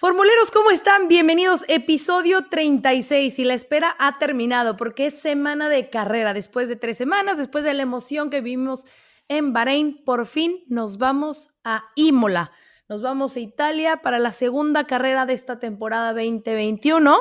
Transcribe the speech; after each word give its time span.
Formuleros, 0.00 0.50
¿cómo 0.50 0.70
están? 0.70 1.08
Bienvenidos, 1.08 1.62
episodio 1.68 2.46
36 2.48 3.38
y 3.38 3.44
la 3.44 3.52
espera 3.52 3.94
ha 3.98 4.18
terminado 4.18 4.78
porque 4.78 5.08
es 5.08 5.20
semana 5.20 5.68
de 5.68 5.90
carrera. 5.90 6.32
Después 6.32 6.68
de 6.68 6.76
tres 6.76 6.96
semanas, 6.96 7.36
después 7.36 7.64
de 7.64 7.74
la 7.74 7.82
emoción 7.82 8.30
que 8.30 8.40
vimos 8.40 8.86
en 9.28 9.52
Bahrein, 9.52 10.02
por 10.02 10.24
fin 10.24 10.64
nos 10.68 10.96
vamos 10.96 11.50
a 11.64 11.84
Imola. 11.96 12.50
Nos 12.88 13.02
vamos 13.02 13.36
a 13.36 13.40
Italia 13.40 13.98
para 13.98 14.18
la 14.18 14.32
segunda 14.32 14.86
carrera 14.86 15.26
de 15.26 15.34
esta 15.34 15.58
temporada 15.58 16.14
2021 16.14 17.18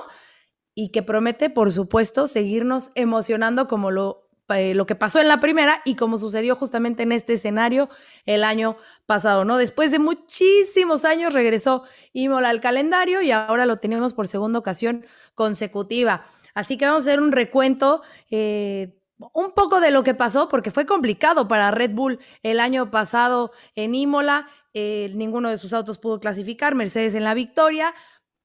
y 0.74 0.94
que 0.94 1.04
promete, 1.04 1.50
por 1.50 1.74
supuesto, 1.74 2.28
seguirnos 2.28 2.92
emocionando 2.96 3.68
como 3.68 3.92
lo 3.92 4.29
eh, 4.50 4.74
lo 4.76 4.86
que 4.86 4.96
pasó 4.96 5.20
en 5.20 5.28
la 5.28 5.40
primera 5.40 5.82
y 5.86 5.96
como 5.96 6.18
sucedió 6.18 6.56
justamente 6.56 7.04
en 7.04 7.12
este 7.12 7.34
escenario 7.34 7.90
el 8.26 8.44
año 8.44 8.78
pasado, 9.06 9.46
¿no? 9.46 9.58
Después 9.58 9.92
de 9.92 10.00
muchísimos 10.00 11.06
años 11.06 11.34
regresó 11.34 11.84
Imola 12.14 12.50
al 12.50 12.62
calendario 12.62 13.22
y 13.22 13.32
ahora 13.32 13.66
lo 13.66 13.78
tenemos 13.78 14.14
por 14.14 14.28
segunda 14.28 14.60
ocasión 14.60 15.06
consecutiva. 15.36 16.26
Así 16.54 16.78
que 16.78 16.86
vamos 16.86 17.06
a 17.06 17.10
hacer 17.10 17.22
un 17.22 17.32
recuento. 17.32 18.02
Eh, 18.32 18.96
un 19.34 19.52
poco 19.52 19.82
de 19.82 19.92
lo 19.92 20.04
que 20.04 20.14
pasó, 20.14 20.48
porque 20.48 20.72
fue 20.72 20.86
complicado 20.86 21.48
para 21.48 21.72
Red 21.72 21.92
Bull 21.92 22.20
el 22.42 22.60
año 22.60 22.90
pasado 22.90 23.52
en 23.76 23.94
Imola. 23.94 24.48
Eh, 24.74 25.12
ninguno 25.16 25.50
de 25.50 25.58
sus 25.58 25.74
autos 25.74 26.00
pudo 26.00 26.20
clasificar, 26.20 26.76
Mercedes 26.76 27.16
en 27.16 27.26
la 27.26 27.34
victoria, 27.34 27.94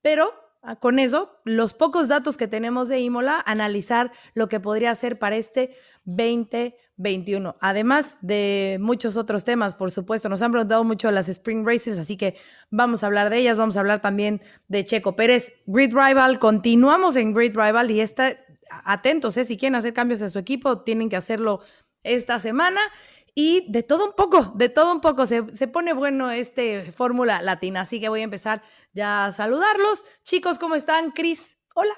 pero 0.02 0.43
con 0.80 0.98
eso, 0.98 1.40
los 1.44 1.74
pocos 1.74 2.08
datos 2.08 2.36
que 2.36 2.48
tenemos 2.48 2.88
de 2.88 3.00
Imola, 3.00 3.42
analizar 3.44 4.12
lo 4.34 4.48
que 4.48 4.60
podría 4.60 4.94
ser 4.94 5.18
para 5.18 5.36
este 5.36 5.76
2021. 6.04 7.56
Además 7.60 8.16
de 8.22 8.78
muchos 8.80 9.16
otros 9.16 9.44
temas, 9.44 9.74
por 9.74 9.90
supuesto, 9.90 10.28
nos 10.28 10.42
han 10.42 10.52
preguntado 10.52 10.84
mucho 10.84 11.10
las 11.10 11.28
Spring 11.28 11.66
Races, 11.66 11.98
así 11.98 12.16
que 12.16 12.36
vamos 12.70 13.02
a 13.02 13.06
hablar 13.06 13.30
de 13.30 13.38
ellas, 13.38 13.58
vamos 13.58 13.76
a 13.76 13.80
hablar 13.80 14.00
también 14.00 14.40
de 14.68 14.84
Checo 14.84 15.16
Pérez, 15.16 15.52
Grid 15.66 15.94
Rival, 15.94 16.38
continuamos 16.38 17.16
en 17.16 17.34
Grid 17.34 17.56
Rival 17.56 17.90
y 17.90 18.00
está, 18.00 18.38
atentos, 18.84 19.36
¿eh? 19.36 19.44
si 19.44 19.56
quieren 19.56 19.76
hacer 19.76 19.92
cambios 19.92 20.22
a 20.22 20.30
su 20.30 20.38
equipo, 20.38 20.80
tienen 20.80 21.08
que 21.10 21.16
hacerlo 21.16 21.60
esta 22.02 22.38
semana 22.38 22.80
y 23.34 23.66
de 23.70 23.82
todo 23.82 24.06
un 24.06 24.12
poco, 24.12 24.52
de 24.54 24.68
todo 24.68 24.92
un 24.92 25.00
poco. 25.00 25.26
Se, 25.26 25.42
pone 25.68 25.92
bueno 25.92 26.30
este 26.30 26.92
Fórmula 26.92 27.42
Latina, 27.42 27.82
así 27.82 28.00
que 28.00 28.08
voy 28.08 28.20
a 28.20 28.24
empezar 28.24 28.62
ya 28.92 29.26
a 29.26 29.32
saludarlos. 29.32 30.04
Chicos, 30.22 30.58
¿cómo 30.58 30.76
están? 30.76 31.10
Cris, 31.10 31.58
hola. 31.74 31.94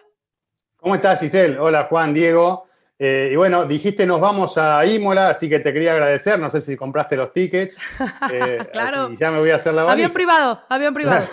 ¿Cómo 0.77 0.95
estás, 0.95 1.21
Giselle? 1.21 1.59
Hola, 1.59 1.85
Juan, 1.85 2.15
Diego. 2.15 2.67
Eh, 2.99 3.29
y 3.31 3.37
bueno, 3.37 3.67
dijiste 3.67 4.07
nos 4.07 4.23
vamos 4.23 4.57
a 4.57 4.87
Imola, 4.87 5.29
así 5.29 5.51
que 5.51 5.61
te 5.61 5.73
quería 5.75 5.93
agradecer. 5.93 6.39
No 6.39 6.49
sé 6.49 6.63
si 6.63 6.77
compraste 6.77 7.17
los 7.17 7.33
tickets. 7.33 7.79
Eh, 8.33 8.59
claro. 8.73 9.13
Ya 9.19 9.31
me 9.31 9.39
voy 9.39 9.51
a 9.51 9.57
hacer 9.57 9.75
la 9.75 9.83
Avión 9.83 10.13
privado, 10.13 10.63
avión 10.69 10.95
privado. 10.95 11.27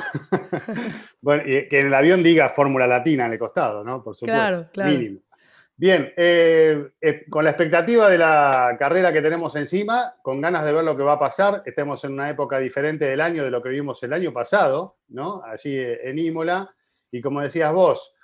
bueno, 1.22 1.44
y 1.46 1.68
que 1.68 1.80
en 1.80 1.88
el 1.88 1.94
avión 1.94 2.22
diga 2.22 2.50
Fórmula 2.50 2.86
Latina 2.86 3.26
en 3.26 3.34
el 3.34 3.40
costado, 3.40 3.84
¿no? 3.84 4.04
Por 4.04 4.16
supuesto. 4.16 4.38
Claro, 4.38 4.70
claro. 4.72 4.92
Mínimo. 4.92 5.20
Bien, 5.76 6.14
eh, 6.16 6.92
eh, 7.02 7.26
con 7.28 7.44
la 7.44 7.50
expectativa 7.50 8.08
de 8.08 8.20
la 8.20 8.76
carrera 8.78 9.12
que 9.12 9.24
tenemos 9.24 9.56
encima, 9.56 10.16
con 10.22 10.40
ganas 10.40 10.64
de 10.66 10.72
ver 10.72 10.84
lo 10.84 10.96
que 10.96 11.02
va 11.02 11.14
a 11.14 11.20
pasar, 11.20 11.64
estemos 11.66 12.04
en 12.04 12.14
una 12.14 12.30
época 12.30 12.60
diferente 12.60 13.06
del 13.06 13.20
año 13.20 13.44
de 13.44 13.50
lo 13.50 13.62
que 13.62 13.70
vimos 13.70 14.02
el 14.04 14.14
año 14.14 14.32
pasado, 14.32 14.98
¿no? 15.08 15.42
Allí 15.44 15.76
eh, 15.76 16.08
en 16.08 16.20
Imola. 16.20 16.72
Y 17.12 17.22
como 17.22 17.42
decías 17.42 17.74
vos, 17.74 18.16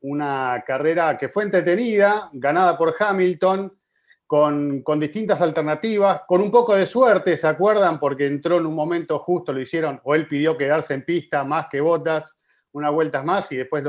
una 0.00 0.64
carrera 0.66 1.18
que 1.18 1.28
fue 1.28 1.44
entretenida, 1.44 2.30
ganada 2.32 2.76
por 2.76 2.94
Hamilton, 2.98 3.78
con, 4.26 4.82
con, 4.82 4.98
distintas 4.98 5.40
alternativas, 5.40 6.22
con 6.26 6.40
un 6.40 6.50
poco 6.50 6.74
de 6.74 6.86
suerte, 6.86 7.36
¿se 7.36 7.46
acuerdan? 7.46 8.00
Porque 8.00 8.26
entró 8.26 8.58
en 8.58 8.66
un 8.66 8.74
momento 8.74 9.18
justo, 9.18 9.52
lo 9.52 9.60
hicieron, 9.60 10.00
o 10.04 10.14
él 10.14 10.26
pidió 10.26 10.56
quedarse 10.56 10.94
en 10.94 11.04
pista 11.04 11.44
más 11.44 11.68
que 11.70 11.80
botas, 11.80 12.38
unas 12.72 12.92
vueltas 12.92 13.24
más, 13.24 13.50
y 13.52 13.56
después 13.56 13.84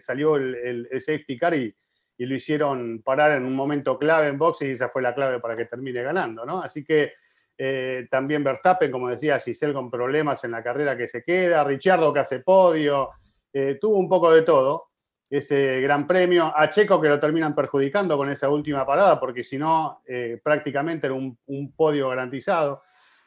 salió 0.00 0.36
el, 0.36 0.88
el 0.90 1.00
safety 1.00 1.36
car 1.36 1.54
y 1.54 1.74
y 2.18 2.26
lo 2.26 2.34
hicieron 2.34 3.00
parar 3.02 3.32
en 3.32 3.44
un 3.44 3.54
momento 3.54 3.96
clave 3.96 4.26
en 4.26 4.36
boxe 4.36 4.66
y 4.66 4.72
esa 4.72 4.88
fue 4.88 5.00
la 5.00 5.14
clave 5.14 5.38
para 5.38 5.56
que 5.56 5.66
termine 5.66 6.02
ganando, 6.02 6.44
¿no? 6.44 6.60
Así 6.60 6.84
que 6.84 7.12
eh, 7.56 8.08
también 8.10 8.42
Verstappen, 8.42 8.90
como 8.90 9.08
decía 9.08 9.38
Giselle, 9.38 9.72
con 9.72 9.88
problemas 9.88 10.42
en 10.42 10.50
la 10.50 10.62
carrera 10.62 10.96
que 10.96 11.08
se 11.08 11.22
queda, 11.22 11.62
Richardo 11.62 12.12
que 12.12 12.18
hace 12.18 12.40
podio, 12.40 13.10
eh, 13.52 13.78
tuvo 13.80 13.98
un 13.98 14.08
poco 14.08 14.32
de 14.32 14.42
todo 14.42 14.88
ese 15.30 15.80
gran 15.80 16.06
premio, 16.06 16.52
a 16.56 16.68
Checo 16.68 17.00
que 17.00 17.08
lo 17.08 17.20
terminan 17.20 17.54
perjudicando 17.54 18.16
con 18.16 18.30
esa 18.30 18.48
última 18.48 18.84
parada, 18.84 19.20
porque 19.20 19.44
si 19.44 19.58
no, 19.58 20.00
eh, 20.06 20.40
prácticamente 20.42 21.06
era 21.06 21.14
un, 21.14 21.38
podio 21.76 22.08
garantizado. 22.08 22.82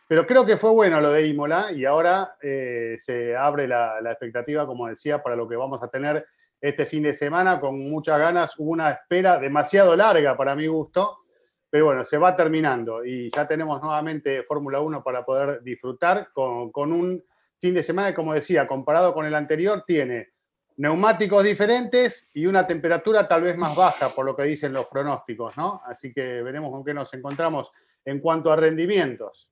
Pero 0.07 0.27
creo 0.27 0.45
que 0.45 0.57
fue 0.57 0.71
bueno 0.71 0.99
lo 0.99 1.11
de 1.11 1.27
Imola 1.27 1.71
y 1.71 1.85
ahora 1.85 2.35
se 2.41 3.33
abre 3.37 3.65
la 3.65 4.01
expectativa, 4.03 4.67
como 4.67 4.87
decía, 4.87 5.23
para 5.23 5.37
lo 5.37 5.47
que 5.47 5.55
vamos 5.55 5.81
a 5.81 5.87
tener 5.87 6.25
este 6.61 6.85
fin 6.85 7.03
de 7.03 7.15
semana 7.15 7.59
con 7.59 7.89
muchas 7.89 8.19
ganas. 8.19 8.57
Hubo 8.59 8.71
una 8.71 8.91
espera 8.91 9.39
demasiado 9.39 9.95
larga 9.95 10.37
para 10.37 10.55
mi 10.55 10.67
gusto, 10.67 11.17
pero 11.69 11.85
bueno, 11.85 12.05
se 12.05 12.17
va 12.17 12.35
terminando 12.35 13.03
y 13.03 13.31
ya 13.31 13.47
tenemos 13.47 13.81
nuevamente 13.81 14.43
Fórmula 14.43 14.79
1 14.79 15.03
para 15.03 15.25
poder 15.25 15.63
disfrutar 15.63 16.29
con, 16.31 16.71
un 16.75 17.23
fin 17.59 17.73
de 17.73 17.81
semana 17.81 18.09
que, 18.09 18.15
como 18.15 18.33
decía, 18.33 18.67
comparado 18.67 19.13
con 19.13 19.25
el 19.25 19.33
anterior, 19.33 19.83
tiene 19.85 20.29
neumáticos 20.77 21.43
diferentes 21.43 22.29
y 22.33 22.45
una 22.45 22.65
temperatura 22.65 23.27
tal 23.27 23.43
vez 23.43 23.57
más 23.57 23.75
baja, 23.75 24.09
por 24.09 24.25
lo 24.25 24.35
que 24.35 24.43
dicen 24.43 24.73
los 24.73 24.85
pronósticos, 24.87 25.57
¿no? 25.57 25.81
Así 25.85 26.13
que 26.13 26.41
veremos 26.41 26.71
con 26.71 26.83
qué 26.83 26.93
nos 26.93 27.13
encontramos 27.13 27.71
en 28.05 28.19
cuanto 28.19 28.51
a 28.51 28.55
rendimientos. 28.55 29.51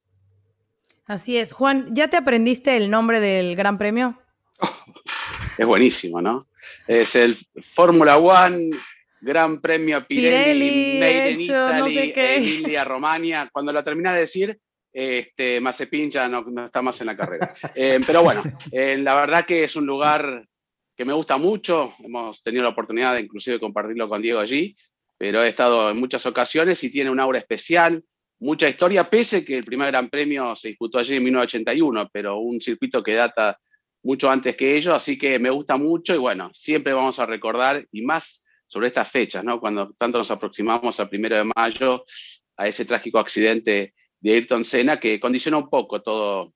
Así 1.06 1.38
es. 1.38 1.54
Juan, 1.54 1.88
¿ya 1.96 2.08
te 2.08 2.18
aprendiste 2.18 2.78
el 2.78 2.92
nombre 2.92 3.20
del 3.20 3.56
Gran 3.56 3.78
Premio? 3.78 4.20
es 5.58 5.66
buenísimo, 5.66 6.22
¿no? 6.22 6.49
Es 6.88 7.16
el 7.16 7.36
Fórmula 7.74 8.18
One 8.18 8.72
Gran 9.22 9.60
Premio 9.60 10.06
Pirelli, 10.06 11.00
Made 11.00 11.32
in 11.32 11.42
Italy, 11.42 12.14
Emilia 12.16 12.84
Romagna. 12.84 13.50
Cuando 13.52 13.72
lo 13.72 13.84
termina 13.84 14.14
de 14.14 14.22
decir, 14.22 14.58
este, 14.92 15.60
Mazepin 15.60 16.10
ya 16.10 16.28
no, 16.28 16.46
está 16.66 16.82
más 16.82 17.00
en 17.02 17.08
la 17.08 17.16
carrera. 17.16 17.54
Eh, 17.76 18.00
pero 18.06 18.24
bueno, 18.24 18.44
eh, 18.72 18.98
la 18.98 19.16
verdad 19.16 19.46
que 19.46 19.64
es 19.64 19.76
un 19.76 19.86
lugar 19.86 20.46
que 20.96 21.06
me 21.06 21.14
gusta 21.14 21.38
mucho. 21.38 21.94
Hemos 22.04 22.42
tenido 22.44 22.64
la 22.64 22.70
oportunidad 22.70 23.16
de 23.16 23.22
inclusive 23.22 23.60
compartirlo 23.60 24.10
con 24.10 24.22
Diego 24.22 24.40
allí, 24.40 24.76
pero 25.18 25.44
he 25.44 25.50
estado 25.50 25.90
en 25.92 25.98
muchas 25.98 26.26
ocasiones 26.26 26.84
y 26.84 26.92
tiene 26.92 27.10
un 27.10 27.20
aura 27.20 27.40
especial, 27.40 28.04
mucha 28.40 28.70
historia, 28.70 29.10
pese 29.10 29.44
que 29.44 29.58
el 29.58 29.66
primer 29.66 29.92
Gran 29.92 30.10
Premio 30.10 30.56
se 30.56 30.70
disputó 30.70 30.98
allí 30.98 31.16
en 31.16 31.24
1981, 31.24 32.10
pero 32.12 32.40
un 32.40 32.60
circuito 32.62 33.04
que 33.04 33.14
data 33.14 33.58
mucho 34.04 34.30
antes 34.30 34.56
que 34.56 34.76
ellos, 34.76 34.94
así 34.94 35.18
que 35.18 35.40
me 35.40 35.50
gusta 35.50 35.78
mucho 35.78 36.14
y 36.14 36.18
bueno, 36.18 36.50
siempre 36.54 36.94
vamos 36.94 37.20
a 37.20 37.26
recordar 37.26 37.86
y 37.92 38.02
más 38.02 38.46
sobre 38.68 38.88
estas 38.88 39.10
fechas, 39.10 39.44
¿no? 39.44 39.60
Cuando 39.60 39.94
tanto 39.98 40.20
nos 40.20 40.32
aproximamos 40.32 41.00
al 41.00 41.10
primero 41.10 41.36
de 41.36 41.52
mayo 41.56 42.06
a 42.56 42.68
ese 42.68 42.86
trágico 42.86 43.20
accidente 43.20 43.94
de 44.20 44.34
Ayrton 44.34 44.64
Senna 44.64 45.00
que 45.00 45.20
condiciona 45.20 45.58
un 45.58 45.70
poco 45.70 46.02
toda 46.02 46.48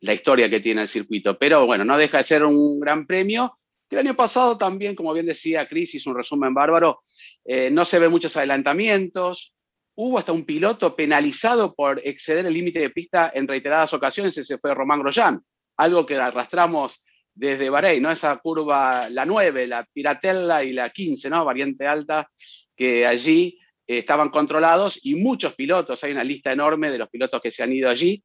la 0.00 0.12
historia 0.12 0.50
que 0.50 0.60
tiene 0.60 0.82
el 0.82 0.88
circuito. 0.88 1.38
Pero 1.38 1.64
bueno, 1.66 1.84
no 1.84 1.96
deja 1.96 2.18
de 2.18 2.22
ser 2.22 2.44
un 2.44 2.80
gran 2.80 3.06
premio. 3.06 3.58
El 3.88 3.98
año 3.98 4.14
pasado 4.14 4.58
también, 4.58 4.94
como 4.94 5.12
bien 5.12 5.26
decía 5.26 5.68
Cris, 5.68 5.94
hizo 5.94 6.10
un 6.10 6.16
resumen 6.16 6.52
bárbaro, 6.52 7.04
eh, 7.44 7.70
no 7.70 7.84
se 7.84 7.98
ven 7.98 8.10
muchos 8.10 8.36
adelantamientos. 8.36 9.54
Hubo 9.94 10.18
hasta 10.18 10.32
un 10.32 10.44
piloto 10.44 10.96
penalizado 10.96 11.74
por 11.74 12.00
exceder 12.04 12.44
el 12.46 12.54
límite 12.54 12.80
de 12.80 12.90
pista 12.90 13.30
en 13.32 13.46
reiteradas 13.46 13.94
ocasiones, 13.94 14.36
ese 14.36 14.58
fue 14.58 14.74
Román 14.74 15.00
Grosjean 15.00 15.40
algo 15.76 16.06
que 16.06 16.16
arrastramos 16.16 17.02
desde 17.34 17.70
Bahrein, 17.70 18.02
¿no? 18.02 18.10
Esa 18.10 18.36
curva, 18.36 19.08
la 19.10 19.24
9, 19.24 19.66
la 19.66 19.84
Piratella 19.84 20.62
y 20.62 20.72
la 20.72 20.90
15, 20.90 21.30
¿no? 21.30 21.44
Variante 21.44 21.86
alta, 21.86 22.30
que 22.76 23.06
allí 23.06 23.58
estaban 23.86 24.30
controlados 24.30 25.04
y 25.04 25.14
muchos 25.16 25.54
pilotos, 25.54 26.02
hay 26.04 26.12
una 26.12 26.24
lista 26.24 26.52
enorme 26.52 26.90
de 26.90 26.98
los 26.98 27.10
pilotos 27.10 27.40
que 27.42 27.50
se 27.50 27.62
han 27.62 27.72
ido 27.72 27.90
allí, 27.90 28.22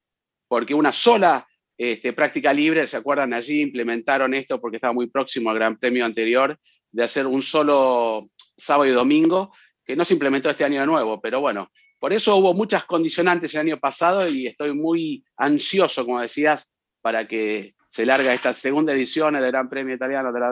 porque 0.48 0.74
una 0.74 0.92
sola 0.92 1.46
este, 1.78 2.13
práctica 2.13 2.54
libre, 2.54 2.88
¿se 2.88 2.98
acuerdan? 2.98 3.34
Allí 3.34 3.62
implementaron 3.62 4.34
esto 4.34 4.60
porque 4.60 4.78
estaba 4.78 4.94
muy 4.94 5.07
próximo 5.07 5.50
al 5.50 5.56
Gran 5.56 5.78
Premio 5.78 6.06
anterior, 6.06 6.57
de 6.92 7.04
hacer 7.04 7.28
un 7.28 7.42
solo 7.42 8.30
sábado 8.36 8.90
y 8.90 8.94
domingo, 8.94 9.54
que 9.86 9.96
no 9.96 10.04
se 10.04 10.13
implementó 10.13 10.50
este 10.50 10.66
año 10.66 10.81
de 10.81 10.88
nuevo, 10.88 11.19
pero 11.19 11.42
bueno, 11.42 11.72
por 12.00 12.13
eso 12.13 12.36
hubo 12.38 12.54
muchas 12.54 12.86
condicionantes 12.86 13.54
el 13.54 13.62
año 13.62 13.80
pasado 13.80 14.28
y 14.28 14.48
estoy 14.48 14.74
muy 14.74 15.24
ansioso, 15.38 16.06
como 16.06 16.22
decías, 16.22 16.72
para 17.01 17.28
que 17.28 17.75
se 17.90 18.06
larga 18.06 18.34
esta 18.34 18.54
segunda 18.54 18.94
edición 18.94 19.34
del 19.34 19.48
Gran 19.48 19.68
Premio 19.68 19.96
Italiano 19.96 20.31
de 20.31 20.40
la, 20.40 20.50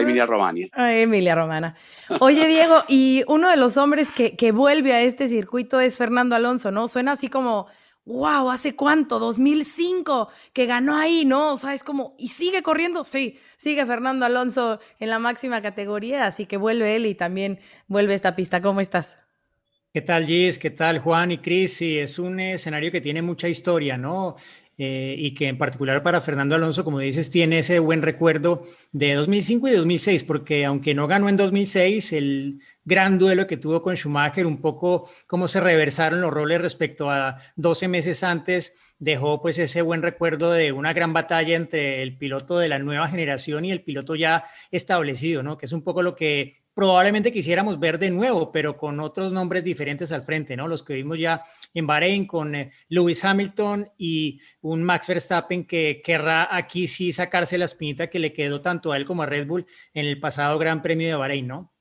Emilia 0.00 0.24
Romagna. 0.24 0.68
Emilia 0.76 1.34
Romana. 1.34 1.74
Oye, 2.20 2.46
Diego, 2.46 2.84
y 2.86 3.24
uno 3.26 3.50
de 3.50 3.56
los 3.56 3.76
hombres 3.76 4.12
que, 4.12 4.36
que 4.36 4.52
vuelve 4.52 4.92
a 4.92 5.02
este 5.02 5.26
circuito 5.26 5.80
es 5.80 5.98
Fernando 5.98 6.36
Alonso, 6.36 6.70
¿no? 6.70 6.86
Suena 6.86 7.12
así 7.12 7.28
como 7.28 7.66
wow, 8.04 8.50
¿hace 8.50 8.74
cuánto? 8.74 9.18
2005 9.18 10.28
que 10.52 10.66
ganó 10.66 10.96
ahí, 10.96 11.24
¿no? 11.24 11.52
O 11.52 11.56
sea, 11.56 11.74
es 11.74 11.84
como, 11.84 12.14
¿y 12.18 12.28
sigue 12.28 12.62
corriendo? 12.62 13.04
Sí, 13.04 13.38
sigue 13.56 13.86
Fernando 13.86 14.26
Alonso 14.26 14.80
en 14.98 15.10
la 15.10 15.18
máxima 15.18 15.62
categoría, 15.62 16.26
así 16.26 16.46
que 16.46 16.56
vuelve 16.56 16.96
él 16.96 17.06
y 17.06 17.14
también 17.14 17.60
vuelve 17.86 18.14
esta 18.14 18.34
pista. 18.36 18.60
¿Cómo 18.60 18.80
estás? 18.80 19.18
¿Qué 19.94 20.00
tal, 20.00 20.24
Gis? 20.24 20.58
¿Qué 20.58 20.70
tal, 20.70 21.00
Juan 21.00 21.32
y 21.32 21.38
Cris? 21.38 21.74
Sí, 21.76 21.98
es 21.98 22.18
un 22.18 22.40
escenario 22.40 22.90
que 22.90 23.02
tiene 23.02 23.20
mucha 23.20 23.46
historia, 23.46 23.98
¿no? 23.98 24.36
Eh, 24.78 25.14
y 25.18 25.34
que 25.34 25.48
en 25.48 25.58
particular 25.58 26.02
para 26.02 26.22
Fernando 26.22 26.54
Alonso, 26.54 26.82
como 26.82 26.98
dices, 26.98 27.28
tiene 27.28 27.58
ese 27.58 27.78
buen 27.78 28.00
recuerdo 28.00 28.62
de 28.90 29.12
2005 29.12 29.68
y 29.68 29.72
2006, 29.72 30.24
porque 30.24 30.64
aunque 30.64 30.94
no 30.94 31.06
ganó 31.06 31.28
en 31.28 31.36
2006, 31.36 32.14
el 32.14 32.60
gran 32.86 33.18
duelo 33.18 33.46
que 33.46 33.58
tuvo 33.58 33.82
con 33.82 33.94
Schumacher, 33.94 34.46
un 34.46 34.62
poco 34.62 35.10
cómo 35.26 35.46
se 35.46 35.60
reversaron 35.60 36.22
los 36.22 36.32
roles 36.32 36.62
respecto 36.62 37.10
a 37.10 37.36
12 37.56 37.86
meses 37.88 38.24
antes, 38.24 38.74
dejó 38.98 39.42
pues 39.42 39.58
ese 39.58 39.82
buen 39.82 40.00
recuerdo 40.00 40.52
de 40.52 40.72
una 40.72 40.94
gran 40.94 41.12
batalla 41.12 41.54
entre 41.54 42.00
el 42.02 42.16
piloto 42.16 42.56
de 42.56 42.70
la 42.70 42.78
nueva 42.78 43.08
generación 43.08 43.66
y 43.66 43.72
el 43.72 43.82
piloto 43.82 44.14
ya 44.14 44.44
establecido, 44.70 45.42
¿no? 45.42 45.58
Que 45.58 45.66
es 45.66 45.72
un 45.72 45.84
poco 45.84 46.00
lo 46.02 46.16
que 46.16 46.61
probablemente 46.74 47.32
quisiéramos 47.32 47.78
ver 47.78 47.98
de 47.98 48.10
nuevo, 48.10 48.50
pero 48.50 48.76
con 48.76 49.00
otros 49.00 49.32
nombres 49.32 49.64
diferentes 49.64 50.12
al 50.12 50.22
frente, 50.22 50.56
¿no? 50.56 50.68
Los 50.68 50.82
que 50.82 50.94
vimos 50.94 51.18
ya 51.18 51.42
en 51.74 51.86
Bahrein 51.86 52.26
con 52.26 52.54
eh, 52.54 52.70
Lewis 52.88 53.24
Hamilton 53.24 53.90
y 53.98 54.40
un 54.62 54.82
Max 54.82 55.08
Verstappen 55.08 55.66
que 55.66 56.00
querrá 56.02 56.54
aquí 56.54 56.86
sí 56.86 57.12
sacarse 57.12 57.58
la 57.58 57.66
espinita 57.66 58.08
que 58.08 58.18
le 58.18 58.32
quedó 58.32 58.60
tanto 58.60 58.92
a 58.92 58.96
él 58.96 59.04
como 59.04 59.22
a 59.22 59.26
Red 59.26 59.46
Bull 59.46 59.66
en 59.92 60.06
el 60.06 60.18
pasado 60.20 60.58
Gran 60.58 60.82
Premio 60.82 61.08
de 61.08 61.14
Bahrein, 61.14 61.46
¿no? 61.46 61.72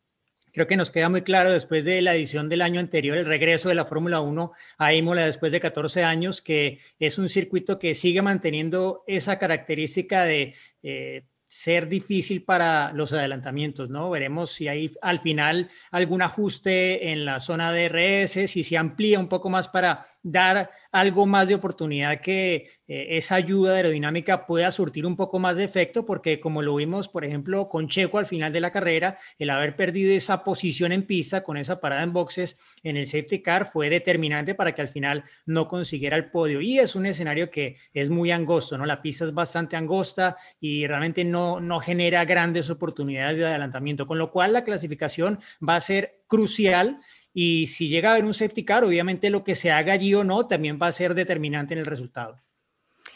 Creo 0.53 0.67
que 0.67 0.75
nos 0.75 0.91
queda 0.91 1.07
muy 1.07 1.21
claro 1.21 1.51
después 1.51 1.85
de 1.85 2.01
la 2.01 2.13
edición 2.13 2.49
del 2.49 2.61
año 2.61 2.81
anterior, 2.81 3.17
el 3.17 3.25
regreso 3.25 3.69
de 3.69 3.75
la 3.75 3.85
Fórmula 3.85 4.19
1 4.19 4.51
a 4.77 4.93
Imola 4.93 5.25
después 5.25 5.53
de 5.53 5.61
14 5.61 6.03
años, 6.03 6.41
que 6.41 6.79
es 6.99 7.17
un 7.17 7.29
circuito 7.29 7.79
que 7.79 7.95
sigue 7.95 8.21
manteniendo 8.21 9.05
esa 9.07 9.39
característica 9.39 10.25
de 10.25 10.53
eh, 10.83 11.23
ser 11.51 11.89
difícil 11.89 12.43
para 12.43 12.93
los 12.93 13.11
adelantamientos, 13.11 13.89
¿no? 13.89 14.09
Veremos 14.09 14.53
si 14.53 14.69
hay 14.69 14.89
al 15.01 15.19
final 15.19 15.67
algún 15.91 16.21
ajuste 16.21 17.11
en 17.11 17.25
la 17.25 17.41
zona 17.41 17.73
de 17.73 17.89
RS, 17.89 18.49
si 18.49 18.63
se 18.63 18.77
amplía 18.77 19.19
un 19.19 19.27
poco 19.27 19.49
más 19.49 19.67
para 19.67 20.07
dar 20.23 20.69
algo 20.91 21.25
más 21.25 21.47
de 21.47 21.55
oportunidad 21.55 22.21
que 22.21 22.69
eh, 22.87 23.17
esa 23.17 23.35
ayuda 23.35 23.75
aerodinámica 23.75 24.45
pueda 24.45 24.71
surtir 24.71 25.05
un 25.05 25.15
poco 25.15 25.39
más 25.39 25.57
de 25.57 25.63
efecto, 25.63 26.05
porque 26.05 26.39
como 26.39 26.61
lo 26.61 26.75
vimos, 26.75 27.07
por 27.07 27.25
ejemplo, 27.25 27.69
con 27.69 27.87
Checo 27.87 28.17
al 28.17 28.25
final 28.25 28.51
de 28.53 28.59
la 28.59 28.71
carrera, 28.71 29.17
el 29.39 29.49
haber 29.49 29.75
perdido 29.75 30.13
esa 30.13 30.43
posición 30.43 30.91
en 30.91 31.03
pista 31.03 31.43
con 31.43 31.57
esa 31.57 31.79
parada 31.79 32.03
en 32.03 32.13
boxes 32.13 32.59
en 32.83 32.97
el 32.97 33.07
safety 33.07 33.41
car 33.41 33.65
fue 33.65 33.89
determinante 33.89 34.55
para 34.55 34.75
que 34.75 34.81
al 34.81 34.89
final 34.89 35.23
no 35.45 35.67
consiguiera 35.67 36.17
el 36.17 36.29
podio. 36.29 36.61
Y 36.61 36.79
es 36.79 36.95
un 36.95 37.05
escenario 37.05 37.49
que 37.49 37.77
es 37.93 38.09
muy 38.09 38.31
angosto, 38.31 38.77
¿no? 38.77 38.85
La 38.85 39.01
pista 39.01 39.25
es 39.25 39.33
bastante 39.33 39.75
angosta 39.75 40.37
y 40.59 40.85
realmente 40.85 41.23
no, 41.23 41.59
no 41.59 41.79
genera 41.79 42.25
grandes 42.25 42.69
oportunidades 42.69 43.37
de 43.37 43.45
adelantamiento, 43.45 44.05
con 44.05 44.17
lo 44.17 44.31
cual 44.31 44.53
la 44.53 44.63
clasificación 44.63 45.39
va 45.67 45.75
a 45.75 45.81
ser 45.81 46.21
crucial 46.27 46.97
y 47.33 47.67
si 47.67 47.87
llega 47.87 48.09
a 48.09 48.11
haber 48.13 48.25
un 48.25 48.33
safety 48.33 48.65
car, 48.65 48.83
obviamente 48.83 49.29
lo 49.29 49.43
que 49.43 49.55
se 49.55 49.71
haga 49.71 49.93
allí 49.93 50.13
o 50.13 50.23
no 50.23 50.47
también 50.47 50.79
va 50.81 50.87
a 50.87 50.91
ser 50.91 51.13
determinante 51.13 51.73
en 51.73 51.79
el 51.79 51.85
resultado. 51.85 52.41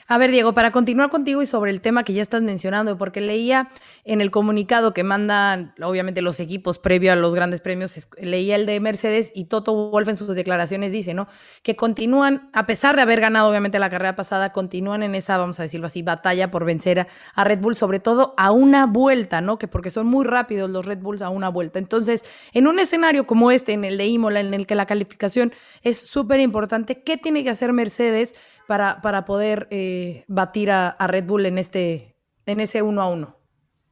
A 0.07 0.19
ver, 0.19 0.29
Diego, 0.29 0.53
para 0.53 0.71
continuar 0.71 1.09
contigo 1.09 1.41
y 1.41 1.47
sobre 1.47 1.71
el 1.71 1.81
tema 1.81 2.03
que 2.03 2.13
ya 2.13 2.21
estás 2.21 2.43
mencionando, 2.43 2.95
porque 2.95 3.21
leía 3.21 3.71
en 4.03 4.21
el 4.21 4.29
comunicado 4.29 4.93
que 4.93 5.03
mandan, 5.03 5.73
obviamente, 5.81 6.21
los 6.21 6.39
equipos 6.39 6.77
previo 6.77 7.11
a 7.11 7.15
los 7.15 7.33
grandes 7.33 7.59
premios, 7.59 8.07
leía 8.19 8.55
el 8.55 8.67
de 8.67 8.79
Mercedes 8.79 9.31
y 9.33 9.45
Toto 9.45 9.89
Wolf 9.89 10.07
en 10.07 10.15
sus 10.15 10.35
declaraciones 10.35 10.91
dice, 10.91 11.15
¿no? 11.15 11.27
Que 11.63 11.75
continúan, 11.75 12.51
a 12.53 12.67
pesar 12.67 12.95
de 12.95 13.01
haber 13.01 13.19
ganado, 13.19 13.49
obviamente, 13.49 13.79
la 13.79 13.89
carrera 13.89 14.15
pasada, 14.15 14.51
continúan 14.51 15.01
en 15.01 15.15
esa, 15.15 15.37
vamos 15.37 15.59
a 15.59 15.63
decirlo 15.63 15.87
así, 15.87 16.03
batalla 16.03 16.51
por 16.51 16.65
vencer 16.65 17.07
a, 17.33 17.43
Red 17.43 17.61
Bull, 17.61 17.75
sobre 17.75 17.99
todo 17.99 18.35
a 18.37 18.51
una 18.51 18.85
vuelta, 18.85 19.41
¿no? 19.41 19.57
Que 19.57 19.67
porque 19.67 19.89
son 19.89 20.05
muy 20.05 20.23
rápidos 20.23 20.69
los 20.69 20.85
Red 20.85 20.99
Bulls 20.99 21.23
a 21.23 21.29
una 21.29 21.49
vuelta. 21.49 21.79
Entonces, 21.79 22.23
en 22.53 22.67
un 22.67 22.77
escenario 22.77 23.25
como 23.25 23.49
este, 23.49 23.73
en 23.73 23.83
el 23.83 23.97
de 23.97 24.05
Imola, 24.05 24.39
en 24.39 24.53
el 24.53 24.67
que 24.67 24.75
la 24.75 24.85
calificación 24.85 25.51
es 25.81 25.97
súper 25.97 26.41
importante, 26.41 27.01
¿qué 27.01 27.17
tiene 27.17 27.43
que 27.43 27.49
hacer 27.49 27.73
Mercedes? 27.73 28.35
Para, 28.67 29.01
para 29.01 29.25
poder 29.25 29.67
eh, 29.71 30.23
batir 30.27 30.71
a, 30.71 30.95
Red 31.07 31.25
Bull 31.25 31.45
en, 31.45 31.57
este, 31.57 32.15
en 32.45 32.59
ese 32.59 32.81
uno 32.81 33.01
a 33.01 33.09
uno? 33.09 33.37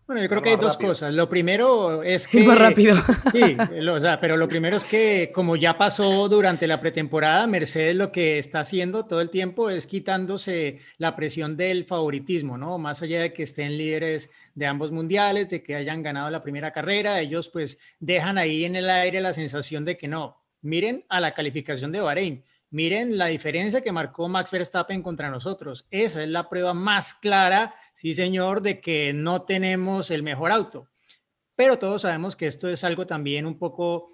Bueno, 0.05 0.21
yo 0.21 0.27
creo 0.27 0.41
que 0.41 0.49
hay 0.49 0.57
dos 0.57 0.77
cosas. 0.77 1.13
Lo 1.13 1.29
primero 1.29 2.03
es 2.03 2.27
que... 2.29 2.41
más 2.43 2.59
rápido. 2.59 2.95
Sí, 3.31 3.55
o 3.89 3.99
sea, 3.99 4.19
pero 4.19 4.37
lo 4.37 4.47
primero 4.49 4.75
es 4.75 4.83
que 4.83 5.31
como 5.33 5.55
ya 5.55 5.77
pasó 5.77 6.27
durante 6.27 6.67
la 6.67 6.79
pretemporada, 6.79 7.47
Mercedes 7.47 7.95
lo 7.95 8.11
que 8.11 8.37
está 8.37 8.59
haciendo 8.59 9.05
todo 9.05 9.21
el 9.21 9.29
tiempo 9.29 9.69
es 9.69 9.87
quitándose 9.87 10.79
la 10.97 11.15
presión 11.15 11.55
del 11.55 11.85
favoritismo, 11.85 12.57
¿no? 12.57 12.77
Más 12.77 13.01
allá 13.01 13.21
de 13.21 13.33
que 13.33 13.43
estén 13.43 13.77
líderes 13.77 14.29
de 14.53 14.65
ambos 14.67 14.91
mundiales, 14.91 15.49
de 15.49 15.63
que 15.63 15.75
hayan 15.75 16.03
ganado 16.03 16.29
la 16.29 16.43
primera 16.43 16.71
carrera, 16.71 17.19
ellos 17.21 17.49
pues 17.49 17.79
dejan 17.99 18.37
ahí 18.37 18.65
en 18.65 18.75
el 18.75 18.89
aire 18.89 19.21
la 19.21 19.33
sensación 19.33 19.85
de 19.85 19.97
que 19.97 20.07
no. 20.07 20.37
Miren 20.61 21.05
a 21.09 21.19
la 21.21 21.33
calificación 21.33 21.91
de 21.91 22.01
Bahrein. 22.01 22.43
Miren 22.73 23.19
la 23.19 23.27
diferencia 23.27 23.81
que 23.81 23.91
marcó 23.91 24.27
Max 24.27 24.49
Verstappen 24.49 25.03
contra 25.03 25.29
nosotros. 25.29 25.85
Esa 25.91 26.23
es 26.23 26.29
la 26.29 26.49
prueba 26.49 26.73
más 26.73 27.13
clara, 27.13 27.75
sí 27.93 28.15
señor, 28.15 28.63
de 28.63 28.81
que 28.81 29.13
no 29.13 29.43
tenemos 29.43 30.09
el 30.09 30.23
mejor 30.23 30.51
auto. 30.51 30.89
Pero 31.55 31.77
todos 31.77 32.01
sabemos 32.01 32.35
que 32.35 32.47
esto 32.47 32.67
es 32.67 32.83
algo 32.83 33.05
también 33.05 33.45
un 33.45 33.59
poco 33.59 34.13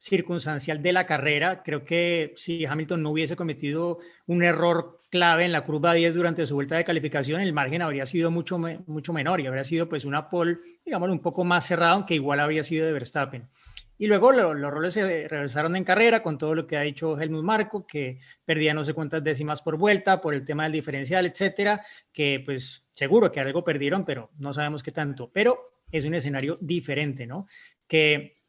circunstancial 0.00 0.82
de 0.82 0.92
la 0.92 1.06
carrera. 1.06 1.62
Creo 1.62 1.84
que 1.84 2.32
si 2.34 2.64
Hamilton 2.64 3.04
no 3.04 3.10
hubiese 3.10 3.36
cometido 3.36 4.00
un 4.26 4.42
error 4.42 5.02
clave 5.08 5.44
en 5.44 5.52
la 5.52 5.62
curva 5.62 5.94
10 5.94 6.12
durante 6.12 6.44
su 6.44 6.56
vuelta 6.56 6.76
de 6.76 6.84
calificación, 6.84 7.40
el 7.40 7.52
margen 7.52 7.82
habría 7.82 8.04
sido 8.04 8.32
mucho, 8.32 8.58
mucho 8.58 9.12
menor 9.12 9.40
y 9.40 9.46
habría 9.46 9.62
sido 9.62 9.88
pues 9.88 10.04
una 10.04 10.28
pole, 10.28 10.58
digamos, 10.84 11.08
un 11.08 11.20
poco 11.20 11.44
más 11.44 11.64
cerrada, 11.64 11.92
aunque 11.92 12.16
igual 12.16 12.40
habría 12.40 12.64
sido 12.64 12.84
de 12.84 12.92
Verstappen. 12.92 13.48
Y 13.98 14.06
luego 14.06 14.32
los 14.32 14.70
roles 14.70 14.94
se 14.94 15.28
regresaron 15.28 15.76
en 15.76 15.84
carrera 15.84 16.22
con 16.22 16.36
todo 16.36 16.54
lo 16.54 16.66
que 16.66 16.76
ha 16.76 16.82
dicho 16.82 17.18
Helmut 17.18 17.42
Marco, 17.42 17.86
que 17.86 18.18
perdía 18.44 18.74
no 18.74 18.84
sé 18.84 18.92
cuántas 18.92 19.24
décimas 19.24 19.62
por 19.62 19.78
vuelta 19.78 20.20
por 20.20 20.34
el 20.34 20.44
tema 20.44 20.64
del 20.64 20.72
diferencial, 20.72 21.24
etcétera, 21.26 21.80
que 22.12 22.42
pues 22.44 22.88
seguro 22.92 23.32
que 23.32 23.40
algo 23.40 23.64
perdieron, 23.64 24.04
pero 24.04 24.30
no 24.38 24.52
sabemos 24.52 24.82
qué 24.82 24.92
tanto. 24.92 25.30
Pero 25.32 25.80
es 25.90 26.04
un 26.04 26.14
escenario 26.14 26.58
diferente, 26.60 27.26
¿no? 27.26 27.46
Que 27.86 28.42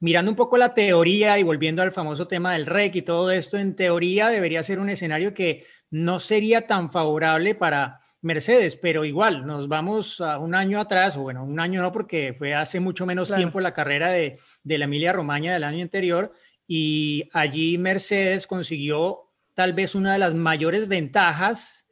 mirando 0.00 0.30
un 0.30 0.36
poco 0.36 0.56
la 0.56 0.74
teoría 0.74 1.38
y 1.38 1.42
volviendo 1.42 1.80
al 1.80 1.92
famoso 1.92 2.26
tema 2.26 2.52
del 2.52 2.66
REC 2.66 2.96
y 2.96 3.02
todo 3.02 3.30
esto, 3.30 3.56
en 3.56 3.76
teoría 3.76 4.28
debería 4.28 4.62
ser 4.62 4.78
un 4.78 4.90
escenario 4.90 5.32
que 5.32 5.64
no 5.90 6.18
sería 6.18 6.66
tan 6.66 6.90
favorable 6.90 7.54
para 7.54 8.01
Mercedes, 8.22 8.76
pero 8.76 9.04
igual 9.04 9.44
nos 9.46 9.68
vamos 9.68 10.20
a 10.20 10.38
un 10.38 10.54
año 10.54 10.80
atrás, 10.80 11.16
o 11.16 11.22
bueno, 11.22 11.44
un 11.44 11.60
año 11.60 11.82
no, 11.82 11.92
porque 11.92 12.32
fue 12.32 12.54
hace 12.54 12.80
mucho 12.80 13.04
menos 13.04 13.32
tiempo 13.32 13.60
la 13.60 13.74
carrera 13.74 14.10
de, 14.10 14.38
de 14.62 14.78
la 14.78 14.84
Emilia 14.84 15.12
Romagna 15.12 15.52
del 15.52 15.64
año 15.64 15.82
anterior, 15.82 16.32
y 16.66 17.28
allí 17.32 17.76
Mercedes 17.78 18.46
consiguió 18.46 19.32
tal 19.54 19.72
vez 19.72 19.94
una 19.94 20.12
de 20.12 20.18
las 20.18 20.34
mayores 20.34 20.88
ventajas 20.88 21.88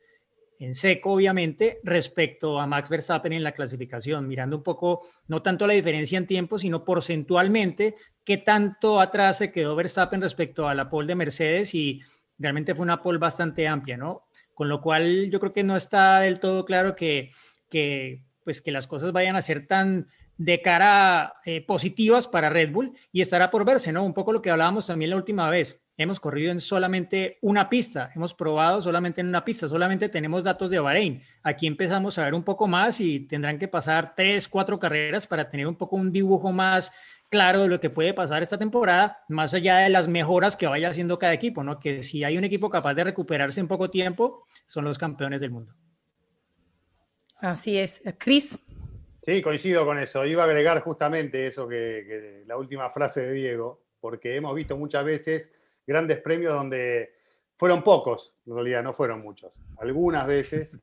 en 0.61 0.75
seco, 0.75 1.13
obviamente, 1.13 1.81
respecto 1.83 2.61
a 2.61 2.67
Max 2.67 2.91
Verstappen 2.91 3.33
en 3.33 3.43
la 3.43 3.53
clasificación, 3.53 4.29
mirando 4.29 4.59
un 4.59 4.63
poco, 4.63 5.09
no 5.27 5.41
tanto 5.41 5.67
la 5.67 5.73
diferencia 5.73 6.19
en 6.19 6.27
tiempo, 6.27 6.59
sino 6.59 6.85
porcentualmente, 6.85 7.95
qué 8.23 8.37
tanto 8.37 9.01
atrás 9.01 9.39
se 9.39 9.51
quedó 9.51 9.75
Verstappen 9.75 10.21
respecto 10.21 10.69
a 10.69 10.75
la 10.75 10.91
pole 10.91 11.09
de 11.09 11.15
Mercedes 11.15 11.75
y 11.75 12.03
realmente 12.39 12.75
fue 12.75 12.85
una 12.85 13.03
pole 13.03 13.19
bastante 13.19 13.67
amplia, 13.67 13.97
¿no? 13.97 14.27
Con 14.55 14.69
lo 14.69 14.81
cual 14.81 15.31
yo 15.31 15.41
creo 15.41 15.53
que 15.53 15.65
no 15.65 15.77
está 15.77 16.21
del 16.21 16.41
todo 16.41 16.65
claro 16.65 16.97
que, 16.97 17.33
que, 17.69 18.23
pues 18.45 18.61
que 18.61 18.73
las 18.73 18.87
cosas 18.87 19.13
vayan 19.13 19.37
a 19.37 19.43
ser 19.43 19.67
tan 19.67 20.07
de 20.41 20.63
cara 20.63 21.35
eh, 21.45 21.61
positivas 21.61 22.27
para 22.27 22.49
Red 22.49 22.73
Bull 22.73 22.93
y 23.13 23.21
estará 23.21 23.51
por 23.51 23.63
verse, 23.67 23.93
¿no? 23.93 24.03
Un 24.03 24.15
poco 24.15 24.33
lo 24.33 24.41
que 24.41 24.51
hablábamos 24.51 24.87
también 24.87 25.11
la 25.11 25.17
última 25.17 25.51
vez. 25.51 25.83
hemos 25.99 26.19
corrido 26.19 26.51
en 26.51 26.61
solamente 26.61 27.37
una 27.43 27.69
pista, 27.69 28.11
hemos 28.15 28.33
probado 28.33 28.81
solamente 28.81 29.21
en 29.21 29.29
una 29.29 29.45
pista, 29.45 29.69
solamente 29.69 30.09
tenemos 30.09 30.43
datos 30.43 30.71
de 30.71 30.81
Bahrein. 30.81 31.21
Aquí 31.43 31.67
empezamos 31.67 32.17
a 32.17 32.25
ver 32.25 32.33
un 32.33 32.43
poco 32.43 32.67
más 32.67 33.01
y 33.01 33.21
tendrán 33.21 33.59
que 33.59 33.69
pasar 33.69 34.15
tres, 34.17 34.49
cuatro 34.49 34.81
carreras 34.81 35.27
para 35.27 35.47
tener 35.47 35.67
un 35.67 35.77
poco 35.77 35.97
un 35.97 36.11
dibujo 36.11 36.51
más 36.53 36.91
claro 37.31 37.63
de 37.63 37.69
lo 37.69 37.81
que 37.81 37.89
puede 37.91 38.13
pasar 38.13 38.43
esta 38.43 38.59
temporada, 38.59 39.25
más 39.29 39.55
allá 39.55 39.79
de 39.79 39.89
las 39.89 40.09
mejoras 40.09 40.57
que 40.57 40.67
vaya 40.67 40.89
haciendo 40.89 41.19
cada 41.19 41.33
equipo, 41.33 41.63
¿no? 41.63 41.79
Que 41.79 42.03
si 42.03 42.25
hay 42.25 42.37
un 42.37 42.45
equipo 42.45 42.69
capaz 42.69 42.95
de 42.95 43.05
recuperarse 43.05 43.61
en 43.61 43.69
poco 43.69 43.89
tiempo, 43.89 44.47
son 44.67 44.85
los 44.85 44.99
campeones 44.99 45.41
del 45.41 45.53
mundo. 45.53 45.75
Así 47.39 47.79
es. 47.79 48.03
Chris. 48.19 48.59
Sí, 49.23 49.41
coincido 49.43 49.85
con 49.87 49.99
eso. 49.99 50.25
Iba 50.25 50.43
a 50.43 50.47
agregar 50.47 50.81
justamente 50.81 51.47
eso 51.47 51.69
que, 51.69 52.43
la 52.47 52.57
última 52.57 52.91
frase 52.91 53.23
de 53.23 53.33
Diego, 53.33 53.85
porque 54.01 54.37
hemos 54.37 54.55
visto 54.55 54.77
muchas 54.77 55.05
veces 55.05 55.51
grandes 55.87 56.19
premios 56.21 56.55
donde 56.55 57.15
fueron 57.57 57.83
pocos, 57.83 58.35
en 58.47 58.55
realidad 58.55 58.83
no 58.83 58.93
fueron 58.93 59.21
muchos. 59.23 59.61
Algunas 59.79 60.27
veces 60.27 60.77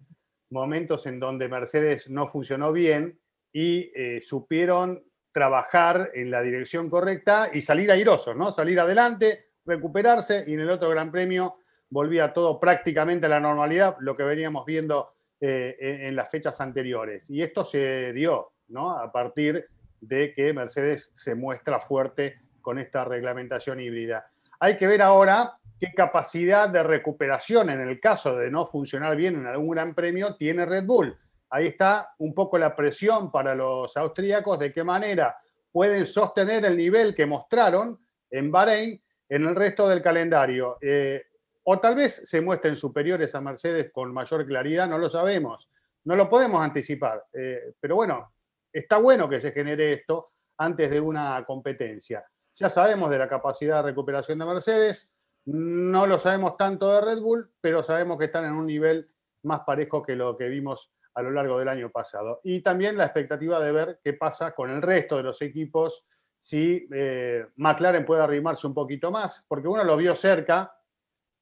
momentos 0.49 1.05
en 1.07 1.19
donde 1.19 1.49
Mercedes 1.49 2.09
no 2.09 2.27
funcionó 2.27 2.71
bien 2.71 3.19
y 3.51 3.91
eh, 3.95 4.21
supieron 4.21 5.03
trabajar 5.37 6.09
en 6.15 6.31
la 6.31 6.41
dirección 6.41 6.89
correcta 6.89 7.51
y 7.53 7.61
salir 7.61 7.91
airosos, 7.91 8.35
¿no? 8.35 8.51
Salir 8.51 8.79
adelante, 8.79 9.49
recuperarse 9.67 10.43
y 10.47 10.55
en 10.55 10.61
el 10.61 10.71
otro 10.71 10.89
Gran 10.89 11.11
Premio 11.11 11.57
volvía 11.91 12.33
todo 12.33 12.59
prácticamente 12.59 13.27
a 13.27 13.29
la 13.29 13.39
normalidad, 13.39 13.97
lo 13.99 14.17
que 14.17 14.23
veníamos 14.23 14.65
viendo 14.65 15.13
eh, 15.39 15.77
en, 15.79 16.15
las 16.15 16.31
fechas 16.31 16.59
anteriores. 16.59 17.29
Y 17.29 17.43
esto 17.43 17.63
se 17.63 18.13
dio 18.13 18.53
¿no? 18.69 18.97
a 18.97 19.11
partir 19.11 19.67
de 20.01 20.33
que 20.33 20.53
Mercedes 20.53 21.11
se 21.13 21.35
muestra 21.35 21.79
fuerte 21.79 22.39
con 22.59 22.79
esta 22.79 23.05
reglamentación 23.05 23.79
híbrida. 23.79 24.31
Hay 24.59 24.75
que 24.75 24.87
ver 24.87 25.03
ahora 25.03 25.53
qué 25.79 25.93
capacidad 25.93 26.67
de 26.67 26.81
recuperación 26.81 27.69
en 27.69 27.81
el 27.81 27.99
caso 27.99 28.35
de 28.35 28.49
no 28.49 28.65
funcionar 28.65 29.15
bien 29.15 29.35
en 29.35 29.45
algún 29.45 29.69
gran 29.69 29.93
premio 29.93 30.35
tiene 30.35 30.65
Red 30.65 30.85
Bull. 30.85 31.15
Ahí 31.49 31.67
está 31.67 32.13
un 32.19 32.33
poco 32.33 32.57
la 32.57 32.75
presión 32.75 33.31
para 33.31 33.55
los 33.55 33.95
austríacos 33.95 34.59
de 34.59 34.71
qué 34.71 34.83
manera 34.83 35.37
pueden 35.71 36.05
sostener 36.05 36.65
el 36.65 36.75
nivel 36.75 37.13
que 37.15 37.25
mostraron 37.25 37.99
en 38.29 38.51
Bahrein 38.51 39.01
en 39.29 39.45
el 39.45 39.55
resto 39.55 39.87
del 39.87 40.01
calendario. 40.01 40.77
Eh, 40.81 41.23
o 41.63 41.79
tal 41.79 41.95
vez 41.95 42.21
se 42.25 42.41
muestren 42.41 42.75
superiores 42.75 43.35
a 43.35 43.41
Mercedes 43.41 43.91
con 43.91 44.13
mayor 44.13 44.45
claridad, 44.45 44.87
no 44.87 44.97
lo 44.97 45.09
sabemos, 45.09 45.69
no 46.05 46.15
lo 46.15 46.29
podemos 46.29 46.61
anticipar. 46.61 47.25
Eh, 47.33 47.73
pero 47.79 47.95
bueno, 47.95 48.33
está 48.71 48.97
bueno 48.97 49.27
que 49.27 49.41
se 49.41 49.51
genere 49.51 49.93
esto 49.93 50.31
antes 50.57 50.89
de 50.89 50.99
una 50.99 51.43
competencia. 51.45 52.25
Ya 52.53 52.69
sabemos 52.69 53.09
de 53.09 53.19
la 53.19 53.27
capacidad 53.27 53.77
de 53.77 53.89
recuperación 53.89 54.39
de 54.39 54.45
Mercedes, 54.45 55.13
no 55.45 56.07
lo 56.07 56.19
sabemos 56.19 56.57
tanto 56.57 56.91
de 56.91 57.01
Red 57.01 57.21
Bull, 57.21 57.51
pero 57.61 57.83
sabemos 57.83 58.17
que 58.17 58.25
están 58.25 58.45
en 58.45 58.53
un 58.53 58.65
nivel 58.65 59.09
más 59.43 59.61
parejo 59.61 60.01
que 60.01 60.15
lo 60.15 60.35
que 60.37 60.47
vimos 60.47 60.91
a 61.17 61.23
lo 61.23 61.31
largo 61.31 61.57
del 61.57 61.67
año 61.67 61.89
pasado. 61.89 62.41
Y 62.43 62.61
también 62.61 62.95
la 62.95 63.05
expectativa 63.05 63.59
de 63.59 63.71
ver 63.71 63.99
qué 64.03 64.13
pasa 64.13 64.53
con 64.53 64.69
el 64.69 64.83
resto 64.83 65.17
de 65.17 65.23
los 65.23 65.41
equipos, 65.41 66.07
si 66.37 66.87
eh, 66.93 67.43
McLaren 67.55 68.05
puede 68.05 68.21
arrimarse 68.21 68.67
un 68.67 68.75
poquito 68.75 69.09
más, 69.09 69.43
porque 69.47 69.67
uno 69.67 69.83
lo 69.83 69.97
vio 69.97 70.13
cerca 70.13 70.71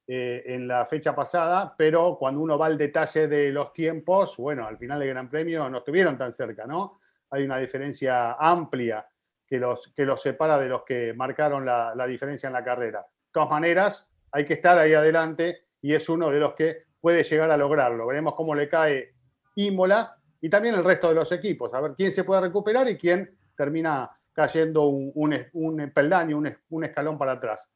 eh, 0.06 0.44
en 0.46 0.66
la 0.66 0.86
fecha 0.86 1.14
pasada, 1.14 1.74
pero 1.76 2.16
cuando 2.18 2.40
uno 2.40 2.56
va 2.56 2.66
al 2.66 2.78
detalle 2.78 3.28
de 3.28 3.52
los 3.52 3.74
tiempos, 3.74 4.38
bueno, 4.38 4.66
al 4.66 4.78
final 4.78 4.98
del 4.98 5.10
Gran 5.10 5.28
Premio 5.28 5.68
no 5.68 5.78
estuvieron 5.78 6.16
tan 6.16 6.32
cerca, 6.32 6.66
¿no? 6.66 7.00
Hay 7.28 7.44
una 7.44 7.58
diferencia 7.58 8.32
amplia 8.32 9.06
que 9.46 9.58
los, 9.58 9.92
que 9.94 10.06
los 10.06 10.22
separa 10.22 10.58
de 10.58 10.70
los 10.70 10.84
que 10.84 11.12
marcaron 11.12 11.66
la, 11.66 12.06
diferencia 12.06 12.46
en 12.46 12.54
la 12.54 12.64
carrera. 12.64 13.00
De 13.00 13.30
todas 13.30 13.50
maneras, 13.50 14.10
hay 14.32 14.46
que 14.46 14.54
estar 14.54 14.78
ahí 14.78 14.94
adelante 14.94 15.66
y 15.82 15.92
es 15.92 16.08
uno 16.08 16.30
de 16.30 16.40
los 16.40 16.54
que 16.54 16.84
puede 16.98 17.22
llegar 17.24 17.50
a 17.50 17.58
lograrlo. 17.58 18.06
Veremos 18.06 18.34
cómo 18.34 18.54
le 18.54 18.70
cae 18.70 19.15
Imola 19.56 20.16
y 20.40 20.48
también 20.48 20.74
el 20.74 20.84
resto 20.84 21.08
de 21.08 21.14
los 21.14 21.32
equipos, 21.32 21.74
a 21.74 21.80
ver 21.80 21.94
quién 21.96 22.12
se 22.12 22.24
puede 22.24 22.40
recuperar 22.40 22.88
y 22.88 22.96
quién 22.96 23.36
termina 23.56 24.10
cayendo 24.32 24.84
un, 24.84 25.12
un, 25.52 25.90
peldaño, 25.92 26.36
un, 26.36 26.56
un 26.68 26.84
escalón 26.84 27.18
para 27.18 27.32
atrás. 27.32 27.70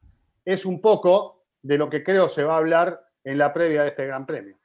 Es 0.45 0.65
un 0.67 0.81
poco 0.81 1.45
de 1.63 1.79
lo 1.79 1.89
que 1.89 2.05
creo 2.05 2.29
se 2.29 2.45
va 2.45 2.55
a 2.55 2.59
hablar 2.59 3.01
en 3.25 3.39
la 3.39 3.53
previa 3.53 3.83
de 3.83 3.89
este 3.89 4.07
Gran 4.07 4.27
Premio. 4.27 4.57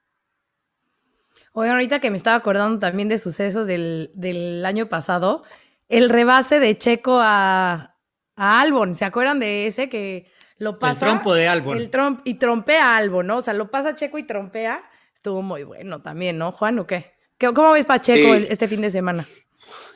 Oye, 1.54 1.70
ahorita 1.70 2.00
que 2.00 2.12
me 2.12 2.18
estaba 2.18 2.36
acordando 2.36 2.80
también 2.80 3.10
de 3.10 3.18
sucesos 3.18 3.68
del, 3.68 4.64
año 4.66 4.88
pasado, 4.88 5.44
el 5.90 6.10
rebase 6.10 6.60
de 6.60 6.78
Checo 6.78 7.20
a, 7.22 7.96
a, 8.36 8.62
Albon, 8.62 8.96
¿se 8.96 9.06
acuerdan 9.06 9.40
de 9.40 9.68
ese 9.68 9.90
que 9.90 10.30
lo 10.58 10.80
pasa? 10.80 11.06
El 11.06 11.12
trompo 11.14 11.34
de 11.34 11.48
Albon. 11.48 11.78
El 11.78 11.90
tromp, 11.90 12.22
y 12.26 12.36
trompea 12.36 12.94
a 12.94 12.98
Albon, 12.98 13.28
¿no? 13.28 13.38
O 13.38 13.42
sea, 13.42 13.54
lo 13.54 13.70
pasa 13.70 13.96
Checo 13.96 14.18
y 14.18 14.24
trompea. 14.24 14.84
Estuvo 15.26 15.42
muy 15.42 15.64
bueno 15.64 16.04
también, 16.04 16.38
¿no, 16.38 16.52
Juan? 16.52 16.78
¿O 16.78 16.86
qué? 16.86 17.14
¿Cómo 17.40 17.72
ves 17.72 17.86
Pacheco 17.86 18.36
este 18.36 18.68
fin 18.68 18.82
de 18.82 18.92
semana? 18.92 19.28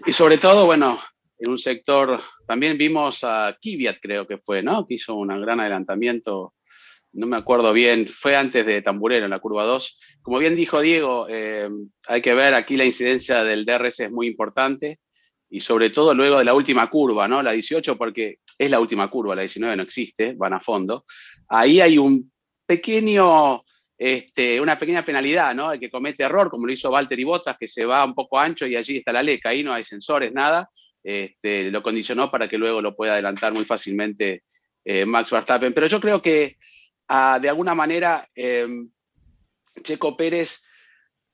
Y 0.08 0.12
sobre 0.12 0.40
todo, 0.40 0.66
bueno, 0.66 0.98
en 1.38 1.52
un 1.52 1.60
sector, 1.60 2.20
también 2.48 2.80
vimos 2.80 3.24
a 3.24 3.56
Kvyat, 3.62 3.98
creo 4.02 4.26
que 4.26 4.40
fue, 4.40 4.64
¿no? 4.64 4.88
Que 4.88 4.96
hizo 4.96 5.14
un 5.14 5.28
gran 5.40 5.60
adelantamiento 5.60 6.56
no 7.14 7.28
me 7.28 7.38
acuerdo 7.38 7.74
bien, 7.74 8.08
fue 8.08 8.36
antes 8.36 8.66
de 8.66 8.82
Tamburero 8.82 9.26
en 9.26 9.30
la 9.30 9.38
curva 9.38 9.66
2. 9.66 10.00
Como 10.24 10.40
bien 10.40 10.56
dijo 10.56 10.82
Diego, 10.82 11.28
eh, 11.30 11.70
hay 12.08 12.22
que 12.24 12.34
ver 12.34 12.56
aquí 12.56 12.76
la 12.76 12.86
incidencia 12.86 13.44
del 13.44 13.66
DRS 13.66 14.00
es 14.00 14.12
muy 14.12 14.26
importante 14.26 15.00
y 15.48 15.60
sobre 15.60 15.92
todo 15.92 16.16
luego 16.16 16.40
de 16.40 16.46
la 16.46 16.56
última 16.56 16.90
curva, 16.90 17.28
¿no? 17.28 17.44
La 17.44 17.52
18, 17.52 18.00
porque 18.00 18.40
es 18.58 18.72
la 18.72 18.80
última 18.80 19.12
curva, 19.12 19.36
la 19.36 19.44
19 19.44 19.76
no 19.76 19.84
existe, 19.84 20.34
van 20.36 20.54
a 20.54 20.60
fondo. 20.60 21.06
Ahí 21.48 21.82
hay 21.82 22.00
un 22.00 22.32
pequeño, 22.66 23.64
este, 24.02 24.62
una 24.62 24.80
pequeña 24.80 25.04
penalidad, 25.04 25.54
¿no? 25.54 25.74
El 25.74 25.80
que 25.80 25.90
comete 25.90 26.24
error, 26.24 26.50
como 26.50 26.66
lo 26.66 26.72
hizo 26.72 26.90
Walter 26.90 27.20
y 27.20 27.26
Bottas, 27.26 27.58
que 27.60 27.68
se 27.68 27.86
va 27.86 28.06
un 28.06 28.16
poco 28.16 28.40
ancho 28.40 28.66
y 28.66 28.78
allí 28.78 28.98
está 28.98 29.12
la 29.12 29.22
leca, 29.22 29.50
ahí 29.50 29.62
no 29.62 29.74
hay 29.74 29.84
sensores, 29.84 30.32
nada. 30.32 30.70
Este, 31.04 31.70
lo 31.70 31.84
condicionó 31.84 32.32
para 32.32 32.48
que 32.48 32.58
luego 32.58 32.82
lo 32.82 32.96
pueda 32.96 33.14
adelantar 33.14 33.52
muy 33.52 33.66
fácilmente 33.66 34.44
eh, 34.86 35.06
Max 35.06 35.32
Verstappen. 35.32 35.74
Pero 35.74 35.88
yo 35.88 36.00
creo 36.00 36.22
que 36.22 36.56
de 37.42 37.50
alguna 37.50 37.76
manera, 37.76 38.28
em, 38.36 38.90
Checo 39.82 40.16
Pérez 40.16 40.64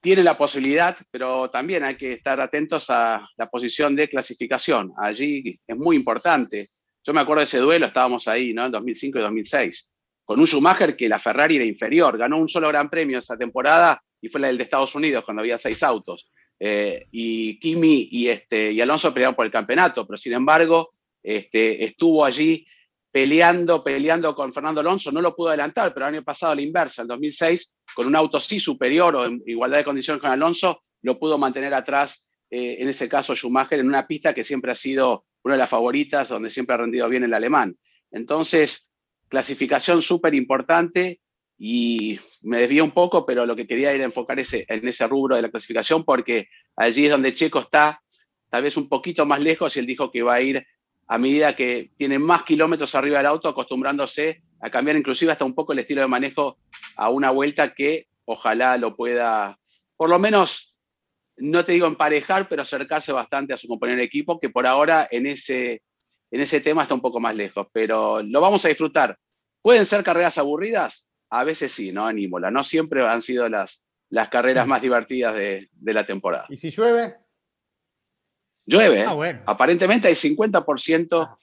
tiene 0.02 0.24
la 0.24 0.38
posibilidad, 0.38 0.98
pero 1.12 1.50
también 1.50 1.84
hay 1.84 1.96
que 1.96 2.14
estar 2.14 2.40
atentos 2.40 2.90
a 2.90 3.28
la 3.38 3.50
posición 3.50 3.96
de 3.96 4.08
clasificación. 4.08 4.92
Allí 4.98 5.60
es 5.68 5.78
muy 5.78 5.98
importante. 5.98 6.70
Yo 7.04 7.14
me 7.14 7.22
acuerdo 7.22 7.42
de 7.42 7.46
ese 7.46 7.60
duelo, 7.60 7.86
estábamos 7.86 8.28
ahí, 8.28 8.54
¿no? 8.54 8.66
En 8.66 8.72
2005 8.72 9.20
y 9.20 9.22
2006, 9.22 9.95
con 10.26 10.40
un 10.40 10.48
Schumacher 10.48 10.98
que 10.98 11.08
la 11.08 11.20
Ferrari 11.20 11.56
era 11.58 11.66
inferior, 11.66 12.18
ganó 12.18 12.38
un 12.38 12.50
solo 12.50 12.68
gran 12.68 12.90
premio 12.90 13.20
esa 13.20 13.38
temporada 13.38 14.04
y 14.20 14.28
fue 14.28 14.42
la 14.42 14.48
del 14.48 14.58
de 14.58 14.64
Estados 14.64 14.96
Unidos 14.96 15.24
cuando 15.24 15.42
había 15.42 15.58
seis 15.58 15.84
autos. 15.84 16.32
Eh, 16.60 17.06
y 17.12 17.60
Kimi 17.60 18.10
y, 18.12 18.28
este, 18.28 18.72
y 18.72 18.82
Alonso 18.82 19.14
pelearon 19.14 19.36
por 19.36 19.46
el 19.46 19.52
campeonato, 19.52 20.08
pero 20.08 20.18
sin 20.18 20.34
embargo 20.34 20.94
este, 21.22 21.84
estuvo 21.84 22.26
allí 22.26 22.66
peleando, 23.12 23.84
peleando 23.84 24.36
con 24.36 24.52
Fernando 24.54 24.82
Alonso, 24.82 25.12
no 25.12 25.22
lo 25.22 25.36
pudo 25.36 25.50
adelantar, 25.50 25.94
pero 25.94 26.08
el 26.08 26.16
año 26.16 26.24
pasado 26.24 26.52
a 26.52 26.56
la 26.56 26.62
inversa, 26.62 27.02
en 27.02 27.08
2006, 27.08 27.78
con 27.96 28.08
un 28.08 28.16
auto 28.16 28.40
sí 28.40 28.60
superior 28.60 29.16
o 29.16 29.26
en 29.26 29.42
igualdad 29.46 29.78
de 29.78 29.86
condiciones 29.86 30.22
con 30.22 30.32
Alonso, 30.32 30.84
lo 31.02 31.18
pudo 31.18 31.38
mantener 31.38 31.74
atrás, 31.74 32.28
eh, 32.50 32.78
en 32.80 32.90
ese 32.90 33.08
caso 33.08 33.36
Schumacher, 33.36 33.80
en 33.80 33.88
una 33.88 34.06
pista 34.06 34.34
que 34.34 34.44
siempre 34.44 34.72
ha 34.72 34.76
sido 34.76 35.26
una 35.44 35.54
de 35.54 35.60
las 35.60 35.70
favoritas, 35.70 36.28
donde 36.28 36.50
siempre 36.50 36.74
ha 36.74 36.80
rendido 36.80 37.08
bien 37.08 37.24
el 37.24 37.34
alemán. 37.34 37.78
Entonces, 38.12 38.85
clasificación 39.28 40.02
súper 40.02 40.34
importante 40.36 41.20
y 41.58 42.20
me 42.42 42.60
desvío 42.60 42.84
un 42.84 42.92
poco, 42.92 43.26
pero 43.26 43.46
lo 43.46 43.56
que 43.56 43.68
quería 43.68 43.92
era 43.92 44.04
enfocar 44.04 44.40
ese, 44.40 44.66
en 44.68 44.88
ese 44.88 45.08
rubro 45.08 45.36
de 45.36 45.42
la 45.42 45.50
clasificación, 45.50 46.04
porque 46.04 46.50
allí 46.76 47.06
es 47.06 47.12
donde 47.12 47.34
Checo 47.34 47.60
está 47.60 48.02
tal 48.50 48.64
vez 48.64 48.78
un 48.78 48.90
poquito 48.90 49.26
más 49.26 49.40
lejos 49.40 49.76
y 49.76 49.80
él 49.80 49.86
dijo 49.86 50.12
que 50.12 50.22
va 50.22 50.36
a 50.36 50.42
ir 50.42 50.66
a 51.08 51.18
medida 51.18 51.56
que 51.56 51.92
tiene 51.96 52.20
más 52.20 52.44
kilómetros 52.44 52.96
arriba 52.96 53.18
del 53.18 53.28
auto, 53.28 53.48
acostumbrándose 53.48 54.42
a 54.62 54.70
cambiar 54.70 54.98
inclusive 54.98 55.32
hasta 55.32 55.46
un 55.46 55.54
poco 55.54 55.74
el 55.74 55.80
estilo 55.80 56.02
de 56.02 56.08
manejo 56.08 56.58
a 56.96 57.10
una 57.10 57.32
vuelta 57.32 57.74
que 57.74 58.08
ojalá 58.26 58.78
lo 58.78 58.96
pueda, 58.96 59.60
por 59.96 60.10
lo 60.10 60.18
menos, 60.20 60.76
no 61.38 61.64
te 61.64 61.74
digo 61.74 61.86
emparejar, 61.86 62.50
pero 62.50 62.64
acercarse 62.64 63.12
bastante 63.12 63.54
a 63.54 63.58
su 63.58 63.68
compañero 63.68 64.00
de 64.00 64.06
equipo, 64.06 64.40
que 64.40 64.50
por 64.50 64.66
ahora 64.66 65.08
en 65.12 65.28
ese, 65.28 65.84
en 66.32 66.42
ese 66.42 66.62
tema 66.62 66.84
está 66.84 66.96
un 66.96 67.02
poco 67.02 67.20
más 67.20 67.36
lejos, 67.36 67.68
pero 67.72 68.22
lo 68.22 68.42
vamos 68.42 68.66
a 68.66 68.70
disfrutar. 68.70 69.18
¿Pueden 69.62 69.86
ser 69.86 70.04
carreras 70.04 70.38
aburridas? 70.38 71.10
A 71.30 71.44
veces 71.44 71.72
sí, 71.72 71.92
¿no? 71.92 72.10
En 72.10 72.30
No 72.30 72.64
siempre 72.64 73.08
han 73.08 73.22
sido 73.22 73.50
las, 73.50 73.88
las 74.10 74.30
carreras 74.30 74.66
mm. 74.66 74.70
más 74.70 74.82
divertidas 74.82 75.36
de, 75.36 75.70
de 75.72 75.94
la 75.94 76.06
temporada. 76.06 76.46
¿Y 76.50 76.58
si 76.58 76.70
llueve? 76.70 77.16
Llueve, 78.66 79.04
ah, 79.04 79.16
¿eh? 79.24 79.42
aparentemente 79.46 80.08
hay 80.08 80.16
50%, 80.16 81.08
ah. 81.22 81.38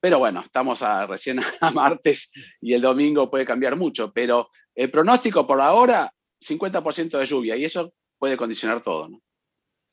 pero 0.00 0.18
bueno, 0.18 0.42
estamos 0.42 0.82
a, 0.82 1.06
recién 1.06 1.40
a 1.60 1.70
martes 1.70 2.30
y 2.60 2.74
el 2.74 2.82
domingo 2.82 3.30
puede 3.30 3.46
cambiar 3.46 3.76
mucho, 3.76 4.12
pero 4.12 4.50
el 4.74 4.90
pronóstico 4.90 5.46
por 5.46 5.60
ahora, 5.60 6.12
50% 6.40 7.18
de 7.18 7.26
lluvia 7.26 7.56
y 7.56 7.64
eso 7.64 7.92
puede 8.18 8.36
condicionar 8.36 8.82
todo, 8.82 9.08
¿no? 9.08 9.20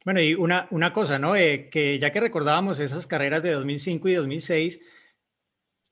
Bueno, 0.06 0.22
y 0.22 0.36
una, 0.36 0.68
una 0.70 0.94
cosa, 0.94 1.18
¿no? 1.18 1.36
Eh, 1.36 1.68
que 1.72 1.98
ya 1.98 2.12
que 2.12 2.20
recordábamos 2.20 2.80
esas 2.80 3.08
carreras 3.08 3.42
de 3.42 3.54
2005 3.54 4.08
y 4.08 4.14
2006, 4.14 4.80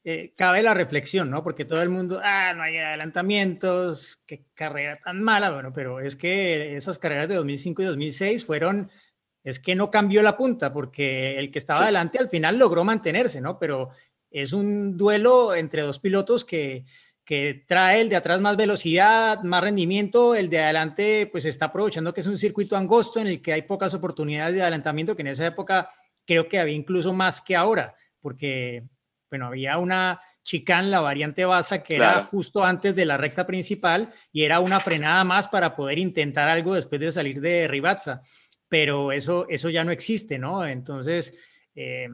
eh, 0.06 0.34
cabe 0.38 0.62
la 0.62 0.76
reflexión, 0.76 1.32
¿no? 1.32 1.44
Porque 1.44 1.66
todo 1.66 1.82
el 1.82 1.90
mundo, 1.90 2.22
ah, 2.24 2.54
no 2.56 2.62
hay 2.62 2.78
adelantamientos, 2.78 4.22
qué 4.28 4.46
carrera 4.54 4.98
tan 5.04 5.24
mala, 5.24 5.52
bueno, 5.52 5.74
pero 5.74 6.00
es 6.00 6.16
que 6.16 6.76
esas 6.76 7.00
carreras 7.00 7.28
de 7.28 7.36
2005 7.36 7.82
y 7.82 7.86
2006 7.86 8.46
fueron, 8.46 8.92
es 9.44 9.60
que 9.60 9.74
no 9.74 9.90
cambió 9.90 10.22
la 10.22 10.38
punta, 10.38 10.72
porque 10.72 11.40
el 11.40 11.50
que 11.50 11.58
estaba 11.58 11.84
adelante 11.84 12.20
al 12.20 12.30
final 12.30 12.60
logró 12.60 12.84
mantenerse, 12.84 13.42
¿no? 13.42 13.58
Pero 13.58 13.90
es 14.30 14.54
un 14.54 14.96
duelo 14.96 15.56
entre 15.56 15.82
dos 15.82 15.98
pilotos 16.00 16.46
que, 16.46 16.86
que 17.26 17.64
trae 17.68 18.02
el 18.02 18.10
de 18.10 18.18
atrás 18.18 18.42
más 18.42 18.58
velocidad, 18.58 19.42
más 19.44 19.64
rendimiento, 19.64 20.36
el 20.36 20.50
de 20.50 20.60
adelante 20.60 21.30
pues 21.32 21.46
está 21.46 21.66
aprovechando 21.66 22.14
que 22.14 22.22
es 22.22 22.28
un 22.28 22.38
circuito 22.38 22.76
angosto 22.76 23.20
en 23.20 23.28
el 23.28 23.42
que 23.42 23.54
hay 23.54 23.62
pocas 23.62 23.94
oportunidades 23.94 24.56
de 24.56 24.62
adelantamiento, 24.62 25.16
que 25.16 25.22
en 25.22 25.28
esa 25.28 25.46
época 25.46 25.90
creo 26.26 26.48
que 26.48 26.60
había 26.60 26.76
incluso 26.76 27.14
más 27.14 27.42
que 27.42 27.56
ahora, 27.56 27.96
porque 28.20 28.84
bueno, 29.30 29.48
había 29.48 29.78
una 29.80 30.22
chicane, 30.44 30.90
la 30.90 31.00
variante 31.00 31.44
Baza, 31.44 31.82
que 31.82 31.96
era 31.96 32.26
justo 32.26 32.64
antes 32.64 32.96
de 32.96 33.06
la 33.06 33.18
recta 33.18 33.48
principal 33.48 34.10
y 34.32 34.44
era 34.44 34.60
una 34.60 34.80
frenada 34.80 35.24
más 35.24 35.48
para 35.48 35.76
poder 35.76 35.98
intentar 35.98 36.48
algo 36.50 36.76
después 36.76 37.02
de 37.02 37.12
salir 37.12 37.42
de 37.42 37.68
Ribazza. 37.68 38.22
Pero 38.68 39.12
eso, 39.12 39.48
eso 39.50 39.70
ya 39.70 39.84
no 39.84 39.92
existe, 39.92 40.38
¿no? 40.38 40.66
Entonces, 40.66 41.36
eh, 41.74 42.10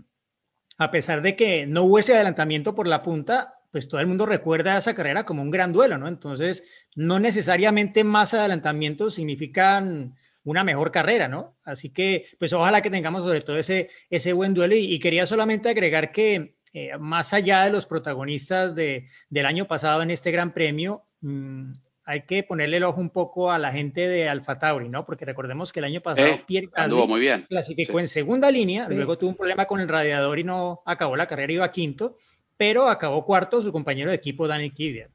a 0.77 0.91
pesar 0.91 1.21
de 1.21 1.35
que 1.35 1.65
no 1.65 1.83
hubo 1.83 1.99
ese 1.99 2.13
adelantamiento 2.13 2.73
por 2.73 2.87
la 2.87 3.03
punta, 3.03 3.58
pues 3.71 3.87
todo 3.87 4.01
el 4.01 4.07
mundo 4.07 4.25
recuerda 4.25 4.77
esa 4.77 4.95
carrera 4.95 5.25
como 5.25 5.41
un 5.41 5.51
gran 5.51 5.73
duelo, 5.73 5.97
¿no? 5.97 6.07
Entonces, 6.07 6.63
no 6.95 7.19
necesariamente 7.19 8.03
más 8.03 8.33
adelantamientos 8.33 9.15
significan 9.15 10.15
una 10.43 10.63
mejor 10.63 10.91
carrera, 10.91 11.27
¿no? 11.27 11.57
Así 11.63 11.91
que, 11.91 12.25
pues 12.39 12.53
ojalá 12.53 12.81
que 12.81 12.89
tengamos 12.89 13.23
sobre 13.23 13.41
todo 13.41 13.57
ese, 13.57 13.89
ese 14.09 14.33
buen 14.33 14.53
duelo 14.53 14.75
y 14.75 14.97
quería 14.99 15.25
solamente 15.25 15.69
agregar 15.69 16.11
que 16.11 16.55
eh, 16.73 16.97
más 16.99 17.33
allá 17.33 17.65
de 17.65 17.71
los 17.71 17.85
protagonistas 17.85 18.75
de, 18.75 19.07
del 19.29 19.45
año 19.45 19.65
pasado 19.65 20.01
en 20.03 20.11
este 20.11 20.31
Gran 20.31 20.53
Premio, 20.53 21.05
mm, 21.21 21.71
hay 22.05 22.21
que 22.21 22.43
ponerle 22.43 22.77
el 22.77 22.83
ojo 22.83 22.99
un 22.99 23.09
poco 23.09 23.51
a 23.51 23.59
la 23.59 23.71
gente 23.71 24.07
de 24.07 24.29
Alfa 24.29 24.55
Tauri, 24.55 24.89
¿no? 24.89 25.05
Porque 25.05 25.25
recordemos 25.25 25.71
que 25.71 25.79
el 25.79 25.85
año 25.85 26.01
pasado 26.01 26.39
Pierre 26.47 26.69
Gasly 26.75 27.07
muy 27.07 27.19
bien. 27.19 27.45
clasificó 27.47 27.99
en 27.99 28.07
segunda 28.07 28.49
línea, 28.49 28.87
luego 28.89 29.17
tuvo 29.17 29.29
un 29.29 29.35
problema 29.35 29.65
con 29.65 29.79
el 29.79 29.87
radiador 29.87 30.39
y 30.39 30.43
no 30.43 30.81
acabó 30.85 31.15
la 31.15 31.27
carrera, 31.27 31.53
iba 31.53 31.71
quinto, 31.71 32.17
pero 32.59 32.89
acabó 32.89 33.23
cuarto 33.23 33.61
su 33.61 33.71
compañero 33.71 34.09
de 34.09 34.17
equipo 34.17 34.45
Daniel 34.45 34.73
Kvyat. 34.73 35.09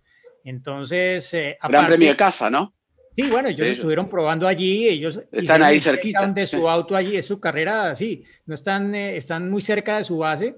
Entonces, 0.45 1.35
eh, 1.35 1.59
Gran 1.69 1.87
Premio 1.89 2.09
de 2.09 2.17
casa, 2.17 2.49
¿no? 2.49 2.73
Sí, 3.15 3.29
bueno, 3.31 3.51
ellos 3.51 3.69
estuvieron 3.69 4.09
probando 4.09 4.49
allí, 4.49 4.89
ellos 4.89 5.21
están 5.31 5.63
ahí 5.63 5.79
cerquita. 5.79 6.27
De 6.27 6.47
su 6.47 6.67
auto 6.67 6.97
allí, 6.97 7.19
es 7.19 7.27
su 7.27 7.39
carrera, 7.39 7.95
sí, 7.95 8.25
no 8.47 8.55
están, 8.55 8.95
eh, 8.95 9.19
están 9.19 9.51
muy 9.51 9.61
cerca 9.61 9.99
de 9.99 10.05
su 10.05 10.17
base, 10.17 10.57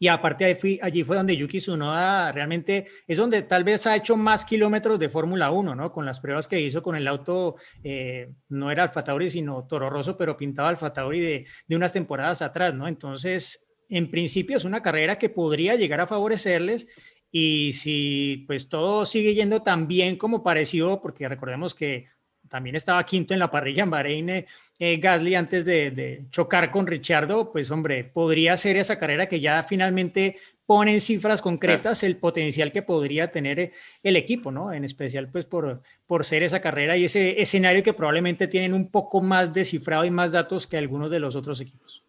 y 0.00 0.08
aparte 0.08 0.58
allí 0.82 1.04
fue 1.04 1.16
donde 1.16 1.36
Yuki 1.36 1.58
Tsunoda 1.58 2.32
realmente 2.32 2.86
es 3.06 3.16
donde 3.16 3.42
tal 3.42 3.62
vez 3.62 3.86
ha 3.86 3.94
hecho 3.94 4.16
más 4.16 4.44
kilómetros 4.44 4.98
de 4.98 5.08
Fórmula 5.08 5.52
1, 5.52 5.76
¿no? 5.76 5.92
Con 5.92 6.04
las 6.04 6.18
pruebas 6.18 6.48
que 6.48 6.60
hizo 6.60 6.82
con 6.82 6.96
el 6.96 7.06
auto, 7.06 7.54
eh, 7.84 8.32
no 8.48 8.70
era 8.72 8.82
Alfa 8.82 9.04
Tauri, 9.04 9.30
sino 9.30 9.64
Toro 9.68 9.88
Rosso, 9.88 10.16
pero 10.16 10.36
pintaba 10.36 10.70
Alfa 10.70 10.92
Tauri 10.92 11.20
de, 11.20 11.46
de 11.68 11.76
unas 11.76 11.92
temporadas 11.92 12.42
atrás, 12.42 12.74
¿no? 12.74 12.88
Entonces, 12.88 13.69
en 13.90 14.10
principio 14.10 14.56
es 14.56 14.64
una 14.64 14.82
carrera 14.82 15.18
que 15.18 15.28
podría 15.28 15.74
llegar 15.74 16.00
a 16.00 16.06
favorecerles 16.06 16.86
y 17.32 17.72
si 17.72 18.44
pues 18.46 18.68
todo 18.68 19.04
sigue 19.04 19.34
yendo 19.34 19.62
tan 19.62 19.86
bien 19.86 20.16
como 20.16 20.42
pareció, 20.42 21.00
porque 21.00 21.28
recordemos 21.28 21.74
que 21.74 22.06
también 22.48 22.74
estaba 22.74 23.04
quinto 23.06 23.32
en 23.32 23.40
la 23.40 23.50
parrilla 23.50 23.84
en 23.84 23.90
Bahrein 23.90 24.28
eh, 24.30 24.96
Gasly 24.96 25.36
antes 25.36 25.64
de, 25.64 26.24
chocar 26.30 26.70
con 26.70 26.86
Richardo, 26.86 27.52
pues 27.52 27.70
hombre, 27.70 28.02
podría 28.04 28.56
ser 28.56 28.76
esa 28.76 28.98
carrera 28.98 29.28
que 29.28 29.38
ya 29.38 29.62
finalmente 29.62 30.36
pone 30.66 30.92
en 30.92 31.00
cifras 31.00 31.40
concretas 31.40 32.02
el 32.02 32.16
potencial 32.16 32.72
que 32.72 32.82
podría 32.82 33.30
tener 33.30 33.60
eh, 33.60 33.72
el 34.02 34.16
equipo, 34.16 34.50
¿no? 34.50 34.72
En 34.72 34.84
especial 34.84 35.28
pues 35.28 35.44
por, 35.44 35.82
por 36.06 36.24
ser 36.24 36.42
esa 36.42 36.60
carrera 36.60 36.96
y 36.96 37.04
ese 37.04 37.40
escenario 37.40 37.84
que 37.84 37.92
probablemente 37.92 38.48
tienen 38.48 38.74
un 38.74 38.90
poco 38.90 39.20
más 39.20 39.52
descifrado 39.52 40.04
y 40.04 40.10
más 40.10 40.32
datos 40.32 40.66
que 40.66 40.76
algunos 40.76 41.10
de 41.10 41.20
los 41.20 41.36
otros 41.36 41.60
equipos. 41.60 42.02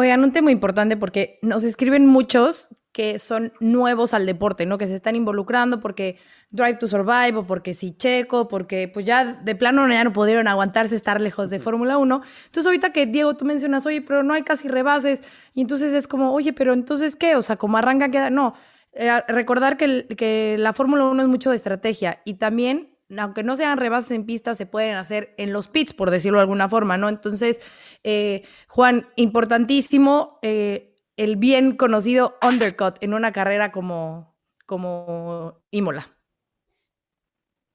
Oigan, 0.00 0.22
un 0.22 0.30
tema 0.30 0.52
importante 0.52 0.96
porque 0.96 1.40
nos 1.42 1.64
escriben 1.64 2.06
muchos 2.06 2.68
que 2.92 3.18
son 3.18 3.52
nuevos 3.58 4.14
al 4.14 4.26
deporte, 4.26 4.64
¿no? 4.64 4.78
Que 4.78 4.86
se 4.86 4.94
están 4.94 5.16
involucrando 5.16 5.80
porque 5.80 6.16
Drive 6.52 6.76
to 6.78 6.86
Survive 6.86 7.38
o 7.38 7.44
porque 7.48 7.74
si 7.74 7.96
Checo, 7.96 8.46
porque 8.46 8.86
pues 8.86 9.04
ya 9.04 9.24
de 9.24 9.56
plano 9.56 9.88
ya 9.88 10.04
no 10.04 10.12
pudieron 10.12 10.46
aguantarse 10.46 10.94
estar 10.94 11.20
lejos 11.20 11.50
de 11.50 11.58
Fórmula 11.58 11.98
1. 11.98 12.22
Entonces 12.44 12.66
ahorita 12.66 12.92
que 12.92 13.06
Diego 13.06 13.34
tú 13.34 13.44
mencionas, 13.44 13.86
oye, 13.86 14.00
pero 14.00 14.22
no 14.22 14.34
hay 14.34 14.42
casi 14.44 14.68
rebases 14.68 15.20
y 15.52 15.62
entonces 15.62 15.92
es 15.92 16.06
como, 16.06 16.32
oye, 16.32 16.52
pero 16.52 16.74
entonces 16.74 17.16
¿qué? 17.16 17.34
O 17.34 17.42
sea, 17.42 17.56
como 17.56 17.76
arranca, 17.76 18.08
queda... 18.08 18.30
No, 18.30 18.54
eh, 18.92 19.10
recordar 19.26 19.76
que, 19.76 20.06
que 20.16 20.54
la 20.60 20.72
Fórmula 20.72 21.06
1 21.06 21.22
es 21.22 21.28
mucho 21.28 21.50
de 21.50 21.56
estrategia 21.56 22.22
y 22.24 22.34
también 22.34 22.96
aunque 23.16 23.42
no 23.42 23.56
sean 23.56 23.78
rebases 23.78 24.10
en 24.10 24.26
pista, 24.26 24.54
se 24.54 24.66
pueden 24.66 24.96
hacer 24.96 25.34
en 25.38 25.52
los 25.52 25.68
pits, 25.68 25.94
por 25.94 26.10
decirlo 26.10 26.38
de 26.38 26.42
alguna 26.42 26.68
forma, 26.68 26.98
¿no? 26.98 27.08
Entonces, 27.08 27.60
eh, 28.04 28.42
Juan, 28.68 29.08
importantísimo, 29.16 30.38
eh, 30.42 30.96
el 31.16 31.36
bien 31.36 31.76
conocido 31.76 32.38
undercut 32.42 32.96
en 33.00 33.14
una 33.14 33.32
carrera 33.32 33.72
como, 33.72 34.36
como 34.66 35.62
Imola. 35.70 36.16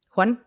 Juan. 0.09 0.45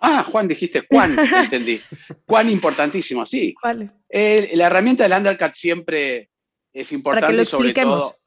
Ah, 0.00 0.24
Juan, 0.24 0.48
dijiste 0.48 0.86
Juan, 0.88 1.16
entendí. 1.36 1.80
Juan, 2.26 2.48
importantísimo, 2.50 3.26
sí. 3.26 3.54
¿Cuál? 3.60 3.92
la 4.08 4.66
herramienta 4.66 5.04
del 5.04 5.18
undercut 5.18 5.54
siempre 5.54 6.30
es 6.72 6.92
importante, 6.92 7.26
Para 7.26 7.32
que 7.32 7.38
lo 7.38 7.44
sobre 7.44 7.72
todo, 7.72 8.18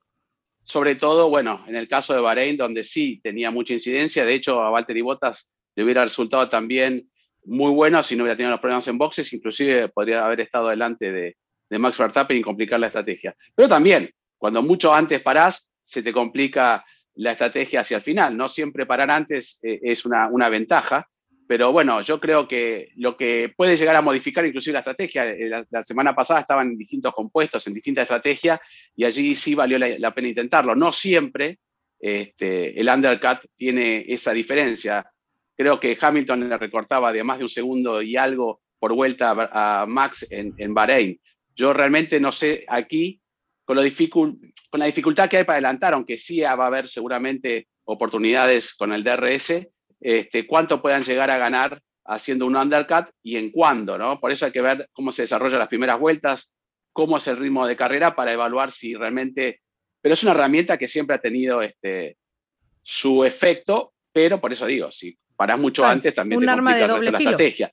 sobre 0.64 0.96
todo, 0.96 1.30
bueno, 1.30 1.64
en 1.68 1.76
el 1.76 1.88
caso 1.88 2.14
de 2.14 2.22
Bahrein, 2.22 2.58
donde 2.58 2.84
sí 2.84 3.20
tenía 3.24 3.52
mucha 3.52 3.74
incidencia, 3.74 4.26
de 4.26 4.34
hecho 4.34 4.62
a 4.62 4.72
Valtteri 4.72 5.02
Bottas 5.02 5.55
le 5.76 5.84
hubiera 5.84 6.04
resultado 6.04 6.50
también 6.50 7.10
muy 7.46 7.72
bueno 7.72 8.02
si 8.02 8.16
no 8.16 8.24
hubiera 8.24 8.36
tenido 8.36 8.52
los 8.52 8.60
problemas 8.60 8.88
en 8.88 8.98
boxes, 8.98 9.32
inclusive 9.34 9.90
podría 9.90 10.26
haber 10.26 10.42
estado 10.42 10.70
delante 10.70 11.12
de, 11.12 11.36
Max 11.78 11.98
Verstappen 11.98 12.38
y 12.38 12.42
complicar 12.42 12.80
la 12.80 12.88
estrategia. 12.88 13.36
Pero 13.54 13.68
también, 13.68 14.10
cuando 14.38 14.62
mucho 14.62 14.94
antes 14.94 15.22
parás, 15.22 15.70
se 15.84 16.02
te 16.02 16.14
complica 16.14 16.86
la 17.16 17.32
estrategia 17.32 17.82
hacia 17.82 17.98
el 17.98 18.04
final. 18.04 18.38
No 18.38 18.48
siempre 18.48 18.86
parar 18.86 19.12
antes 19.12 19.60
eh, 19.62 19.80
es 19.84 20.06
una, 20.06 20.30
una, 20.30 20.48
ventaja, 20.48 21.10
pero 21.48 21.72
bueno, 21.72 22.02
yo 22.02 22.20
creo 22.20 22.48
que 22.48 22.90
lo 22.96 23.16
que 23.16 23.54
puede 23.56 23.78
llegar 23.78 23.96
a 23.96 24.02
modificar 24.02 24.46
inclusive 24.46 24.74
la 24.74 24.80
estrategia, 24.80 25.28
eh, 25.30 25.66
la, 25.70 25.84
semana 25.84 26.16
pasada 26.16 26.40
estaban 26.40 26.70
en 26.70 26.78
distintos 26.78 27.14
compuestos, 27.14 27.66
en 27.68 27.74
distintas 27.74 28.04
estrategias, 28.04 28.60
y 28.96 29.04
allí 29.04 29.36
sí 29.36 29.54
valió 29.54 29.78
la, 29.78 30.14
pena 30.14 30.30
intentarlo. 30.30 30.76
No 30.76 30.92
siempre 30.92 31.60
este, 32.00 32.80
el 32.80 32.90
undercut 32.90 33.40
tiene 33.56 34.06
esa 34.08 34.34
diferencia. 34.34 35.06
Creo 35.58 35.80
que 35.80 35.98
Hamilton 36.00 36.50
le 36.50 36.58
recortaba 36.58 37.14
de 37.14 37.24
más 37.24 37.38
de 37.38 37.46
un 37.46 37.50
segundo 37.50 38.02
y 38.02 38.18
algo 38.18 38.62
por 38.80 38.94
vuelta 38.94 39.34
a 39.52 39.86
Max 39.86 40.28
en, 40.30 40.54
en 40.58 40.74
Bahrein. 40.74 41.20
Yo 41.56 41.74
realmente 41.74 42.20
no 42.20 42.32
sé 42.32 42.66
aquí, 42.68 43.22
con, 43.66 43.78
la 43.78 44.86
dificultad 44.86 45.30
que 45.30 45.38
hay 45.38 45.44
para 45.44 45.58
adelantar, 45.58 45.94
aunque 45.94 46.18
sí 46.18 46.42
va 46.42 46.52
a 46.52 46.68
haber 46.68 46.88
seguramente 46.88 47.68
oportunidades 47.86 48.76
con 48.76 48.94
el 48.94 49.04
DRS, 49.04 49.68
este, 50.00 50.46
cuánto 50.46 50.82
puedan 50.82 51.04
llegar 51.04 51.32
a 51.32 51.38
ganar 51.38 51.82
haciendo 52.06 52.46
un 52.46 52.56
undercut 52.56 53.08
y 53.24 53.38
en 53.38 53.52
cuándo, 53.52 53.98
¿no? 53.98 54.20
Por 54.20 54.32
eso 54.32 54.46
hay 54.46 54.52
que 54.52 54.62
ver 54.62 54.90
cómo 54.94 55.12
se 55.12 55.24
desarrollan 55.24 55.60
las 55.60 55.68
primeras 55.68 56.00
vueltas, 56.00 56.54
cómo 56.94 57.18
es 57.18 57.28
el 57.28 57.38
ritmo 57.38 57.66
de 57.66 57.76
carrera 57.76 58.16
para 58.16 58.32
evaluar 58.32 58.72
si 58.72 58.94
realmente... 58.94 59.62
Pero 60.02 60.14
es 60.14 60.22
una 60.22 60.34
herramienta 60.34 60.78
que 60.78 60.88
siempre 60.88 61.16
ha 61.16 61.22
tenido 61.22 61.64
este, 61.64 62.18
su 62.84 63.26
efecto, 63.26 63.94
pero 64.12 64.40
por 64.40 64.52
eso 64.52 64.68
digo, 64.68 64.92
si 64.92 65.18
paras 65.36 65.60
mucho 65.60 65.86
antes 65.86 66.14
también 66.14 66.42
un 66.42 66.50
arma 66.50 66.76
de 66.76 66.88
doble 66.88 67.12
la 67.12 67.18
estrategia. 67.18 67.72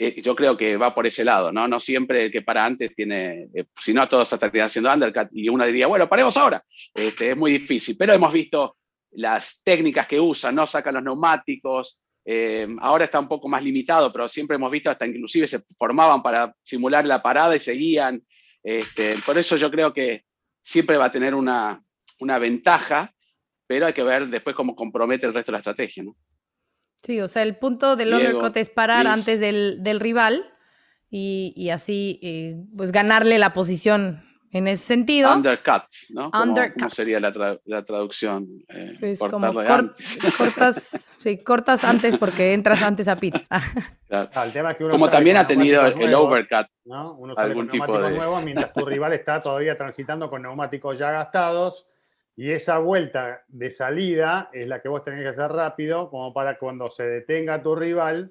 Eh, 0.00 0.22
yo 0.22 0.36
creo 0.36 0.56
que 0.56 0.76
va 0.76 0.94
por 0.94 1.08
ese 1.08 1.24
lado, 1.24 1.50
¿no? 1.50 1.66
No 1.66 1.80
siempre 1.80 2.26
el 2.26 2.30
que 2.30 2.42
para 2.42 2.64
antes 2.64 2.94
tiene, 2.94 3.48
eh, 3.52 3.64
si 3.80 3.92
no 3.92 4.08
todos 4.08 4.32
estarían 4.32 4.66
haciendo 4.66 4.92
undercut 4.92 5.28
y 5.32 5.48
uno 5.48 5.66
diría, 5.66 5.88
bueno, 5.88 6.08
paremos 6.08 6.36
ahora. 6.36 6.64
Este, 6.94 7.32
es 7.32 7.36
muy 7.36 7.50
difícil, 7.50 7.96
pero 7.98 8.12
hemos 8.12 8.32
visto 8.32 8.76
las 9.12 9.60
técnicas 9.64 10.06
que 10.06 10.20
usan, 10.20 10.54
¿no? 10.54 10.68
Sacan 10.68 10.94
los 10.94 11.02
neumáticos, 11.02 11.98
eh, 12.24 12.68
ahora 12.80 13.06
está 13.06 13.18
un 13.18 13.26
poco 13.26 13.48
más 13.48 13.64
limitado, 13.64 14.12
pero 14.12 14.28
siempre 14.28 14.54
hemos 14.54 14.70
visto 14.70 14.88
hasta 14.88 15.06
inclusive 15.06 15.48
se 15.48 15.64
formaban 15.76 16.22
para 16.22 16.54
simular 16.62 17.04
la 17.04 17.20
parada 17.20 17.56
y 17.56 17.58
seguían. 17.58 18.22
Este, 18.62 19.16
por 19.26 19.36
eso 19.36 19.56
yo 19.56 19.68
creo 19.68 19.92
que 19.92 20.24
siempre 20.62 20.96
va 20.96 21.06
a 21.06 21.10
tener 21.10 21.34
una, 21.34 21.82
una 22.20 22.38
ventaja, 22.38 23.12
pero 23.66 23.86
hay 23.86 23.92
que 23.92 24.04
ver 24.04 24.28
después 24.28 24.54
cómo 24.54 24.76
compromete 24.76 25.26
el 25.26 25.34
resto 25.34 25.50
de 25.50 25.54
la 25.54 25.58
estrategia, 25.58 26.04
¿no? 26.04 26.16
Sí, 27.02 27.20
o 27.20 27.28
sea, 27.28 27.42
el 27.42 27.56
punto 27.56 27.96
del 27.96 28.12
undercut 28.12 28.56
es 28.56 28.70
parar 28.70 29.06
antes 29.06 29.40
del, 29.40 29.82
del 29.82 30.00
rival 30.00 30.44
y, 31.10 31.52
y 31.56 31.70
así 31.70 32.18
eh, 32.22 32.56
pues 32.76 32.92
ganarle 32.92 33.38
la 33.38 33.52
posición 33.52 34.22
en 34.50 34.68
ese 34.68 34.84
sentido. 34.84 35.34
Undercut, 35.34 35.84
¿no? 36.10 36.30
¿Cómo, 36.30 36.90
sería 36.90 37.20
la, 37.20 37.58
la 37.64 37.84
traducción? 37.84 38.46
Eh, 38.68 38.96
pues 38.98 39.18
como 39.18 39.52
cortas, 40.38 41.08
sí, 41.18 41.38
cortas 41.38 41.84
antes 41.84 42.16
porque 42.16 42.54
entras 42.54 42.82
antes 42.82 43.08
a 43.08 43.16
pits. 43.16 43.46
Claro. 44.08 44.30
como 44.90 45.10
también 45.10 45.36
ha 45.36 45.46
tenido 45.46 45.84
el 45.84 46.14
overcut. 46.14 46.66
¿no? 46.86 47.12
Uno 47.12 47.34
sale 47.34 47.48
algún 47.48 47.66
con 47.66 47.72
tipo 47.78 48.00
de... 48.00 48.16
nuevos 48.16 48.42
mientras 48.42 48.72
tu 48.72 48.86
rival 48.86 49.12
está 49.12 49.42
todavía 49.42 49.76
transitando 49.76 50.30
con 50.30 50.40
neumáticos 50.40 50.98
ya 50.98 51.10
gastados 51.10 51.86
Y 52.38 52.52
esa 52.52 52.78
vuelta 52.78 53.42
de 53.48 53.68
salida 53.68 54.48
es 54.52 54.68
la 54.68 54.80
que 54.80 54.88
vos 54.88 55.02
tenés 55.02 55.22
que 55.22 55.30
hacer 55.30 55.50
rápido, 55.50 56.08
como 56.08 56.32
para 56.32 56.56
cuando 56.56 56.88
se 56.88 57.02
detenga 57.02 57.60
tu 57.64 57.74
rival, 57.74 58.30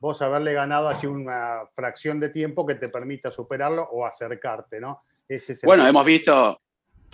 vos 0.00 0.20
haberle 0.20 0.52
ganado 0.52 0.86
así 0.86 1.06
una 1.06 1.60
fracción 1.74 2.20
de 2.20 2.28
tiempo 2.28 2.66
que 2.66 2.74
te 2.74 2.90
permita 2.90 3.30
superarlo 3.30 3.84
o 3.84 4.04
acercarte, 4.04 4.78
¿no? 4.78 5.00
bueno, 5.64 5.88
hemos 5.88 6.04
visto, 6.04 6.60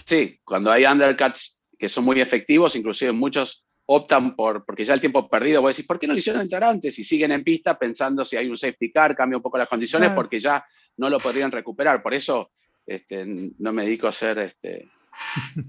sí, 0.04 0.40
cuando 0.44 0.72
hay 0.72 0.84
undercuts 0.84 1.62
que 1.78 1.88
son 1.88 2.04
muy 2.04 2.20
efectivos, 2.20 2.74
inclusive 2.74 3.12
muchos 3.12 3.64
optan 3.86 4.34
por, 4.34 4.64
porque 4.64 4.84
ya 4.84 4.94
el 4.94 5.00
tiempo 5.00 5.28
perdido, 5.28 5.62
vos 5.62 5.76
decís, 5.76 5.86
¿por 5.86 6.00
qué 6.00 6.08
no 6.08 6.14
lo 6.14 6.18
hicieron 6.18 6.42
entrar 6.42 6.64
antes? 6.64 6.98
Y 6.98 7.04
siguen 7.04 7.30
en 7.30 7.44
pista 7.44 7.78
pensando 7.78 8.24
si 8.24 8.36
hay 8.36 8.48
un 8.48 8.58
safety 8.58 8.90
car, 8.90 9.14
cambia 9.14 9.36
un 9.36 9.42
poco 9.42 9.56
las 9.56 9.68
condiciones, 9.68 10.10
porque 10.10 10.40
ya 10.40 10.66
no 10.96 11.08
lo 11.08 11.20
podrían 11.20 11.52
recuperar. 11.52 12.02
Por 12.02 12.12
eso 12.12 12.50
este, 12.84 13.24
no 13.24 13.72
me 13.72 13.84
dedico 13.84 14.08
a 14.08 14.10
hacer 14.10 14.40
este, 14.40 14.88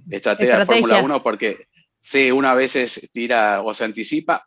estrategia 0.10 0.60
de 0.60 0.66
Fórmula 0.66 1.02
1, 1.02 1.24
porque 1.24 1.68
sí, 2.02 2.32
una 2.32 2.54
vez 2.54 3.10
tira 3.12 3.62
o 3.62 3.74
se 3.74 3.86
anticipa. 3.86 4.46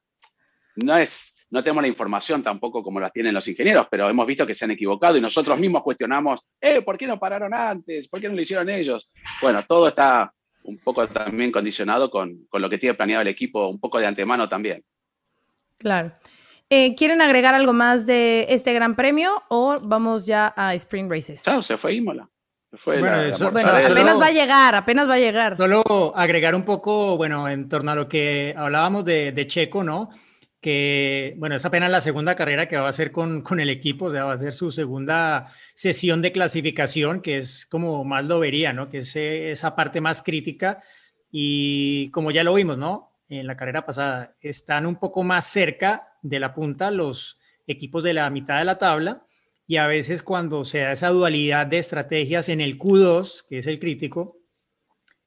No 0.76 0.96
es, 0.96 1.34
no 1.50 1.62
tenemos 1.62 1.82
la 1.82 1.88
información 1.88 2.42
tampoco 2.42 2.82
como 2.82 3.00
la 3.00 3.11
tienen 3.11 3.34
los 3.34 3.48
ingenieros, 3.48 3.87
pero 3.90 4.08
hemos 4.08 4.26
visto 4.26 4.46
que 4.46 4.54
se 4.54 4.64
han 4.64 4.70
equivocado 4.72 5.16
y 5.16 5.20
nosotros 5.20 5.58
mismos 5.58 5.82
cuestionamos, 5.82 6.46
eh, 6.61 6.82
¿por 6.82 6.98
qué 6.98 7.06
no 7.06 7.18
pararon 7.18 7.54
antes? 7.54 8.08
¿Por 8.08 8.20
qué 8.20 8.28
no 8.28 8.34
lo 8.34 8.42
hicieron 8.42 8.68
ellos? 8.68 9.11
Bueno, 9.40 9.64
todo 9.66 9.88
está 9.88 10.32
un 10.64 10.78
poco 10.78 11.06
también 11.08 11.50
condicionado 11.50 12.11
con, 12.11 12.46
lo 12.52 12.70
que 12.70 12.78
tiene 12.78 12.94
planeado 12.94 13.22
el 13.22 13.28
equipo, 13.28 13.68
un 13.68 13.80
poco 13.80 13.98
de 13.98 14.06
antemano 14.06 14.48
también. 14.48 14.84
Claro. 15.78 16.12
Eh, 16.68 16.94
¿Quieren 16.94 17.22
agregar 17.22 17.54
algo 17.54 17.72
más 17.72 18.04
de 18.04 18.46
este 18.50 18.74
gran 18.74 18.94
premio 18.94 19.42
o 19.48 19.80
vamos 19.80 20.26
ya 20.26 20.52
a 20.54 20.74
Spring 20.74 21.11
Races? 21.11 21.42
Claro, 21.42 21.62
se 21.62 21.78
fue 21.78 21.94
Imola. 21.94 22.28
Bueno, 22.85 23.09
apenas 23.09 24.20
va 24.20 24.26
a 24.26 24.33
llegar, 24.33 24.74
apenas 24.74 25.09
va 25.09 25.14
a 25.14 25.18
llegar. 25.18 25.57
Solo 25.57 26.12
agregar 26.14 26.54
un 26.54 26.64
poco, 26.64 27.16
bueno, 27.16 27.48
en 27.48 27.68
torno 27.68 27.92
a 27.92 27.94
lo 27.94 28.09
que 28.09 28.54
hablábamos 28.57 29.04
de, 29.04 29.33
de 29.33 29.46
Checo, 29.46 29.83
¿no? 29.83 30.11
que, 30.61 31.35
bueno, 31.37 31.54
es 31.57 31.64
apenas 31.64 31.90
la 31.90 32.00
segunda 32.00 32.35
carrera 32.35 32.68
que 32.68 32.76
va 32.76 32.87
a 32.87 32.90
hacer 32.90 33.12
con, 33.12 33.42
con, 33.42 33.61
el 33.61 33.70
equipo, 33.70 34.07
o 34.07 34.11
sea, 34.11 34.24
va 34.24 34.33
a 34.33 34.38
ser 34.38 34.54
su 34.54 34.70
segunda 34.70 35.46
sesión 35.74 36.20
de 36.20 36.33
clasificación, 36.33 37.20
que 37.22 37.38
es 37.38 37.64
como 37.66 38.04
más 38.04 38.24
lo 38.24 38.40
vería, 38.40 38.72
¿no? 38.72 38.88
Que 38.88 38.98
es 38.98 39.14
esa 39.14 39.76
parte 39.76 40.00
más 40.00 40.22
crítica. 40.22 40.83
Y 41.31 42.11
como 42.11 42.31
ya 42.31 42.42
lo 42.42 42.54
vimos, 42.54 42.76
¿no? 42.76 43.12
En 43.28 43.46
la 43.46 43.57
carrera 43.57 43.85
pasada, 43.85 44.35
están 44.40 44.87
un 44.87 44.96
poco 44.96 45.22
más 45.22 45.44
cerca 45.46 46.14
de 46.22 46.40
la 46.40 46.54
punta 46.54 46.90
los 46.90 47.38
equipos 47.66 48.02
de 48.02 48.14
la 48.14 48.28
mitad 48.31 48.59
de 48.59 48.64
la 48.64 48.78
tabla. 48.78 49.22
Y 49.70 49.76
a 49.76 49.87
veces 49.87 50.22
cuando 50.22 50.64
se 50.64 50.78
da 50.78 50.92
esa 50.92 51.11
dualidad 51.11 51.66
de 51.66 51.76
estrategias 51.76 52.48
en 52.48 52.62
el 52.62 52.78
Q2, 52.78 53.44
que 53.46 53.59
es 53.59 53.66
el 53.66 53.78
crítico, 53.78 54.38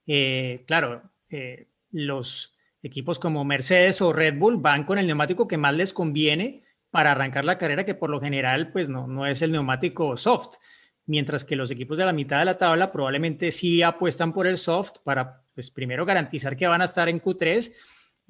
eh, 0.08 0.64
claro, 0.66 1.04
eh, 1.30 1.68
los 1.92 2.56
equipos 2.82 3.20
como 3.20 3.46
Mercedes 3.46 4.02
o 4.02 4.12
Red 4.12 4.40
Bull 4.40 4.58
van 4.58 4.84
con 4.84 4.98
el 4.98 5.06
neumático 5.06 5.48
que 5.48 5.60
más 5.60 5.76
les 5.76 5.94
conviene 5.94 6.64
para 6.90 7.12
arrancar 7.12 7.46
la 7.46 7.60
carrera, 7.60 7.86
que 7.86 7.94
por 7.94 8.10
lo 8.10 8.20
general 8.20 8.72
pues 8.72 8.90
no, 8.90 9.06
no 9.06 9.28
es 9.28 9.44
el 9.44 9.52
neumático 9.52 10.18
soft, 10.18 10.56
mientras 11.06 11.46
que 11.46 11.56
los 11.56 11.70
equipos 11.70 12.00
de 12.00 12.06
la 12.06 12.12
mitad 12.12 12.40
de 12.40 12.46
la 12.46 12.58
tabla 12.58 12.92
probablemente 12.92 13.52
sí 13.52 13.84
apuestan 13.84 14.34
por 14.34 14.48
el 14.48 14.58
soft 14.58 14.94
para 15.04 15.44
pues 15.54 15.70
primero 15.70 16.04
garantizar 16.04 16.58
que 16.58 16.66
van 16.66 16.82
a 16.82 16.86
estar 16.86 17.08
en 17.10 17.22
Q3 17.22 17.72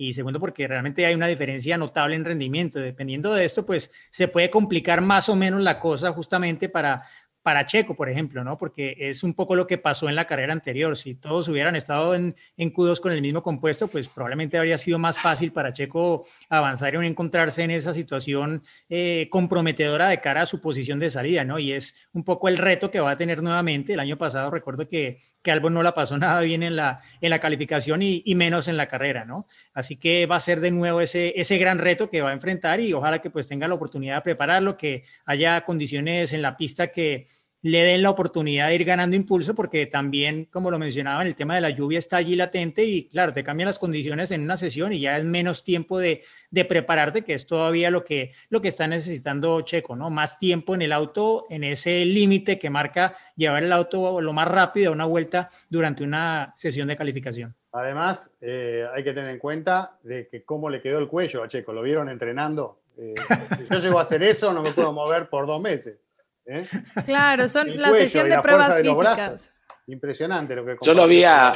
y 0.08 0.14
segundo 0.14 0.40
porque 0.40 0.68
realmente 0.68 1.06
hay 1.06 1.14
una 1.14 1.28
diferencia 1.28 1.78
notable 1.78 2.16
en 2.16 2.26
rendimiento. 2.26 2.80
Dependiendo 2.80 3.34
de 3.34 3.46
esto, 3.46 3.66
pues 3.66 3.92
se 4.10 4.28
puede 4.28 4.50
complicar 4.50 5.00
más 5.02 5.30
o 5.30 5.36
menos 5.36 5.62
la 5.62 5.80
cosa 5.80 6.12
justamente 6.12 6.70
para 6.70 7.04
para 7.44 7.66
Checo, 7.66 7.96
por 7.96 8.10
ejemplo, 8.10 8.44
¿no? 8.44 8.58
Porque 8.58 8.96
es 9.00 9.24
un 9.24 9.34
poco 9.34 9.56
lo 9.56 9.66
que 9.66 9.78
pasó 9.78 10.08
en 10.08 10.16
la 10.16 10.26
carrera 10.28 10.54
anterior. 10.54 10.96
Si 10.96 11.16
todos 11.16 11.48
hubieran 11.48 11.76
estado 11.76 12.14
en, 12.14 12.36
en 12.56 12.72
Q2 12.72 13.00
con 13.00 13.12
el 13.12 13.22
mismo 13.22 13.42
compuesto, 13.42 13.88
pues 13.88 14.10
probablemente 14.10 14.58
habría 14.58 14.78
sido 14.78 15.00
más 15.00 15.20
fácil 15.20 15.52
para 15.52 15.74
Checo 15.74 16.26
avanzar 16.50 16.94
y 16.94 16.98
no 16.98 17.04
encontrarse 17.04 17.64
en 17.64 17.72
esa 17.72 17.94
situación 17.94 18.62
eh, 18.90 19.28
comprometedora 19.32 20.10
de 20.10 20.22
cara 20.22 20.44
a 20.44 20.46
su 20.46 20.62
posición 20.62 21.00
de 21.00 21.10
salida, 21.10 21.44
¿no? 21.44 21.58
Y 21.58 21.72
es 21.72 21.96
un 22.14 22.24
poco 22.24 22.48
el 22.48 22.58
reto 22.58 22.92
que 22.92 23.00
va 23.00 23.12
a 23.12 23.18
tener 23.18 23.42
nuevamente. 23.42 23.94
El 23.94 24.00
año 24.00 24.18
pasado 24.18 24.52
recuerdo 24.52 24.88
que, 24.88 25.20
que 25.42 25.52
Albon 25.52 25.74
no 25.74 25.84
la 25.84 25.94
pasó 25.94 26.18
nada 26.18 26.42
bien 26.42 26.64
en 26.64 26.76
la, 26.76 27.00
en 27.20 27.30
la 27.30 27.40
calificación 27.40 28.02
y, 28.02 28.22
y, 28.26 28.36
menos 28.36 28.68
en 28.68 28.78
la 28.78 28.88
carrera, 28.88 29.26
¿no? 29.26 29.48
Así 29.74 29.98
que 29.98 30.26
va 30.26 30.36
a 30.36 30.40
ser 30.40 30.60
de 30.60 30.72
nuevo 30.72 31.02
ese, 31.02 31.34
ese 31.36 31.58
gran 31.58 31.80
reto 31.80 32.10
que 32.10 32.22
va 32.22 32.30
a 32.30 32.34
enfrentar 32.34 32.80
y 32.80 32.94
ojalá 32.94 33.20
que 33.20 33.30
pues 33.30 33.48
tenga 33.48 33.68
la 33.68 33.76
oportunidad 33.76 34.16
de 34.18 34.22
prepararlo, 34.22 34.78
que 34.78 35.04
haya 35.26 35.62
condiciones 35.66 36.34
en 36.34 36.42
la 36.42 36.58
pista 36.58 36.88
que 36.88 37.28
le 37.62 37.84
den 37.84 38.02
la 38.02 38.10
oportunidad 38.10 38.68
de 38.68 38.76
ir 38.76 38.86
ganando 38.86 39.16
impulso, 39.16 39.54
porque 39.54 39.86
también, 39.86 40.46
como 40.46 40.72
lo 40.72 40.80
mencionaba, 40.80 41.22
en 41.22 41.28
el 41.28 41.36
tema 41.36 41.56
de 41.56 41.62
la 41.62 41.70
lluvia 41.70 42.00
está 42.00 42.18
allí 42.18 42.36
latente 42.36 42.84
y 42.84 43.08
claro, 43.08 43.34
te 43.34 43.44
cambian 43.44 43.68
las 43.68 43.80
condiciones 43.80 44.32
en 44.32 44.42
una 44.42 44.58
sesión 44.58 44.94
y 44.94 45.00
ya 45.00 45.18
es 45.18 45.24
menos 45.24 45.64
tiempo 45.64 46.00
de, 46.00 46.24
prepararte, 46.68 47.24
que 47.24 47.34
es 47.34 47.46
todavía 47.46 47.92
lo 47.92 48.04
que, 48.04 48.32
lo 48.50 48.62
que 48.62 48.68
está 48.68 48.88
necesitando 48.88 49.62
Checo, 49.62 49.96
¿no? 49.96 50.10
Más 50.10 50.40
tiempo 50.40 50.76
en 50.76 50.82
el 50.82 50.92
auto, 50.92 51.46
en 51.50 51.64
ese 51.64 52.06
límite 52.06 52.58
que 52.58 52.70
marca 52.70 53.14
llevar 53.36 53.64
el 53.64 53.72
auto 53.72 54.22
lo 54.22 54.34
más 54.34 54.48
rápido 54.48 54.90
a 54.90 54.94
una 54.94 55.06
vuelta 55.06 55.50
durante 55.70 56.04
una 56.04 56.52
sesión 56.56 56.88
de 56.88 56.98
calificación. 56.98 57.56
Además, 57.74 58.32
eh, 58.42 58.86
hay 58.94 59.04
que 59.04 59.14
tener 59.14 59.32
en 59.32 59.40
cuenta 59.40 59.98
de 60.04 60.28
que 60.28 60.44
cómo 60.44 60.70
le 60.70 60.82
quedó 60.82 61.00
el 61.00 61.08
cuello 61.08 61.44
a 61.44 61.48
Checo, 61.48 61.72
lo 61.72 61.82
vieron 61.82 62.10
entrenando. 62.10 62.82
Eh, 62.98 63.16
si 63.58 63.68
yo 63.70 63.80
llego 63.80 64.00
a 64.00 64.02
hacer 64.02 64.24
eso, 64.24 64.52
no 64.54 64.62
me 64.62 64.72
puedo 64.72 64.92
mover 64.92 65.30
por 65.30 65.48
dos 65.48 65.62
meses. 65.62 65.98
¿Eh? 66.46 66.66
Claro, 67.06 67.48
son 67.48 67.76
la 67.78 67.92
sesión 67.92 68.30
de 68.30 68.40
pruebas 68.40 68.82
físicas. 68.82 69.50
Impresionante 69.88 70.56
lo 70.56 70.66
que 70.66 70.78
Yo 70.82 70.94
lo 70.94 71.08
vi 71.08 71.24
a, 71.24 71.54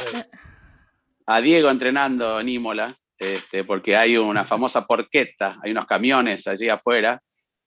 Diego 1.42 1.70
entrenando 1.70 2.40
en 2.40 2.48
Imola, 2.48 2.88
este, 3.18 3.64
porque 3.64 3.96
hay 3.96 4.16
una 4.16 4.44
famosa 4.44 4.86
porqueta, 4.86 5.58
hay 5.62 5.70
unos 5.70 5.86
camiones 5.86 6.46
allí 6.46 6.68
afuera 6.68 7.20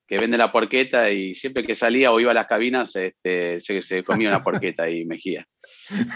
que 0.10 0.18
venden 0.18 0.40
la 0.40 0.52
porqueta 0.52 1.12
y 1.12 1.36
siempre 1.36 1.64
que 1.64 1.76
salía 1.76 2.12
o 2.12 2.20
iba 2.20 2.32
a 2.32 2.34
las 2.34 2.48
cabinas 2.48 2.96
este, 2.96 3.60
se, 3.60 4.04
comía 4.04 4.30
una 4.30 4.44
porqueta 4.44 4.90
y 4.90 5.06
Mejía. 5.06 5.46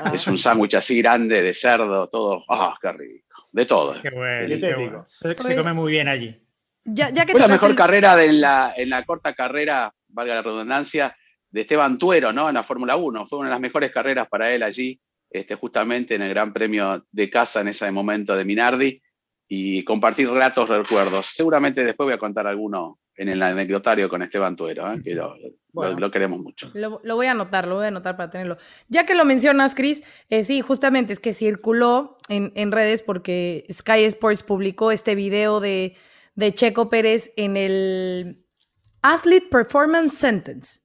Ah. 0.04 0.12
Es 0.14 0.26
un 0.26 0.38
sándwich 0.40 0.74
así 0.74 0.98
grande 1.00 1.44
de 1.44 1.54
cerdo, 1.54 2.10
todo. 2.10 2.44
¡Ah, 2.50 2.76
qué 2.82 2.92
rico! 2.92 3.50
De 3.52 3.68
todo. 3.68 4.02
Qué 4.02 4.10
bueno, 4.10 5.06
Se, 5.08 5.36
come 5.36 5.74
muy 5.74 5.92
bien 5.92 6.08
allí. 6.08 6.44
Fue 6.84 7.40
la 7.40 7.48
mejor 7.48 7.76
carrera 7.76 8.16
de 8.16 8.34
la, 8.34 8.74
en 8.76 8.90
la 8.90 9.04
corta 9.04 9.36
carrera 9.36 9.94
valga 10.14 10.36
la 10.36 10.42
redundancia, 10.42 11.16
de 11.54 11.62
Esteban 11.62 12.00
Tuero, 12.00 12.34
¿no? 12.34 12.50
En 12.50 12.56
la 12.56 12.64
Fórmula 12.64 12.96
1. 12.96 13.28
Fue 13.28 13.40
una 13.40 13.50
de 13.50 13.54
las 13.54 13.62
mejores 13.62 13.92
carreras 13.92 14.28
para 14.28 14.52
él 14.52 14.64
allí, 14.64 15.00
este, 15.30 15.56
justamente 15.56 16.16
en 16.16 16.24
el 16.24 16.30
Gran 16.30 16.52
Premio 16.52 17.06
de 17.12 17.30
casa 17.30 17.62
en 17.62 17.68
ese 17.68 17.92
momento 17.92 18.36
de 18.36 18.44
Minardi, 18.44 19.00
y 19.48 19.84
compartir 19.84 20.28
gratos 20.32 20.68
recuerdos. 20.68 21.28
Seguramente 21.28 21.84
después 21.84 22.08
voy 22.08 22.14
a 22.14 22.18
contar 22.18 22.48
alguno 22.48 23.00
en 23.16 23.30
el 23.30 23.44
anecdotario 23.44 24.10
con 24.10 24.24
Esteban 24.24 24.56
Tuero, 24.56 24.92
¿eh? 24.92 25.02
que 25.04 25.14
lo, 25.14 26.12
queremos 26.12 26.40
mucho. 26.40 26.72
Lo, 26.74 27.00
voy 27.16 27.28
a 27.28 27.32
anotar, 27.32 27.68
lo 27.68 27.76
voy 27.76 27.86
a 27.86 27.90
anotar 27.90 28.18
para 28.18 28.32
tenerlo. 28.32 28.58
Ya 28.88 29.06
que 29.06 29.14
lo 29.14 29.24
mencionas, 29.24 29.76
Chris, 29.76 30.02
eh, 30.30 30.44
sí, 30.44 30.62
justamente 30.62 31.14
es 31.14 31.20
que 31.20 31.34
circuló 31.34 32.18
en, 32.30 32.52
en, 32.56 32.72
redes 32.72 33.04
porque 33.04 33.68
Sky 33.72 34.06
Sports 34.06 34.42
publicó 34.42 34.92
este 34.92 35.14
video 35.14 35.60
de, 35.60 35.96
de 36.34 36.52
Checo 36.52 36.90
Pérez 36.90 37.32
en 37.38 37.56
el 37.56 38.43
Athlete 39.04 39.48
Performance 39.52 40.18
Sentence. 40.18 40.80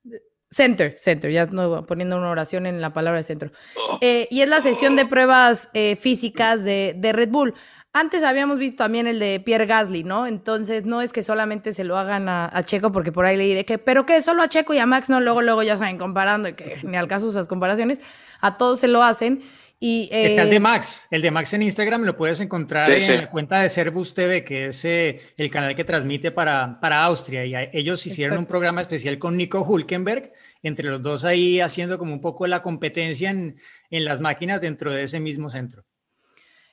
Center, 0.50 0.94
center, 0.96 1.30
ya 1.30 1.44
no, 1.44 1.82
poniendo 1.84 2.16
una 2.16 2.30
oración 2.30 2.64
en 2.64 2.80
la 2.80 2.94
palabra 2.94 3.22
centro. 3.22 3.50
Oh. 3.76 3.98
Eh, 4.00 4.28
y 4.30 4.40
es 4.40 4.48
la 4.48 4.62
sesión 4.62 4.96
de 4.96 5.04
pruebas 5.04 5.68
eh, 5.74 5.94
físicas 5.96 6.64
de, 6.64 6.98
Red 7.12 7.28
Bull. 7.28 7.54
Antes 7.92 8.22
habíamos 8.22 8.58
visto 8.58 8.82
también 8.82 9.06
el 9.06 9.18
de 9.18 9.40
Pierre 9.40 9.66
Gasly, 9.66 10.04
¿no? 10.04 10.26
Entonces 10.26 10.86
no 10.86 11.02
es 11.02 11.12
que 11.12 11.22
solamente 11.22 11.74
se 11.74 11.84
lo 11.84 11.98
hagan 11.98 12.30
a, 12.30 12.62
Checo, 12.64 12.92
porque 12.92 13.12
por 13.12 13.26
ahí 13.26 13.36
leí 13.36 13.52
de 13.52 13.66
que, 13.66 13.76
pero 13.76 14.06
que 14.06 14.22
solo 14.22 14.42
a 14.42 14.48
Checo 14.48 14.72
y 14.72 14.78
a 14.78 14.86
Max, 14.86 15.10
no, 15.10 15.20
luego, 15.20 15.42
luego 15.42 15.62
ya 15.62 15.76
saben 15.76 15.98
comparando, 15.98 16.48
y 16.48 16.54
que 16.54 16.78
ni 16.82 16.96
al 16.96 17.08
caso 17.08 17.28
esas 17.28 17.46
comparaciones, 17.46 17.98
a 18.40 18.56
todos 18.56 18.80
se 18.80 18.88
lo 18.88 19.02
hacen. 19.02 19.42
Y, 19.80 20.08
Está 20.10 20.42
el 20.42 20.50
de 20.50 20.56
eh, 20.56 20.60
Max, 20.60 21.06
el 21.08 21.22
de 21.22 21.30
Max 21.30 21.52
en 21.52 21.62
Instagram 21.62 22.02
lo 22.02 22.16
puedes 22.16 22.40
encontrar 22.40 22.90
en 22.90 23.16
la 23.16 23.30
cuenta 23.30 23.60
de 23.60 23.68
Servus 23.68 24.12
TV, 24.12 24.44
que 24.44 24.66
es 24.66 24.84
eh, 24.84 25.20
el 25.36 25.50
canal 25.50 25.76
que 25.76 25.84
transmite 25.84 26.32
para, 26.32 26.80
para 26.80 27.04
Austria. 27.04 27.44
Y 27.44 27.54
ellos 27.72 28.04
hicieron 28.04 28.38
un 28.38 28.46
programa 28.46 28.80
especial 28.80 29.18
con 29.20 29.36
Nico 29.36 29.62
Hulkenberg, 29.62 30.32
entre 30.64 30.88
los 30.88 31.00
dos 31.00 31.24
ahí 31.24 31.60
haciendo 31.60 31.96
como 31.96 32.12
un 32.12 32.20
poco 32.20 32.48
la 32.48 32.60
competencia 32.60 33.30
en, 33.30 33.54
en 33.90 34.04
las 34.04 34.18
máquinas 34.20 34.60
dentro 34.60 34.92
de 34.92 35.04
ese 35.04 35.20
mismo 35.20 35.48
centro. 35.48 35.84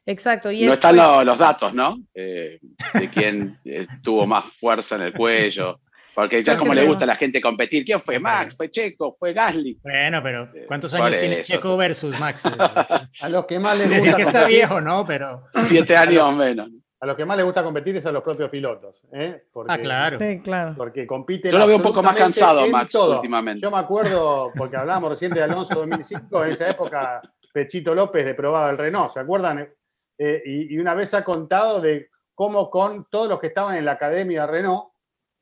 Exacto. 0.05 0.51
Y 0.51 0.65
no 0.65 0.73
están 0.73 0.95
los, 0.95 1.37
datos, 1.37 1.73
¿no? 1.73 1.97
Eh, 2.13 2.59
de 2.93 3.09
quién 3.09 3.59
tuvo 4.03 4.27
más 4.27 4.45
fuerza 4.45 4.95
en 4.95 5.01
el 5.03 5.13
cuello. 5.13 5.79
Porque 6.15 6.41
ya 6.41 6.57
como 6.57 6.73
le 6.73 6.87
gusta 6.87 7.03
a 7.03 7.07
la 7.07 7.17
gente 7.17 7.41
competir, 7.41 7.83
¿quién 7.83 7.99
fue 7.99 8.19
Max? 8.19 8.55
¿Fue 8.55 8.71
Checo? 8.71 9.17
¿Fue 9.19 9.33
Gasly? 9.33 9.79
Bueno, 9.83 10.23
pero 10.23 10.43
eh, 10.55 10.63
¿cuántos 10.65 10.93
años 10.93 11.19
tiene 11.19 11.41
Checo 11.41 11.75
versus 11.75 12.17
Max? 12.17 12.43
a 13.21 13.29
los 13.29 13.45
que 13.45 13.59
más 13.59 13.77
les 13.77 13.89
gusta. 13.89 14.01
Decir 14.01 14.15
que 14.15 14.21
está 14.21 14.45
viejo, 14.45 14.79
¿no? 14.79 15.05
Pero. 15.05 15.43
Siete 15.53 15.97
años 15.97 16.33
menos. 16.33 16.69
A 17.01 17.05
los 17.05 17.17
que 17.17 17.25
más 17.25 17.35
les 17.35 17.45
gusta 17.45 17.61
competir 17.61 17.97
es 17.97 18.05
a 18.05 18.11
los 18.11 18.23
propios 18.23 18.49
pilotos. 18.49 19.01
¿eh? 19.11 19.43
ah, 19.67 19.77
claro. 19.77 20.17
Sí, 20.17 20.39
claro. 20.39 20.73
Porque 20.77 21.05
compiten. 21.05 21.51
Yo 21.51 21.59
lo 21.59 21.67
veo 21.67 21.75
un 21.75 21.83
poco 21.83 22.01
más 22.01 22.15
cansado, 22.15 22.65
Max, 22.69 22.95
últimamente. 22.95 23.61
Yo 23.61 23.69
me 23.69 23.77
acuerdo, 23.77 24.51
porque 24.55 24.77
hablábamos 24.77 25.09
recién 25.09 25.31
de 25.31 25.43
Alonso 25.43 25.75
2005, 25.75 26.45
en 26.45 26.51
esa 26.51 26.69
época 26.69 27.21
Pechito 27.53 27.93
López 27.93 28.25
le 28.25 28.33
probaba 28.33 28.69
el 28.69 28.77
Renault, 28.77 29.11
¿se 29.11 29.19
acuerdan? 29.19 29.69
Eh, 30.17 30.41
y, 30.45 30.77
una 30.77 30.93
vez 30.93 31.13
ha 31.13 31.23
contado 31.23 31.79
de 31.79 32.09
cómo 32.33 32.69
con 32.69 33.07
todos 33.09 33.27
los 33.27 33.39
que 33.39 33.47
estaban 33.47 33.75
en 33.75 33.85
la 33.85 33.93
academia 33.93 34.47
Renault 34.47 34.94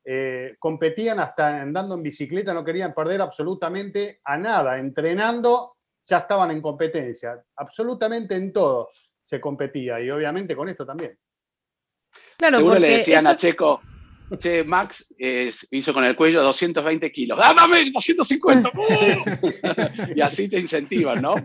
eh, 0.05 0.55
competían 0.59 1.19
hasta 1.19 1.61
andando 1.61 1.95
en 1.95 2.03
bicicleta, 2.03 2.53
no 2.53 2.63
querían 2.63 2.93
perder 2.93 3.21
absolutamente 3.21 4.19
a 4.23 4.37
nada. 4.37 4.77
Entrenando 4.77 5.77
ya 6.05 6.19
estaban 6.19 6.51
en 6.51 6.61
competencia, 6.61 7.41
absolutamente 7.55 8.35
en 8.35 8.51
todo 8.51 8.89
se 9.21 9.39
competía 9.39 10.01
y 10.01 10.09
obviamente 10.09 10.55
con 10.55 10.67
esto 10.67 10.85
también. 10.85 11.17
Claro, 12.37 12.57
Seguro 12.57 12.79
le 12.79 12.89
decían 12.89 13.25
a 13.25 13.35
Checo, 13.37 13.81
Che, 14.39 14.63
Max 14.63 15.13
hizo 15.17 15.93
con 15.93 16.03
el 16.03 16.15
cuello 16.15 16.41
220 16.41 17.11
kilos. 17.11 17.37
¡Dame 17.37 17.91
250! 17.91 18.71
y 20.15 20.21
así 20.21 20.49
te 20.49 20.59
incentivan, 20.59 21.21
¿no? 21.21 21.35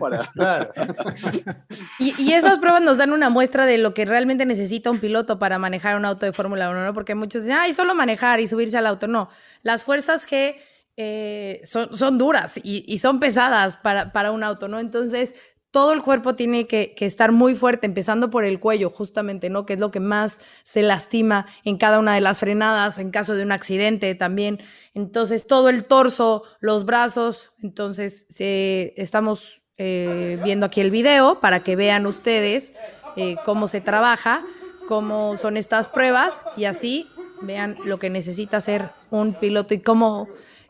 y, 1.99 2.33
esas 2.33 2.57
pruebas 2.59 2.81
nos 2.81 2.97
dan 2.97 3.11
una 3.13 3.29
muestra 3.29 3.65
de 3.65 3.77
lo 3.77 3.93
que 3.93 4.05
realmente 4.05 4.45
necesita 4.45 4.89
un 4.89 4.99
piloto 4.99 5.39
para 5.39 5.59
manejar 5.59 5.97
un 5.97 6.05
auto 6.05 6.25
de 6.25 6.33
Fórmula 6.33 6.69
1, 6.69 6.85
¿no? 6.85 6.93
Porque 6.93 7.15
muchos 7.15 7.43
dicen, 7.43 7.57
ay, 7.59 7.73
solo 7.73 7.95
manejar 7.95 8.39
y 8.39 8.47
subirse 8.47 8.77
al 8.77 8.87
auto. 8.87 9.07
No, 9.07 9.29
las 9.61 9.83
fuerzas 9.83 10.27
G 10.27 10.55
eh, 10.97 11.61
son, 11.63 12.17
duras 12.17 12.59
y, 12.63 12.97
son 12.97 13.19
pesadas 13.19 13.77
para, 13.77 14.11
para 14.11 14.31
un 14.31 14.43
auto, 14.43 14.67
¿no? 14.67 14.79
Entonces, 14.79 15.35
todo 15.71 15.93
el 15.93 16.01
cuerpo 16.01 16.35
tiene 16.35 16.67
que, 16.67 16.95
estar 16.99 17.31
muy 17.31 17.55
fuerte, 17.55 17.85
empezando 17.85 18.29
por 18.29 18.43
el 18.43 18.59
cuello, 18.59 18.89
justamente, 18.89 19.49
¿no? 19.49 19.65
Que 19.65 19.73
es 19.73 19.79
lo 19.79 19.91
que 19.91 19.99
más 19.99 20.39
se 20.63 20.81
lastima 20.81 21.45
en 21.63 21.77
cada 21.77 21.99
una 21.99 22.15
de 22.15 22.21
las 22.21 22.39
frenadas, 22.39 22.97
en 22.97 23.11
caso 23.11 23.35
de 23.35 23.43
un 23.43 23.51
accidente 23.51 24.15
también. 24.15 24.59
Entonces, 24.93 25.45
todo 25.45 25.69
el 25.69 25.85
torso, 25.85 26.43
los 26.59 26.85
brazos. 26.85 27.51
Entonces, 27.61 28.25
estamos 28.37 29.61
eh, 29.77 30.39
viendo 30.43 30.65
aquí 30.65 30.81
el 30.81 30.91
video 30.91 31.39
para 31.39 31.61
que 31.63 31.75
vean 31.75 32.07
ustedes 32.07 32.73
eh, 33.15 33.35
cómo 33.45 33.67
se 33.67 33.79
trabaja, 33.79 34.43
cómo 34.87 35.37
son 35.37 35.55
estas 35.55 35.87
pruebas 35.87 36.41
y 36.57 36.65
así 36.65 37.09
vean 37.41 37.77
lo 37.85 37.99
que 37.99 38.09
necesita 38.09 38.57
hacer 38.57 38.91
un 39.09 39.33
piloto 39.33 39.73
y 39.73 39.79
cómo 39.79 40.27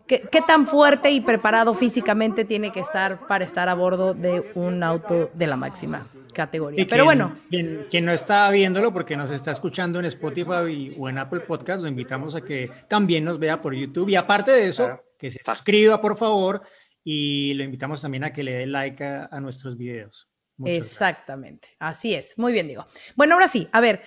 ¿Qué, 0.10 0.41
tan 0.41 0.65
fuerte 0.65 1.12
y 1.12 1.22
preparado 1.22 1.76
físicamente 1.76 2.43
tiene 2.43 2.72
que 2.72 2.80
estar 2.80 3.28
para 3.28 3.45
estar 3.45 3.69
a 3.69 3.76
bordo 3.76 4.15
de 4.15 4.43
un 4.56 4.82
auto 4.82 5.30
de 5.36 5.45
la 5.45 5.56
máxima 5.56 6.08
categoría? 6.34 6.84
Pero 6.89 7.06
bueno. 7.06 7.38
Quien, 7.48 8.06
no 8.06 8.12
está 8.12 8.50
viéndolo 8.50 8.91
porque 8.91 9.15
nos 9.15 9.30
está 9.30 9.52
escuchando 9.52 10.00
en 10.00 10.06
Spotify 10.06 10.95
o 10.98 11.10
en 11.10 11.19
Apple 11.19 11.41
Podcast, 11.41 11.84
lo 11.84 11.88
invitamos 11.88 12.34
a 12.34 12.41
que 12.41 12.72
también 12.88 13.24
nos 13.24 13.38
vea 13.38 13.62
por 13.62 13.76
YouTube. 13.76 14.10
Y 14.10 14.15
aparte 14.15 14.50
de 14.50 14.69
eso, 14.69 15.00
que 15.15 15.30
se 15.30 15.41
suscriba, 15.45 16.02
por 16.02 16.17
favor, 16.17 16.63
y 17.04 17.54
lo 17.54 17.63
invitamos 17.63 18.02
también 18.02 18.24
a 18.24 18.34
que 18.34 18.43
le 18.43 18.56
dé 18.56 18.65
like 18.65 19.04
a, 19.04 19.39
nuestros 19.39 19.78
videos. 19.78 20.28
Exactamente, 20.65 21.67
así 21.78 22.15
es. 22.15 22.36
Muy 22.36 22.52
bien, 22.52 22.67
digo. 22.67 22.84
Bueno, 23.15 23.36
ahora 23.36 23.48
sí, 23.48 23.69
a 23.72 23.80
ver. 23.80 24.02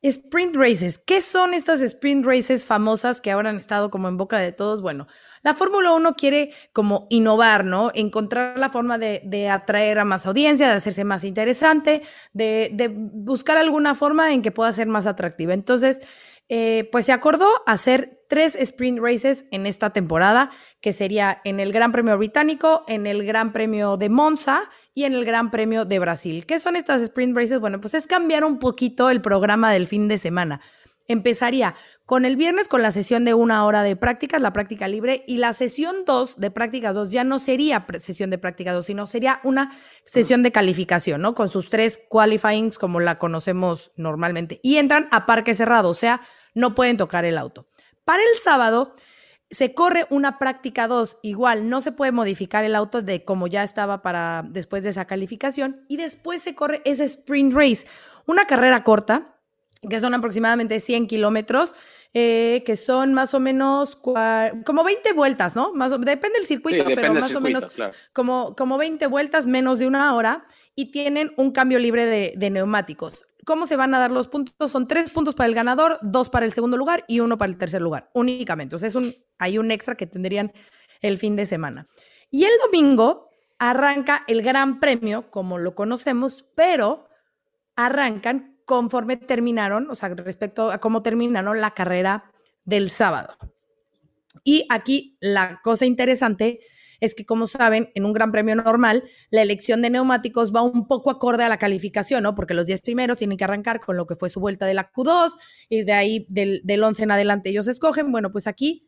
Sprint 0.00 0.54
races. 0.54 0.98
¿Qué 0.98 1.20
son 1.20 1.54
estas 1.54 1.80
sprint 1.80 2.24
races 2.24 2.64
famosas 2.64 3.20
que 3.20 3.32
ahora 3.32 3.50
han 3.50 3.56
estado 3.56 3.90
como 3.90 4.06
en 4.06 4.16
boca 4.16 4.38
de 4.38 4.52
todos? 4.52 4.80
Bueno, 4.80 5.08
la 5.42 5.54
Fórmula 5.54 5.92
1 5.92 6.14
quiere 6.14 6.52
como 6.72 7.08
innovar, 7.10 7.64
¿no? 7.64 7.90
Encontrar 7.94 8.60
la 8.60 8.70
forma 8.70 8.96
de, 8.96 9.48
atraer 9.50 9.98
a 9.98 10.04
más 10.04 10.24
audiencia, 10.24 10.68
de 10.68 10.74
hacerse 10.74 11.02
más 11.02 11.24
interesante, 11.24 12.02
de, 12.32 12.70
de, 12.72 12.88
buscar 12.88 13.56
alguna 13.56 13.96
forma 13.96 14.32
en 14.32 14.42
que 14.42 14.52
pueda 14.52 14.72
ser 14.72 14.86
más 14.86 15.08
atractiva. 15.08 15.52
Entonces, 15.52 16.00
eh, 16.48 16.88
pues 16.90 17.06
se 17.06 17.12
acordó 17.12 17.48
hacer 17.66 18.22
tres 18.28 18.54
sprint 18.54 19.00
races 19.00 19.46
en 19.50 19.66
esta 19.66 19.90
temporada, 19.90 20.50
que 20.80 20.92
sería 20.92 21.40
en 21.44 21.60
el 21.60 21.72
Gran 21.72 21.92
Premio 21.92 22.16
Británico, 22.16 22.84
en 22.88 23.06
el 23.06 23.24
Gran 23.26 23.52
Premio 23.52 23.96
de 23.96 24.08
Monza 24.08 24.68
y 24.94 25.04
en 25.04 25.14
el 25.14 25.24
Gran 25.24 25.50
Premio 25.50 25.84
de 25.84 25.98
Brasil. 25.98 26.46
¿Qué 26.46 26.58
son 26.58 26.76
estas 26.76 27.02
sprint 27.02 27.36
races? 27.36 27.60
Bueno, 27.60 27.80
pues 27.80 27.94
es 27.94 28.06
cambiar 28.06 28.44
un 28.44 28.58
poquito 28.58 29.10
el 29.10 29.20
programa 29.20 29.72
del 29.72 29.88
fin 29.88 30.08
de 30.08 30.18
semana. 30.18 30.60
Empezaría 31.10 31.74
con 32.04 32.26
el 32.26 32.36
viernes 32.36 32.68
con 32.68 32.82
la 32.82 32.92
sesión 32.92 33.24
de 33.24 33.32
una 33.32 33.64
hora 33.64 33.82
de 33.82 33.96
prácticas, 33.96 34.42
la 34.42 34.52
práctica 34.52 34.88
libre, 34.88 35.24
y 35.26 35.38
la 35.38 35.54
sesión 35.54 36.04
2 36.04 36.36
de 36.36 36.50
prácticas 36.50 36.94
2 36.94 37.10
ya 37.10 37.24
no 37.24 37.38
sería 37.38 37.86
sesión 37.98 38.28
de 38.28 38.36
práctica 38.36 38.74
2, 38.74 38.84
sino 38.84 39.06
sería 39.06 39.40
una 39.42 39.70
sesión 40.04 40.42
de 40.42 40.52
calificación, 40.52 41.22
¿no? 41.22 41.34
Con 41.34 41.48
sus 41.48 41.70
tres 41.70 41.98
qualifyings 42.10 42.76
como 42.76 43.00
la 43.00 43.18
conocemos 43.18 43.90
normalmente. 43.96 44.60
Y 44.62 44.76
entran 44.76 45.08
a 45.10 45.24
parque 45.24 45.54
cerrado, 45.54 45.88
o 45.88 45.94
sea, 45.94 46.20
no 46.54 46.74
pueden 46.74 46.98
tocar 46.98 47.24
el 47.24 47.38
auto. 47.38 47.66
Para 48.04 48.22
el 48.22 48.38
sábado 48.38 48.94
se 49.50 49.72
corre 49.72 50.06
una 50.10 50.38
práctica 50.38 50.88
2, 50.88 51.20
igual 51.22 51.70
no 51.70 51.80
se 51.80 51.90
puede 51.90 52.12
modificar 52.12 52.64
el 52.64 52.76
auto 52.76 53.00
de 53.00 53.24
como 53.24 53.46
ya 53.46 53.62
estaba 53.62 54.02
para 54.02 54.44
después 54.46 54.84
de 54.84 54.90
esa 54.90 55.06
calificación, 55.06 55.86
y 55.88 55.96
después 55.96 56.42
se 56.42 56.54
corre 56.54 56.82
ese 56.84 57.04
sprint 57.04 57.54
race, 57.54 57.86
una 58.26 58.46
carrera 58.46 58.84
corta 58.84 59.37
que 59.88 60.00
son 60.00 60.14
aproximadamente 60.14 60.80
100 60.80 61.06
kilómetros, 61.06 61.74
eh, 62.14 62.62
que 62.64 62.76
son 62.76 63.14
más 63.14 63.34
o 63.34 63.40
menos 63.40 63.96
como 63.96 64.84
20 64.84 65.12
vueltas, 65.12 65.54
¿no? 65.56 65.72
Más 65.74 65.92
depende 66.00 66.38
del 66.38 66.44
circuito, 66.44 66.84
pero 66.86 67.14
más 67.14 67.34
o 67.34 67.40
menos 67.40 67.68
como, 68.12 68.56
como 68.56 68.78
20 68.78 69.06
vueltas, 69.06 69.46
menos 69.46 69.78
de 69.78 69.86
una 69.86 70.14
hora, 70.14 70.46
y 70.74 70.90
tienen 70.90 71.32
un 71.36 71.52
cambio 71.52 71.78
libre 71.78 72.06
de, 72.06 72.50
neumáticos. 72.50 73.24
¿Cómo 73.44 73.66
se 73.66 73.76
van 73.76 73.94
a 73.94 73.98
dar 73.98 74.10
los 74.10 74.28
puntos? 74.28 74.70
Son 74.70 74.86
tres 74.86 75.10
puntos 75.10 75.34
para 75.34 75.48
el 75.48 75.54
ganador, 75.54 75.98
dos 76.02 76.28
para 76.28 76.44
el 76.44 76.52
segundo 76.52 76.76
lugar 76.76 77.04
y 77.08 77.20
uno 77.20 77.38
para 77.38 77.50
el 77.50 77.58
tercer 77.58 77.80
lugar, 77.80 78.10
únicamente. 78.12 78.76
O 78.76 78.78
sea, 78.78 78.88
es 78.88 78.94
un, 78.94 79.14
hay 79.38 79.58
un 79.58 79.70
extra 79.70 79.96
que 79.96 80.06
tendrían 80.06 80.52
el 81.00 81.18
fin 81.18 81.34
de 81.34 81.46
semana. 81.46 81.88
Y 82.30 82.44
el 82.44 82.52
domingo 82.64 83.30
arranca 83.58 84.24
el 84.28 84.42
Gran 84.42 84.80
Premio, 84.80 85.30
como 85.30 85.58
lo 85.58 85.74
conocemos, 85.74 86.44
pero 86.54 87.08
arrancan 87.74 88.57
conforme 88.68 89.16
terminaron, 89.16 89.90
o 89.90 89.94
sea, 89.94 90.10
respecto 90.10 90.70
a 90.70 90.78
cómo 90.78 91.02
terminaron 91.02 91.58
la 91.58 91.70
carrera 91.70 92.30
del 92.66 92.90
sábado. 92.90 93.34
Y 94.44 94.66
aquí 94.68 95.16
la 95.20 95.60
cosa 95.64 95.86
interesante 95.86 96.60
es 97.00 97.14
que, 97.14 97.24
como 97.24 97.46
saben, 97.46 97.90
en 97.94 98.04
un 98.04 98.12
gran 98.12 98.30
premio 98.30 98.54
normal, 98.56 99.04
la 99.30 99.40
elección 99.40 99.80
de 99.80 99.88
neumáticos 99.88 100.54
va 100.54 100.60
un 100.60 100.86
poco 100.86 101.10
acorde 101.10 101.44
a 101.44 101.48
la 101.48 101.58
calificación, 101.58 102.22
¿no? 102.22 102.34
Porque 102.34 102.52
los 102.52 102.66
10 102.66 102.82
primeros 102.82 103.16
tienen 103.16 103.38
que 103.38 103.44
arrancar 103.44 103.80
con 103.80 103.96
lo 103.96 104.06
que 104.06 104.16
fue 104.16 104.28
su 104.28 104.38
vuelta 104.38 104.66
de 104.66 104.74
la 104.74 104.92
Q2 104.92 105.32
y 105.70 105.84
de 105.84 105.92
ahí 105.94 106.26
del, 106.28 106.60
del 106.62 106.84
11 106.84 107.04
en 107.04 107.10
adelante 107.10 107.48
ellos 107.48 107.68
escogen. 107.68 108.12
Bueno, 108.12 108.30
pues 108.30 108.46
aquí 108.46 108.86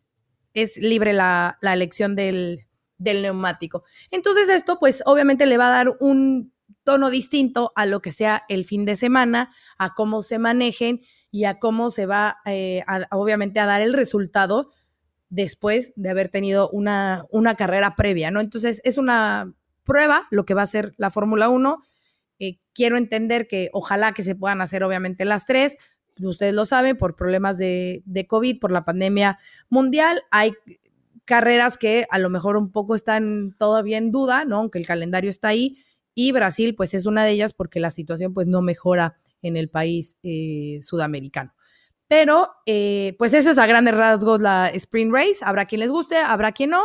es 0.53 0.77
libre 0.77 1.15
la, 1.15 1.57
elección 1.63 2.15
del 2.15 2.67
neumático. 2.99 3.85
Entonces 4.11 4.51
esto, 4.51 4.79
pues 4.79 5.03
obviamente 5.07 5.47
le 5.47 5.57
va 5.57 5.69
a 5.69 5.85
dar 5.85 5.97
un 6.01 6.53
tono 6.91 7.09
distinto 7.09 7.73
a 7.77 7.87
lo 7.87 8.03
que 8.03 8.11
sea 8.11 8.43
el 8.49 8.65
fin 8.65 8.85
de 8.85 8.97
semana, 8.97 9.51
a 9.79 9.95
cómo 9.95 10.25
se 10.25 10.41
manejen 10.41 11.03
y 11.31 11.45
a 11.45 11.61
cómo 11.61 11.93
se 11.93 12.05
va, 12.05 12.39
eh, 12.47 12.83
obviamente, 13.13 13.61
a 13.61 13.67
dar 13.67 13.81
el 13.81 13.93
resultado 13.93 14.71
después 15.29 15.93
de 15.95 16.11
haber 16.11 16.31
tenido 16.31 16.69
una, 16.71 17.27
una, 17.31 17.55
carrera 17.55 17.95
previa, 17.95 18.33
¿no? 18.33 18.41
Entonces, 18.41 18.81
es 18.83 18.99
una 18.99 19.55
prueba 19.85 20.27
lo 20.33 20.45
que 20.45 20.55
va 20.55 20.63
a 20.63 20.67
ser 20.67 20.93
la 20.97 21.11
Fórmula 21.11 21.49
1. 21.49 21.79
Eh, 22.41 22.59
quiero 22.73 22.97
entender 22.97 23.47
que 23.47 23.71
ojalá 23.73 24.11
que 24.11 24.25
se 24.25 24.35
puedan 24.35 24.61
hacer, 24.61 24.83
obviamente, 24.83 25.25
las 25.25 25.47
tres. 25.47 25.77
Ustedes 26.21 26.55
lo 26.55 26.65
saben, 26.65 26.97
por 26.97 27.15
problemas 27.15 27.57
de, 27.57 28.03
de 28.05 28.27
COVID, 28.27 28.59
por 28.59 28.73
la 28.73 28.85
pandemia 28.85 29.39
mundial, 29.69 30.23
hay 30.33 30.55
carreras 31.25 31.79
que 31.79 32.09
a 32.11 32.19
lo 32.19 32.31
mejor 32.31 32.57
un 32.57 32.73
poco 32.73 32.97
están 32.97 33.55
todavía 33.57 33.99
en 33.99 34.11
duda, 34.11 34.45
¿no? 34.45 34.57
Aunque 34.57 34.81
el 34.81 34.87
calendario 34.87 35.31
está 35.31 35.47
ahí 35.47 35.77
y 36.15 36.33
Brasil 36.33 36.75
pues 36.75 36.95
es 36.95 37.07
una 37.07 37.25
de 37.25 37.33
ellas 37.33 37.55
porque 37.55 37.81
la 37.81 37.91
situación 37.91 38.35
pues 38.35 38.47
no 38.47 38.63
mejora 38.63 39.17
en 39.43 39.57
el 39.57 39.69
país 39.69 40.19
eh, 40.23 40.81
sudamericano. 40.83 41.55
Pero 42.09 42.51
eh, 42.67 43.15
pues 43.19 43.35
eso 43.35 43.51
es 43.51 43.59
a 43.59 43.67
grandes 43.67 43.95
rasgos 43.95 44.41
la 44.41 44.69
Spring 44.71 45.13
Race, 45.13 45.39
habrá 45.43 45.67
quien 45.67 45.81
les 45.81 45.91
guste, 45.91 46.17
habrá 46.17 46.53
quien 46.53 46.71
no, 46.71 46.83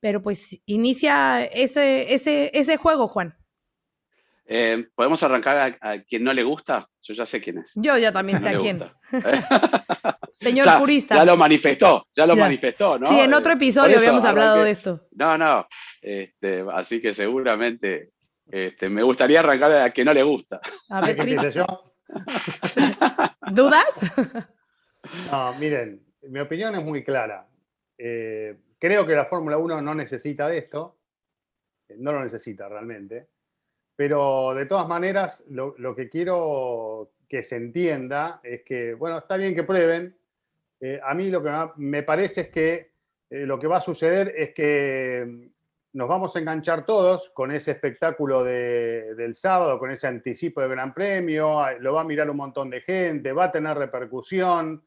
pero 0.00 0.22
pues 0.22 0.60
inicia 0.66 1.44
ese, 1.44 2.14
ese, 2.14 2.50
ese 2.54 2.76
juego, 2.76 3.06
Juan. 3.06 3.36
Eh, 4.46 4.88
¿Podemos 4.94 5.22
arrancar 5.22 5.76
a, 5.80 5.98
quien 6.00 6.24
no 6.24 6.32
le 6.32 6.42
gusta? 6.42 6.88
Yo 7.02 7.12
ya 7.12 7.26
sé 7.26 7.42
quién 7.42 7.58
es. 7.58 7.72
Yo 7.74 7.98
ya 7.98 8.10
también 8.10 8.40
sé 8.42 8.48
a 8.48 8.58
quién. 8.58 8.82
Señor 10.38 10.78
purista. 10.78 11.16
Ya 11.16 11.24
lo 11.24 11.36
manifestó, 11.36 12.06
ya 12.14 12.26
lo 12.26 12.36
manifestó, 12.36 12.98
¿no? 12.98 13.08
Sí, 13.08 13.18
en 13.18 13.34
otro 13.34 13.54
episodio 13.54 13.98
habíamos 13.98 14.24
hablado 14.24 14.62
de 14.62 14.70
esto. 14.70 15.08
No, 15.12 15.36
no. 15.36 15.66
Este, 16.00 16.64
así 16.72 17.00
que 17.00 17.12
seguramente 17.12 18.12
este, 18.50 18.88
me 18.88 19.02
gustaría 19.02 19.40
arrancar 19.40 19.72
a 19.72 19.90
quien 19.90 20.06
no 20.06 20.14
le 20.14 20.22
gusta. 20.22 20.60
A 20.90 21.00
ver, 21.00 21.16
Cris. 21.16 21.54
yo? 21.54 21.66
¿Dudas? 23.52 24.12
No, 25.30 25.54
miren, 25.54 26.04
mi 26.22 26.40
opinión 26.40 26.74
es 26.74 26.84
muy 26.84 27.02
clara. 27.02 27.48
Eh, 27.96 28.58
creo 28.78 29.06
que 29.06 29.14
la 29.14 29.24
Fórmula 29.24 29.56
1 29.56 29.80
no 29.80 29.94
necesita 29.94 30.48
de 30.48 30.58
esto. 30.58 30.98
No 31.96 32.12
lo 32.12 32.20
necesita 32.20 32.68
realmente 32.68 33.28
pero 33.98 34.54
de 34.54 34.66
todas 34.66 34.86
maneras, 34.86 35.44
lo, 35.48 35.74
que 35.96 36.08
quiero 36.08 37.14
que 37.28 37.42
se 37.42 37.56
entienda 37.56 38.38
es 38.44 38.62
que, 38.62 38.94
bueno, 38.94 39.18
está 39.18 39.36
bien 39.36 39.56
que 39.56 39.64
prueben. 39.64 40.16
Eh, 40.80 41.00
a 41.02 41.14
mí 41.14 41.28
lo 41.30 41.42
que 41.42 41.50
me 41.76 42.02
parece 42.02 42.42
es 42.42 42.48
que 42.48 42.92
eh, 43.30 43.46
lo 43.46 43.58
que 43.58 43.66
va 43.66 43.78
a 43.78 43.82
suceder 43.82 44.32
es 44.36 44.54
que 44.54 45.50
nos 45.92 46.08
vamos 46.08 46.34
a 46.36 46.38
enganchar 46.38 46.84
todos 46.84 47.30
con 47.30 47.50
ese 47.50 47.72
espectáculo 47.72 48.44
del 48.44 49.34
sábado, 49.34 49.78
con 49.78 49.90
ese 49.90 50.06
anticipo 50.06 50.60
del 50.60 50.70
Gran 50.70 50.94
Premio, 50.94 51.64
lo 51.80 51.94
va 51.94 52.02
a 52.02 52.04
mirar 52.04 52.30
un 52.30 52.36
montón 52.36 52.70
de 52.70 52.82
gente, 52.82 53.32
va 53.32 53.44
a 53.44 53.52
tener 53.52 53.76
repercusión. 53.76 54.84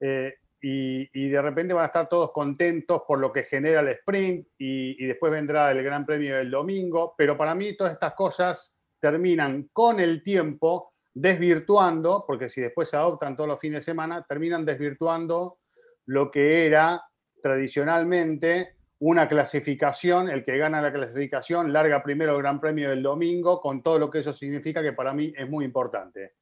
Eh, 0.00 0.34
y, 0.60 1.28
de 1.28 1.40
repente 1.40 1.72
van 1.72 1.84
a 1.84 1.86
estar 1.86 2.08
todos 2.08 2.32
contentos 2.32 3.02
por 3.06 3.20
lo 3.20 3.32
que 3.32 3.44
genera 3.44 3.80
el 3.80 3.88
sprint 3.88 4.48
y, 4.58 5.06
después 5.06 5.32
vendrá 5.32 5.70
el 5.70 5.82
Gran 5.82 6.04
Premio 6.04 6.36
del 6.36 6.50
domingo, 6.50 7.14
pero 7.16 7.36
para 7.36 7.54
mí 7.54 7.76
todas 7.76 7.92
estas 7.92 8.14
cosas 8.14 8.76
terminan 9.00 9.70
con 9.72 10.00
el 10.00 10.22
tiempo 10.22 10.94
desvirtuando, 11.20 12.24
porque 12.26 12.48
si 12.48 12.60
después 12.60 12.88
se 12.88 12.96
adoptan 12.96 13.36
todos 13.36 13.48
los 13.48 13.60
fines 13.60 13.80
de 13.80 13.90
semana, 13.92 14.24
terminan 14.28 14.64
desvirtuando 14.64 15.58
lo 16.06 16.30
que 16.30 16.66
era 16.66 17.02
tradicionalmente 17.42 18.76
una 19.00 19.28
clasificación, 19.28 20.28
el 20.28 20.44
que 20.44 20.58
gana 20.58 20.82
la 20.82 20.92
clasificación 20.92 21.72
larga 21.72 22.02
primero 22.02 22.34
el 22.34 22.42
Gran 22.42 22.60
Premio 22.60 22.90
del 22.90 23.02
domingo, 23.02 23.60
con 23.60 23.82
todo 23.82 23.98
lo 23.98 24.10
que 24.10 24.20
eso 24.20 24.32
significa, 24.32 24.82
que 24.82 24.92
para 24.92 25.12
mí 25.12 25.32
es 25.36 25.48
muy 25.48 25.64
importante 25.64 26.34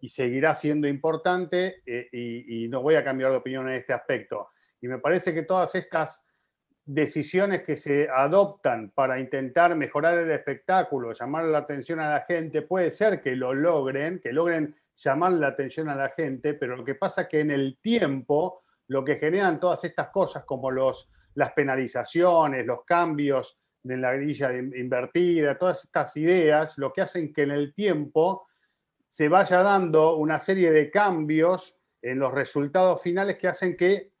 y 0.00 0.08
seguirá 0.08 0.54
siendo 0.54 0.86
importante 0.86 1.82
eh, 1.86 2.08
y, 2.12 2.68
no 2.68 2.82
voy 2.82 2.96
a 2.96 3.04
cambiar 3.04 3.30
de 3.30 3.38
opinión 3.38 3.68
en 3.68 3.76
este 3.76 3.92
aspecto. 3.92 4.50
Y 4.80 4.88
me 4.88 4.98
parece 4.98 5.32
que 5.32 5.42
todas 5.42 5.74
estas 5.74 6.25
decisiones 6.86 7.64
que 7.64 7.76
se 7.76 8.08
adoptan 8.08 8.90
para 8.90 9.18
intentar 9.18 9.74
mejorar 9.74 10.18
el 10.18 10.30
espectáculo, 10.30 11.12
llamar 11.12 11.44
la 11.46 11.58
atención 11.58 11.98
a 11.98 12.10
la 12.10 12.20
gente, 12.20 12.62
puede 12.62 12.92
ser 12.92 13.20
que 13.20 13.34
lo 13.34 13.52
logren, 13.52 14.20
que 14.20 14.32
logren 14.32 14.76
llamar 14.94 15.32
la 15.32 15.48
atención 15.48 15.88
a 15.88 15.96
la 15.96 16.10
gente, 16.10 16.54
pero 16.54 16.76
lo 16.76 16.84
que 16.84 16.94
pasa 16.94 17.22
es 17.22 17.28
que 17.28 17.40
en 17.40 17.50
el 17.50 17.78
tiempo 17.80 18.62
lo 18.86 19.04
que 19.04 19.16
generan 19.16 19.58
todas 19.58 19.82
estas 19.82 20.10
cosas 20.10 20.44
como 20.44 20.70
los, 20.70 21.10
las 21.34 21.52
penalizaciones, 21.52 22.64
los 22.64 22.84
cambios 22.84 23.60
de 23.82 23.96
la 23.96 24.12
grilla 24.12 24.52
invertida, 24.54 25.58
todas 25.58 25.84
estas 25.84 26.16
ideas, 26.16 26.78
lo 26.78 26.92
que 26.92 27.02
hacen 27.02 27.32
que 27.32 27.42
en 27.42 27.50
el 27.50 27.74
tiempo 27.74 28.46
se 29.08 29.28
vaya 29.28 29.62
dando 29.62 30.16
una 30.16 30.38
serie 30.38 30.70
de 30.70 30.88
cambios 30.88 31.78
en 32.00 32.20
los 32.20 32.32
resultados 32.32 33.02
finales 33.02 33.36
que 33.38 33.48
hacen 33.48 33.76
que 33.76 34.12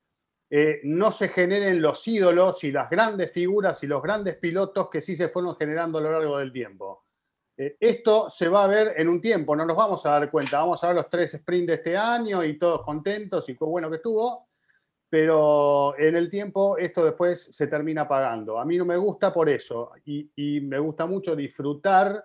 eh, 0.48 0.80
no 0.84 1.10
se 1.10 1.28
generen 1.28 1.82
los 1.82 2.06
ídolos 2.06 2.62
y 2.62 2.70
las 2.70 2.88
grandes 2.88 3.32
figuras 3.32 3.82
y 3.82 3.88
los 3.88 4.00
grandes 4.00 4.36
pilotos 4.36 4.88
que 4.88 5.00
sí 5.00 5.16
se 5.16 5.28
fueron 5.28 5.56
generando 5.56 5.98
a 5.98 6.00
lo 6.00 6.12
largo 6.12 6.38
del 6.38 6.52
tiempo. 6.52 7.04
Eh, 7.56 7.76
esto 7.80 8.30
se 8.30 8.48
va 8.48 8.64
a 8.64 8.68
ver 8.68 8.94
en 8.96 9.08
un 9.08 9.20
tiempo, 9.20 9.56
no 9.56 9.66
nos 9.66 9.76
vamos 9.76 10.06
a 10.06 10.10
dar 10.10 10.30
cuenta. 10.30 10.60
Vamos 10.60 10.82
a 10.84 10.88
ver 10.88 10.96
los 10.96 11.10
tres 11.10 11.32
sprints 11.32 11.66
de 11.66 11.74
este 11.74 11.96
año 11.96 12.44
y 12.44 12.58
todos 12.58 12.82
contentos 12.82 13.48
y 13.48 13.56
qué 13.56 13.64
bueno 13.64 13.90
que 13.90 13.96
estuvo, 13.96 14.48
pero 15.08 15.98
en 15.98 16.14
el 16.14 16.30
tiempo 16.30 16.78
esto 16.78 17.04
después 17.04 17.50
se 17.52 17.66
termina 17.66 18.06
pagando. 18.06 18.60
A 18.60 18.64
mí 18.64 18.76
no 18.76 18.84
me 18.84 18.96
gusta 18.96 19.32
por 19.32 19.48
eso 19.48 19.92
y, 20.04 20.30
y 20.36 20.60
me 20.60 20.78
gusta 20.78 21.06
mucho 21.06 21.34
disfrutar 21.34 22.24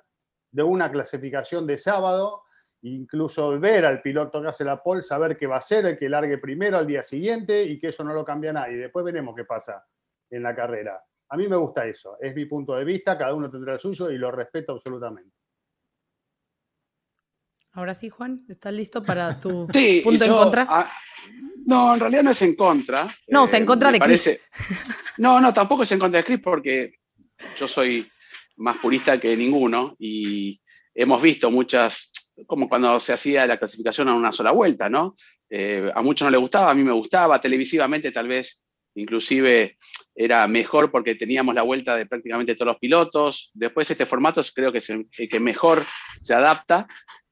de 0.52 0.64
una 0.64 0.92
clasificación 0.92 1.66
de 1.66 1.78
sábado 1.80 2.44
incluso 2.84 3.60
ver 3.60 3.86
al 3.86 4.02
piloto 4.02 4.42
que 4.42 4.48
hace 4.48 4.64
la 4.64 4.82
pole, 4.82 5.04
saber 5.04 5.38
que 5.38 5.48
va 5.48 5.58
a 5.58 5.62
ser 5.62 5.86
el 5.86 5.98
que 5.98 6.10
largue 6.10 6.38
primero 6.38 6.78
al 6.78 6.88
día 6.88 7.04
siguiente 7.04 7.64
y 7.64 7.80
que 7.80 7.88
eso 7.88 8.04
no 8.04 8.14
lo 8.14 8.26
cambia 8.26 8.54
nadie. 8.54 8.78
Después 8.78 9.06
veremos 9.06 9.36
qué 9.36 9.46
pasa 9.46 9.86
en 10.30 10.44
la 10.44 10.56
carrera. 10.56 11.04
A 11.30 11.38
mí 11.38 11.48
me 11.48 11.56
gusta 11.56 11.86
eso, 11.86 12.18
es 12.20 12.36
mi 12.36 12.46
punto 12.46 12.76
de 12.76 12.84
vista, 12.84 13.18
cada 13.18 13.34
uno 13.34 13.50
tendrá 13.50 13.74
el 13.74 13.80
suyo 13.80 14.10
y 14.10 14.18
lo 14.18 14.32
respeto 14.32 14.74
absolutamente. 14.74 15.36
Ahora 17.74 17.96
sí, 17.96 18.10
Juan, 18.10 18.46
¿estás 18.50 18.74
listo 18.74 19.02
para 19.02 19.40
tu 19.40 19.68
punto 20.04 20.26
en 20.26 20.32
contra? 20.32 20.66
Ah, 20.68 20.92
no, 21.66 21.94
en 21.94 22.00
realidad 22.02 22.24
no 22.24 22.32
es 22.32 22.42
en 22.42 22.56
contra. 22.56 23.08
No, 23.30 23.46
es 23.46 23.54
en 23.54 23.66
contra 23.66 23.90
eh, 23.90 23.94
de 23.94 24.00
Chris. 24.00 24.42
No, 25.18 25.40
no, 25.40 25.54
tampoco 25.54 25.84
es 25.84 25.92
en 25.92 26.00
contra 26.00 26.20
de 26.20 26.26
Chris 26.26 26.40
porque 26.44 26.96
yo 27.58 27.68
soy 27.68 28.10
más 28.58 28.78
purista 28.78 29.20
que 29.20 29.38
ninguno 29.38 29.96
y 30.00 30.62
hemos 30.94 31.22
visto 31.22 31.50
muchas 31.50 32.12
como 32.48 32.68
cuando 32.70 33.00
se 33.00 33.14
hacía 33.14 33.46
la 33.46 33.58
clasificación 33.58 34.10
a 34.10 34.16
una 34.16 34.32
sola 34.32 34.52
vuelta, 34.52 34.90
¿no? 34.90 35.16
Eh, 35.50 35.92
a 35.94 36.02
muchos 36.02 36.26
no 36.26 36.32
les 36.32 36.40
gustaba, 36.40 36.72
a 36.72 36.74
mí 36.74 36.84
me 36.84 36.92
gustaba, 36.92 37.42
televisivamente 37.42 38.12
tal 38.12 38.28
vez 38.28 38.64
inclusive 38.96 39.78
era 40.16 40.48
mejor 40.48 40.92
porque 40.92 41.16
teníamos 41.16 41.56
la 41.56 41.62
vuelta 41.62 41.96
de 41.96 42.06
prácticamente 42.06 42.56
todos 42.56 42.68
los 42.68 42.80
pilotos. 42.80 43.52
Después 43.54 43.90
este 43.90 44.06
formato 44.06 44.42
creo 44.54 44.72
que 44.72 44.80
es 44.80 44.90
el 44.90 45.08
que 45.10 45.40
mejor 45.40 45.86
se 46.20 46.34
adapta 46.34 46.88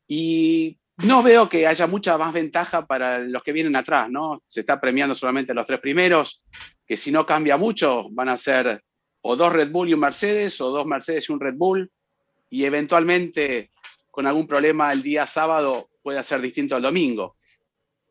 y 0.07 0.77
no 0.97 1.23
veo 1.23 1.47
que 1.47 1.67
haya 1.67 1.87
mucha 1.87 2.17
más 2.17 2.33
ventaja 2.33 2.85
para 2.85 3.19
los 3.19 3.43
que 3.43 3.53
vienen 3.53 3.75
atrás, 3.75 4.09
¿no? 4.09 4.41
Se 4.47 4.61
está 4.61 4.79
premiando 4.79 5.15
solamente 5.15 5.53
los 5.53 5.65
tres 5.65 5.79
primeros, 5.79 6.43
que 6.85 6.97
si 6.97 7.11
no 7.11 7.25
cambia 7.25 7.57
mucho 7.57 8.09
van 8.11 8.29
a 8.29 8.37
ser 8.37 8.81
o 9.21 9.35
dos 9.35 9.51
Red 9.51 9.71
Bull 9.71 9.89
y 9.89 9.93
un 9.93 9.99
Mercedes, 9.99 10.59
o 10.61 10.69
dos 10.69 10.85
Mercedes 10.85 11.29
y 11.29 11.33
un 11.33 11.39
Red 11.39 11.55
Bull, 11.55 11.91
y 12.49 12.65
eventualmente 12.65 13.71
con 14.19 14.27
algún 14.27 14.47
problema 14.47 14.91
el 14.91 15.01
día 15.01 15.25
sábado 15.25 15.91
puede 16.03 16.21
ser 16.23 16.41
distinto 16.41 16.75
al 16.75 16.81
domingo. 16.81 17.37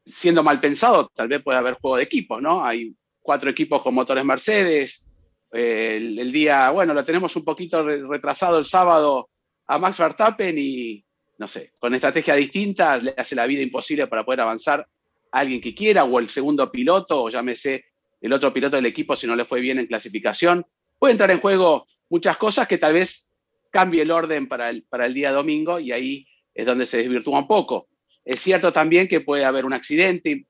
Siendo 0.07 0.43
mal 0.43 0.59
pensado, 0.59 1.13
tal 1.15 1.29
vez 1.29 1.43
puede 1.43 1.59
haber 1.59 1.75
juego 1.75 1.99
de 1.99 2.05
equipos, 2.05 2.41
¿no? 2.41 2.65
Hay 2.65 2.95
cuatro 3.21 3.51
equipos 3.51 3.83
con 3.83 3.93
motores 3.93 4.25
Mercedes. 4.25 5.07
el, 5.53 6.33
día, 6.33 6.71
bueno, 6.71 6.95
lo 6.95 7.05
tenemos 7.05 7.37
un 7.37 7.45
poquito 7.45 7.83
retrasado 7.85 8.57
el 8.59 8.65
sábado 8.65 9.29
a 9.67 9.79
Max 9.79 9.99
Verstappen 9.99 10.57
y, 10.59 11.05
no 11.37 11.47
sé, 11.47 11.75
con 11.79 11.95
estrategia 11.95 12.37
distinta 12.37 12.97
le 12.97 13.13
hace 13.15 13.35
la 13.35 13.45
vida 13.45 13.61
imposible 13.61 14.07
para 14.07 14.25
poder 14.25 14.41
avanzar 14.41 14.89
a 15.31 15.39
alguien 15.39 15.61
que 15.61 15.75
quiera, 15.75 16.05
o 16.05 16.19
el 16.21 16.31
segundo 16.31 16.73
piloto, 16.73 17.25
o 17.25 17.29
llámese 17.29 17.85
el 18.23 18.33
otro 18.33 18.51
piloto 18.51 18.77
del 18.77 18.87
equipo 18.87 19.15
si 19.15 19.27
no 19.27 19.37
le 19.37 19.45
fue 19.45 19.61
bien 19.61 19.79
en 19.79 19.87
clasificación. 19.87 20.65
Puede 20.99 21.13
entrar 21.13 21.31
en 21.31 21.41
juego 21.41 21.87
muchas 22.09 22.39
cosas 22.39 22.67
que 22.67 22.79
tal 22.79 22.95
vez 22.95 23.28
cambie 23.71 24.03
el 24.03 24.11
orden 24.11 24.49
para 24.49 24.71
el, 24.71 24.83
para 24.85 25.07
el 25.07 25.15
día 25.15 25.33
domingo 25.33 25.79
y 25.81 25.93
ahí 25.93 26.27
es 26.55 26.67
donde 26.67 26.87
se 26.87 26.99
desvirtúa 26.99 27.39
un 27.39 27.49
poco. 27.49 27.89
Es 28.25 28.41
cierto 28.41 28.73
también 28.73 29.09
que 29.09 29.21
puede 29.21 29.45
haber 29.45 29.65
un 29.65 29.73
accidente, 29.73 30.47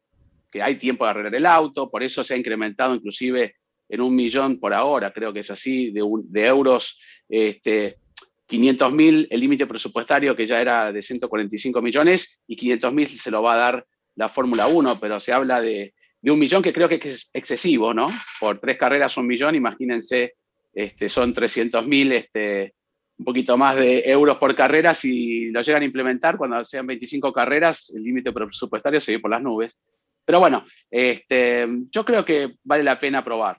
que 0.51 0.63
hay 0.63 0.77
tiempo 0.77 1.05
de 1.05 1.11
arreglar 1.11 1.35
el 1.35 1.47
auto, 1.47 1.91
por 1.91 2.03
eso 2.03 2.25
se 2.25 2.35
ha 2.35 2.37
incrementado 2.37 2.95
inclusive 2.95 3.57
en 3.89 4.01
un 4.01 4.15
millón 4.15 4.59
por 4.59 4.75
ahora, 4.75 5.13
creo 5.13 5.33
que 5.33 5.41
es 5.41 5.51
así, 5.51 5.91
de, 5.91 6.03
de 6.25 6.47
euros, 6.47 7.01
este, 7.29 7.99
500 8.47 8.93
mil 8.93 9.29
el 9.31 9.41
límite 9.41 9.67
presupuestario 9.67 10.35
que 10.35 10.47
ya 10.47 10.61
era 10.61 10.91
de 10.91 11.03
145 11.03 11.83
millones 11.83 12.43
y 12.47 12.57
500 12.57 12.93
mil 12.93 13.07
se 13.07 13.31
lo 13.31 13.43
va 13.43 13.55
a 13.55 13.59
dar 13.59 13.87
la 14.17 14.29
Fórmula 14.29 14.67
1, 14.67 14.99
pero 14.99 15.21
se 15.21 15.33
habla 15.33 15.61
de, 15.61 15.95
de, 16.21 16.31
un 16.31 16.39
millón 16.39 16.63
que 16.63 16.73
creo 16.73 16.89
que 16.89 16.97
es 16.97 17.31
excesivo, 17.33 17.95
¿no? 17.95 18.09
Por 18.41 18.59
tres 18.59 18.79
carreras 18.79 19.17
un 19.17 19.27
millón, 19.27 19.55
imagínense, 19.55 20.35
este, 20.73 21.09
son 21.09 21.33
300 21.33 21.87
mil 21.87 22.11
este, 22.13 22.75
un 23.19 23.25
poquito 23.25 23.57
más 23.57 23.77
de 23.77 24.03
euros 24.07 24.39
por 24.39 24.55
carrera 24.55 24.95
si 24.95 25.51
lo 25.51 25.61
llegan 25.61 25.83
a 25.83 25.87
implementar 25.87 26.37
cuando 26.37 26.63
sean 26.65 26.87
25 26.87 27.33
carreras, 27.33 27.93
el 27.95 28.05
límite 28.05 28.33
presupuestario 28.33 29.01
se 29.01 29.13
ve 29.13 29.19
por 29.19 29.31
las 29.31 29.43
nubes. 29.43 29.77
Pero 30.25 30.41
bueno, 30.41 30.65
este, 30.91 31.67
yo 31.91 32.05
creo 32.05 32.25
que 32.25 32.57
vale 32.63 32.85
la 32.85 32.99
pena 32.99 33.25
probar. 33.25 33.59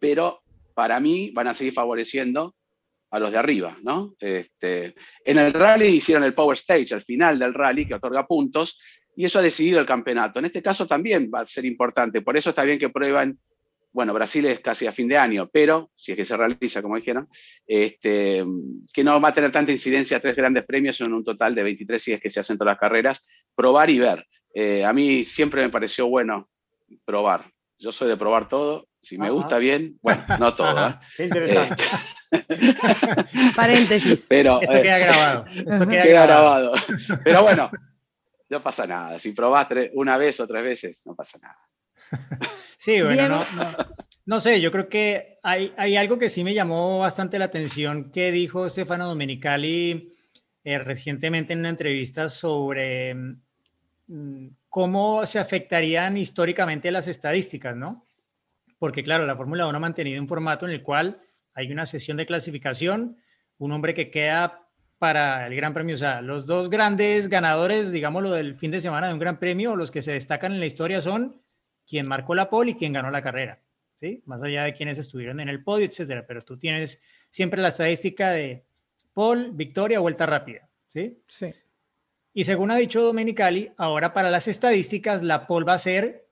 Pero 0.00 0.42
para 0.72 0.98
mí 0.98 1.30
van 1.34 1.48
a 1.48 1.54
seguir 1.54 1.74
favoreciendo 1.74 2.54
a 3.10 3.20
los 3.20 3.30
de 3.30 3.38
arriba, 3.38 3.76
¿no? 3.82 4.14
Este, 4.18 4.94
en 5.24 5.38
el 5.38 5.52
rally 5.52 5.86
hicieron 5.86 6.24
el 6.24 6.34
Power 6.34 6.56
Stage 6.56 6.94
al 6.94 7.02
final 7.02 7.38
del 7.38 7.54
rally 7.54 7.86
que 7.86 7.94
otorga 7.94 8.26
puntos 8.26 8.80
y 9.14 9.24
eso 9.24 9.38
ha 9.38 9.42
decidido 9.42 9.78
el 9.78 9.86
campeonato. 9.86 10.38
En 10.38 10.46
este 10.46 10.62
caso 10.62 10.86
también 10.86 11.30
va 11.32 11.40
a 11.40 11.46
ser 11.46 11.64
importante, 11.64 12.22
por 12.22 12.36
eso 12.36 12.50
está 12.50 12.64
bien 12.64 12.78
que 12.78 12.88
prueban 12.88 13.38
bueno, 13.94 14.12
Brasil 14.12 14.44
es 14.46 14.58
casi 14.58 14.88
a 14.88 14.92
fin 14.92 15.06
de 15.06 15.16
año, 15.16 15.48
pero 15.52 15.92
si 15.94 16.10
es 16.10 16.16
que 16.16 16.24
se 16.24 16.36
realiza, 16.36 16.82
como 16.82 16.96
dijeron, 16.96 17.28
este, 17.64 18.44
que 18.92 19.04
no 19.04 19.20
va 19.20 19.28
a 19.28 19.34
tener 19.34 19.52
tanta 19.52 19.70
incidencia 19.70 20.18
tres 20.18 20.34
grandes 20.34 20.64
premios, 20.64 21.00
en 21.00 21.12
un 21.12 21.22
total 21.22 21.54
de 21.54 21.62
23 21.62 22.02
si 22.02 22.12
es 22.12 22.20
que 22.20 22.28
se 22.28 22.40
hacen 22.40 22.58
todas 22.58 22.72
las 22.72 22.80
carreras, 22.80 23.28
probar 23.54 23.90
y 23.90 24.00
ver. 24.00 24.26
Eh, 24.52 24.84
a 24.84 24.92
mí 24.92 25.22
siempre 25.22 25.62
me 25.62 25.68
pareció 25.68 26.08
bueno 26.08 26.50
probar. 27.04 27.52
Yo 27.78 27.92
soy 27.92 28.08
de 28.08 28.16
probar 28.16 28.48
todo. 28.48 28.88
Si 29.00 29.16
me 29.16 29.30
gusta 29.30 29.58
bien, 29.58 29.96
bueno, 30.02 30.24
no 30.40 30.54
todo. 30.56 30.88
¿eh? 30.88 30.94
Qué 31.16 31.24
interesante. 31.24 31.84
Este, 32.32 32.74
Paréntesis. 33.54 34.26
Pero, 34.28 34.60
Esto 34.60 34.82
queda 34.82 34.98
eh, 34.98 35.04
grabado. 35.04 35.44
Esto 35.54 35.86
queda, 35.86 36.26
grabado. 36.26 36.72
Pero 37.22 37.42
bueno, 37.44 37.70
no 38.48 38.60
pasa 38.60 38.88
nada. 38.88 39.20
Si 39.20 39.30
probás 39.30 39.68
una 39.92 40.16
vez 40.16 40.40
o 40.40 40.48
tres 40.48 40.64
veces, 40.64 41.02
no 41.06 41.14
pasa 41.14 41.38
nada. 41.40 41.54
Sí, 42.78 43.00
bueno, 43.00 43.42
no, 44.26 44.40
sé, 44.40 44.60
yo 44.60 44.70
creo 44.70 44.90
que 44.90 45.38
hay, 45.42 45.72
hay, 45.78 45.96
algo 45.96 46.18
que 46.18 46.28
sí 46.28 46.44
me 46.44 46.52
llamó 46.52 46.98
bastante 46.98 47.38
la 47.38 47.46
atención 47.46 48.10
que 48.10 48.30
dijo 48.30 48.68
Stefano 48.68 49.08
Domenicali 49.08 50.14
eh, 50.64 50.78
recientemente 50.78 51.52
en 51.52 51.60
una 51.60 51.70
entrevista 51.70 52.28
sobre 52.28 53.14
mm, 53.14 54.48
cómo 54.68 55.24
se 55.24 55.38
afectarían 55.38 56.16
históricamente 56.16 56.90
las 56.90 57.06
estadísticas, 57.06 57.76
¿no? 57.76 58.06
Porque 58.78 59.04
claro, 59.04 59.26
la 59.26 59.36
Fórmula 59.36 59.66
1 59.66 59.76
ha 59.76 59.80
mantenido 59.80 60.20
un 60.20 60.28
formato 60.28 60.66
en 60.66 60.72
el 60.72 60.82
cual 60.82 61.20
hay 61.54 61.70
una 61.70 61.86
sesión 61.86 62.16
de 62.16 62.26
clasificación, 62.26 63.18
un 63.58 63.72
hombre 63.72 63.94
que 63.94 64.10
queda 64.10 64.68
para 64.98 65.46
el 65.46 65.54
Gran 65.54 65.74
Premio. 65.74 65.94
O 65.94 65.98
sea, 65.98 66.22
los 66.22 66.46
dos 66.46 66.70
grandes 66.70 67.28
ganadores, 67.28 67.92
digámoslo, 67.92 68.30
del 68.30 68.56
fin 68.56 68.70
de 68.70 68.80
semana 68.80 69.08
de 69.08 69.12
un 69.12 69.18
Gran 69.18 69.38
Premio, 69.38 69.76
los 69.76 69.90
que 69.90 70.02
se 70.02 70.12
destacan 70.12 70.52
en 70.52 70.60
la 70.60 70.66
historia 70.66 71.00
son 71.00 71.42
quien 71.86 72.08
marcó 72.08 72.34
la 72.34 72.50
pole 72.50 72.72
y 72.72 72.74
quien 72.74 72.92
ganó 72.92 73.10
la 73.10 73.22
carrera. 73.22 73.60
¿sí? 74.00 74.22
Más 74.26 74.42
allá 74.42 74.64
de 74.64 74.74
quienes 74.74 74.98
estuvieron 74.98 75.40
en 75.40 75.48
el 75.48 75.62
podio, 75.62 75.86
etcétera, 75.86 76.26
pero 76.26 76.42
tú 76.42 76.58
tienes 76.58 77.00
siempre 77.30 77.60
la 77.62 77.68
estadística 77.68 78.30
de 78.30 78.64
Paul, 79.12 79.52
victoria, 79.52 80.00
vuelta 80.00 80.26
rápida, 80.26 80.68
¿sí? 80.88 81.22
Sí. 81.28 81.54
Y 82.32 82.44
según 82.44 82.70
ha 82.70 82.76
dicho 82.76 83.00
Domenicali, 83.00 83.70
ahora 83.76 84.12
para 84.12 84.30
las 84.30 84.48
estadísticas, 84.48 85.22
la 85.22 85.46
pole 85.46 85.66
va 85.66 85.74
a 85.74 85.78
ser 85.78 86.26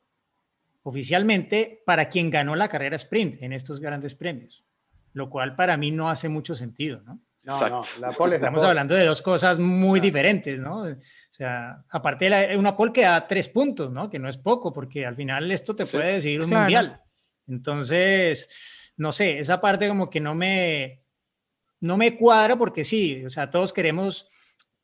oficialmente 0.83 1.83
para 1.87 2.09
quien 2.09 2.31
ganó 2.31 2.57
la 2.57 2.69
carrera 2.69 2.97
sprint 2.97 3.43
en 3.43 3.53
estos 3.53 3.79
grandes 3.81 4.15
premios, 4.15 4.65
lo 5.13 5.31
cual 5.31 5.55
para 5.55 5.77
mí 5.77 5.93
no 5.93 6.11
hace 6.11 6.29
mucho 6.29 6.57
sentido, 6.57 7.03
¿no? 7.03 7.21
No, 7.45 7.69
no, 7.69 7.83
la 7.99 8.13
pole 8.13 8.37
Estamos 8.37 8.63
hablando 8.63 8.95
de 8.95 9.05
dos 9.05 9.21
cosas 9.21 9.59
muy 9.59 9.99
diferentes, 9.99 10.59
¿no? 10.59 10.83
O 10.83 10.97
sea, 11.29 11.85
aparte 11.91 12.31
de 12.31 12.57
una 12.57 12.77
pole 12.77 12.93
que 12.93 13.03
da 13.03 13.27
tres 13.27 13.49
puntos, 13.49 13.91
¿no? 13.91 14.09
Que 14.09 14.21
no 14.21 14.29
es 14.29 14.39
poco, 14.39 14.73
porque 14.73 15.05
al 15.05 15.17
final 15.17 15.51
esto 15.51 15.75
te 15.75 15.85
puede 15.85 16.15
decir 16.15 16.43
un 16.43 16.51
mundial. 16.51 17.01
Entonces, 17.49 18.49
no 18.97 19.11
sé, 19.11 19.41
esa 19.41 19.61
parte 19.61 19.89
como 19.89 20.09
que 20.09 20.21
no 20.21 20.35
me, 20.35 21.03
no 21.81 21.97
me 21.97 22.17
cuadra 22.17 22.57
porque 22.57 22.85
sí, 22.85 23.25
o 23.25 23.31
sea, 23.31 23.51
todos 23.51 23.73
queremos 23.73 24.29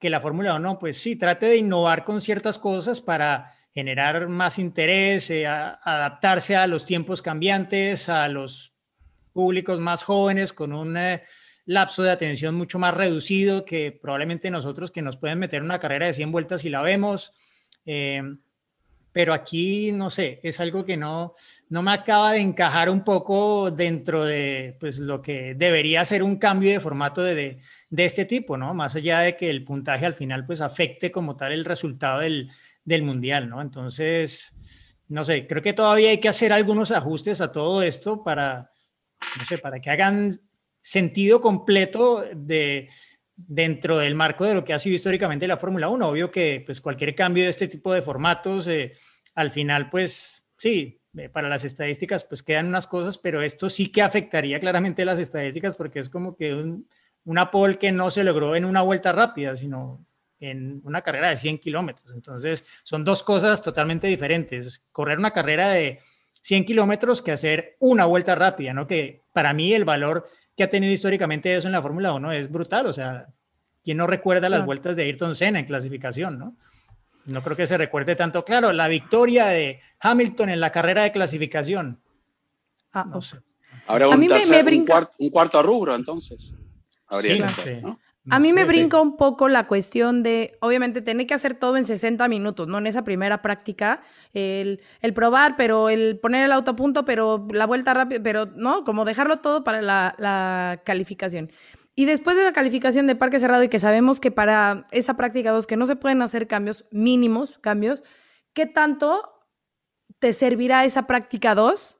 que 0.00 0.10
la 0.10 0.20
Fórmula 0.20 0.54
1, 0.54 0.78
pues 0.80 0.98
sí, 0.98 1.14
trate 1.14 1.46
de 1.46 1.56
innovar 1.58 2.04
con 2.04 2.20
ciertas 2.20 2.58
cosas 2.58 3.00
para 3.00 3.52
generar 3.72 4.28
más 4.28 4.58
interés, 4.58 5.30
eh, 5.30 5.46
adaptarse 5.46 6.56
a 6.56 6.66
los 6.66 6.84
tiempos 6.84 7.22
cambiantes, 7.22 8.08
a 8.08 8.26
los 8.26 8.74
públicos 9.32 9.78
más 9.78 10.02
jóvenes 10.02 10.52
con 10.52 10.72
un 10.72 10.96
eh, 10.96 11.22
lapso 11.68 12.02
de 12.02 12.10
atención 12.10 12.54
mucho 12.54 12.78
más 12.78 12.94
reducido 12.94 13.66
que 13.66 13.92
probablemente 13.92 14.50
nosotros 14.50 14.90
que 14.90 15.02
nos 15.02 15.18
pueden 15.18 15.38
meter 15.38 15.62
una 15.62 15.78
carrera 15.78 16.06
de 16.06 16.14
100 16.14 16.32
vueltas 16.32 16.64
y 16.64 16.70
la 16.70 16.80
vemos. 16.80 17.32
Eh, 17.84 18.22
pero 19.12 19.34
aquí, 19.34 19.92
no 19.92 20.08
sé, 20.08 20.40
es 20.42 20.60
algo 20.60 20.84
que 20.84 20.96
no, 20.96 21.34
no 21.68 21.82
me 21.82 21.92
acaba 21.92 22.32
de 22.32 22.38
encajar 22.38 22.88
un 22.88 23.04
poco 23.04 23.70
dentro 23.70 24.24
de 24.24 24.76
pues, 24.80 24.98
lo 24.98 25.20
que 25.20 25.54
debería 25.54 26.04
ser 26.06 26.22
un 26.22 26.36
cambio 26.38 26.70
de 26.70 26.80
formato 26.80 27.22
de, 27.22 27.58
de, 27.90 28.04
este 28.04 28.24
tipo, 28.24 28.56
¿no? 28.56 28.72
Más 28.72 28.96
allá 28.96 29.20
de 29.20 29.36
que 29.36 29.50
el 29.50 29.64
puntaje 29.64 30.06
al 30.06 30.14
final 30.14 30.46
pues 30.46 30.60
afecte 30.62 31.10
como 31.10 31.36
tal 31.36 31.52
el 31.52 31.64
resultado 31.64 32.20
del, 32.20 32.50
del 32.84 33.02
mundial, 33.02 33.48
¿no? 33.48 33.60
Entonces, 33.60 34.54
no 35.08 35.22
sé, 35.22 35.46
creo 35.46 35.62
que 35.62 35.74
todavía 35.74 36.10
hay 36.10 36.18
que 36.18 36.28
hacer 36.28 36.52
algunos 36.52 36.92
ajustes 36.92 37.40
a 37.42 37.52
todo 37.52 37.82
esto 37.82 38.22
para, 38.22 38.70
no 39.38 39.44
sé, 39.44 39.58
para 39.58 39.80
que 39.80 39.90
hagan 39.90 40.30
sentido 40.80 41.40
completo 41.40 42.24
de, 42.34 42.88
dentro 43.36 43.98
del 43.98 44.14
marco 44.14 44.44
de 44.44 44.54
lo 44.54 44.64
que 44.64 44.74
ha 44.74 44.78
sido 44.78 44.96
históricamente 44.96 45.46
la 45.46 45.56
Fórmula 45.56 45.88
1. 45.88 46.08
Obvio 46.08 46.30
que 46.30 46.62
pues, 46.64 46.80
cualquier 46.80 47.14
cambio 47.14 47.44
de 47.44 47.50
este 47.50 47.68
tipo 47.68 47.92
de 47.92 48.02
formatos, 48.02 48.66
eh, 48.66 48.92
al 49.34 49.50
final, 49.50 49.90
pues 49.90 50.46
sí, 50.56 51.00
eh, 51.16 51.28
para 51.28 51.48
las 51.48 51.64
estadísticas, 51.64 52.24
pues 52.24 52.42
quedan 52.42 52.66
unas 52.66 52.86
cosas, 52.86 53.16
pero 53.18 53.42
esto 53.42 53.70
sí 53.70 53.92
que 53.92 54.02
afectaría 54.02 54.60
claramente 54.60 55.04
las 55.04 55.20
estadísticas 55.20 55.76
porque 55.76 56.00
es 56.00 56.10
como 56.10 56.36
que 56.36 56.54
un, 56.54 56.88
una 57.24 57.50
pole 57.50 57.76
que 57.76 57.92
no 57.92 58.10
se 58.10 58.24
logró 58.24 58.56
en 58.56 58.64
una 58.64 58.82
vuelta 58.82 59.12
rápida, 59.12 59.56
sino 59.56 60.04
en 60.40 60.80
una 60.84 61.02
carrera 61.02 61.30
de 61.30 61.36
100 61.36 61.58
kilómetros. 61.58 62.12
Entonces, 62.12 62.64
son 62.82 63.04
dos 63.04 63.22
cosas 63.22 63.62
totalmente 63.62 64.06
diferentes. 64.06 64.84
Correr 64.92 65.18
una 65.18 65.32
carrera 65.32 65.70
de 65.70 65.98
100 66.42 66.64
kilómetros 66.64 67.22
que 67.22 67.32
hacer 67.32 67.76
una 67.80 68.04
vuelta 68.04 68.34
rápida, 68.34 68.72
¿no? 68.72 68.86
Que 68.86 69.22
para 69.32 69.52
mí 69.52 69.72
el 69.72 69.84
valor 69.84 70.26
que 70.58 70.64
ha 70.64 70.70
tenido 70.70 70.92
históricamente 70.92 71.54
eso 71.54 71.68
en 71.68 71.72
la 71.72 71.80
Fórmula 71.80 72.12
1 72.12 72.32
es 72.32 72.50
brutal. 72.50 72.86
O 72.86 72.92
sea, 72.92 73.28
¿quién 73.84 73.96
no 73.96 74.08
recuerda 74.08 74.48
las 74.48 74.66
vueltas 74.66 74.96
de 74.96 75.04
Ayrton 75.04 75.36
Senna 75.36 75.60
en 75.60 75.66
clasificación, 75.66 76.36
no? 76.36 76.56
No 77.26 77.42
creo 77.42 77.56
que 77.56 77.66
se 77.66 77.78
recuerde 77.78 78.16
tanto. 78.16 78.44
Claro, 78.44 78.72
la 78.72 78.88
victoria 78.88 79.46
de 79.46 79.80
Hamilton 80.00 80.48
en 80.50 80.60
la 80.60 80.72
carrera 80.72 81.04
de 81.04 81.12
clasificación. 81.12 82.00
Ah, 82.92 83.06
no 83.08 83.22
sé. 83.22 83.38
Habrá 83.86 84.08
un, 84.08 84.20
un, 85.18 85.30
cuarto, 85.30 85.62
rubro, 85.62 85.94
entonces. 85.94 86.52
Habría 87.06 87.48
sí, 87.50 87.78
¿no? 87.80 88.00
A 88.30 88.38
mí 88.38 88.52
me 88.52 88.64
brinca 88.64 89.00
un 89.00 89.16
poco 89.16 89.48
la 89.48 89.66
cuestión 89.66 90.22
de, 90.22 90.56
obviamente, 90.60 91.02
tener 91.02 91.26
que 91.26 91.34
hacer 91.34 91.54
todo 91.54 91.76
en 91.76 91.84
60 91.84 92.28
minutos, 92.28 92.66
¿no? 92.68 92.78
En 92.78 92.86
esa 92.86 93.04
primera 93.04 93.42
práctica, 93.42 94.00
el, 94.32 94.80
probar, 95.14 95.56
pero 95.56 95.88
el 95.88 96.18
poner 96.18 96.44
el 96.44 96.52
auto 96.52 96.72
a 96.72 96.76
punto, 96.76 97.04
pero 97.04 97.46
la 97.52 97.66
vuelta 97.66 97.94
rápida, 97.94 98.20
pero, 98.22 98.46
¿no? 98.46 98.84
Como 98.84 99.04
dejarlo 99.04 99.38
todo 99.38 99.64
para 99.64 99.82
la, 99.82 100.14
la 100.18 100.82
calificación. 100.84 101.50
Y 101.94 102.04
después 102.04 102.36
de 102.36 102.44
la 102.44 102.52
calificación 102.52 103.06
de 103.06 103.16
parque 103.16 103.40
cerrado 103.40 103.64
y 103.64 103.68
que 103.68 103.80
sabemos 103.80 104.20
que 104.20 104.30
para 104.30 104.86
esa 104.92 105.14
práctica 105.16 105.50
2 105.50 105.66
que 105.66 105.76
no 105.76 105.86
se 105.86 105.96
pueden 105.96 106.22
hacer 106.22 106.46
cambios, 106.46 106.84
mínimos 106.90 107.58
cambios, 107.58 108.04
¿qué 108.52 108.66
tanto 108.66 109.38
te 110.18 110.32
servirá 110.32 110.84
esa 110.84 111.06
práctica 111.06 111.54
2 111.54 111.98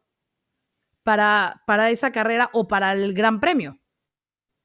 para, 1.03 1.63
para 1.67 1.91
esa 1.91 2.13
carrera 2.13 2.51
o 2.53 2.69
para 2.69 2.93
el 2.93 3.15
Gran 3.15 3.41
Premio? 3.41 3.78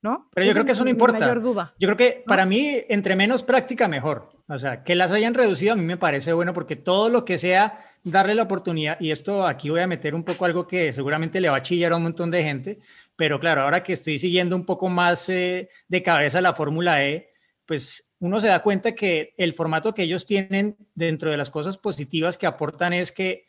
¿No? 0.04 0.30
Pero 0.34 0.46
yo 0.46 0.54
creo 0.54 0.66
que 0.66 0.74
eso 0.74 0.84
no 0.84 0.90
importa. 0.90 1.34
duda. 1.36 1.74
Yo 1.80 1.88
creo 1.88 1.98
que 1.98 2.24
para 2.26 2.46
mí, 2.46 2.84
entre 2.90 3.16
menos 3.16 3.42
práctica, 3.42 3.88
mejor. 3.88 4.30
O 4.48 4.60
sea, 4.60 4.84
que 4.84 4.96
las 4.96 5.14
hayan 5.14 5.34
reducido 5.34 5.72
a 5.72 5.76
mí 5.78 5.84
me 5.84 5.96
parece 5.96 6.34
bueno 6.34 6.54
porque 6.54 6.76
todo 6.76 7.10
lo 7.10 7.24
que 7.24 7.38
sea 7.38 7.76
darle 8.04 8.36
la 8.36 8.44
oportunidad, 8.44 9.00
y 9.00 9.12
esto 9.12 9.48
aquí 9.48 9.70
voy 9.70 9.80
a 9.80 9.88
meter 9.88 10.14
un 10.14 10.26
poco 10.26 10.44
algo 10.44 10.68
que 10.68 10.92
seguramente 10.92 11.40
le 11.40 11.50
va 11.50 11.58
a 11.58 11.62
chillar 11.64 11.94
a 11.94 11.96
un 11.96 12.04
montón 12.04 12.30
de 12.30 12.44
gente, 12.44 12.80
pero 13.16 13.40
claro, 13.40 13.62
ahora 13.62 13.82
que 13.82 13.94
estoy 13.94 14.20
siguiendo 14.20 14.58
un 14.58 14.66
poco 14.66 14.90
más 14.90 15.30
eh, 15.30 15.70
de 15.88 16.04
cabeza 16.04 16.42
la 16.42 16.54
Fórmula 16.54 17.06
E, 17.06 17.30
pues 17.66 18.14
uno 18.20 18.42
se 18.42 18.48
da 18.48 18.62
cuenta 18.62 18.94
que 18.94 19.34
el 19.38 19.54
formato 19.54 19.94
que 19.94 20.04
ellos 20.04 20.26
tienen 20.26 20.76
dentro 20.94 21.32
de 21.32 21.38
las 21.38 21.50
cosas 21.50 21.78
positivas 21.78 22.38
que 22.38 22.46
aportan 22.46 22.92
es 22.92 23.14
que 23.14 23.46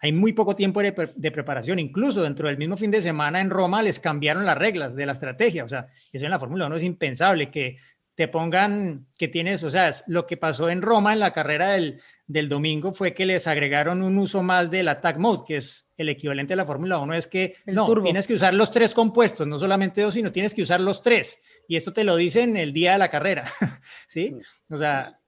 hay 0.00 0.12
muy 0.12 0.32
poco 0.32 0.56
tiempo 0.56 0.80
de, 0.80 0.92
preparación. 1.30 1.78
Incluso 1.78 2.22
dentro 2.22 2.48
del 2.48 2.56
mismo 2.56 2.76
fin 2.76 2.90
de 2.90 3.02
semana 3.02 3.40
en 3.40 3.50
Roma 3.50 3.82
les 3.82 4.00
cambiaron 4.00 4.46
las 4.46 4.56
reglas 4.56 4.94
de 4.94 5.06
la 5.06 5.12
estrategia. 5.12 5.64
O 5.64 5.68
sea, 5.68 5.88
eso 6.12 6.24
en 6.24 6.30
la 6.30 6.38
Fórmula 6.38 6.66
1 6.66 6.76
es 6.76 6.82
impensable 6.84 7.50
que 7.50 7.76
te 8.14 8.28
pongan 8.28 9.06
que 9.16 9.28
tienes, 9.28 9.62
o 9.64 9.70
sea, 9.70 9.90
lo 10.06 10.26
que 10.26 10.36
pasó 10.36 10.68
en 10.68 10.82
Roma 10.82 11.12
en 11.12 11.20
la 11.20 11.32
carrera 11.32 11.70
del, 11.70 12.00
del 12.26 12.48
domingo 12.48 12.92
fue 12.92 13.14
que 13.14 13.24
les 13.24 13.46
agregaron 13.46 14.02
un 14.02 14.18
uso 14.18 14.42
más 14.42 14.70
del 14.70 14.88
attack 14.88 15.16
mode, 15.16 15.44
que 15.46 15.56
es 15.56 15.88
el 15.96 16.08
equivalente 16.10 16.52
a 16.52 16.56
la 16.56 16.66
Fórmula 16.66 16.98
1, 16.98 17.14
es 17.14 17.26
que 17.26 17.54
no, 17.66 17.86
tienes 18.02 18.26
que 18.26 18.34
usar 18.34 18.52
los 18.52 18.72
tres 18.72 18.94
compuestos, 18.94 19.46
no 19.46 19.58
solamente 19.58 20.02
dos, 20.02 20.14
sino 20.14 20.32
tienes 20.32 20.52
que 20.52 20.62
usar 20.62 20.80
los 20.80 21.02
tres. 21.02 21.40
Y 21.66 21.76
esto 21.76 21.92
te 21.92 22.04
lo 22.04 22.16
dicen 22.16 22.56
el 22.56 22.72
día 22.72 22.92
de 22.92 22.98
la 22.98 23.10
carrera, 23.10 23.44
¿sí? 24.06 24.36
O 24.68 24.76
sea, 24.76 25.19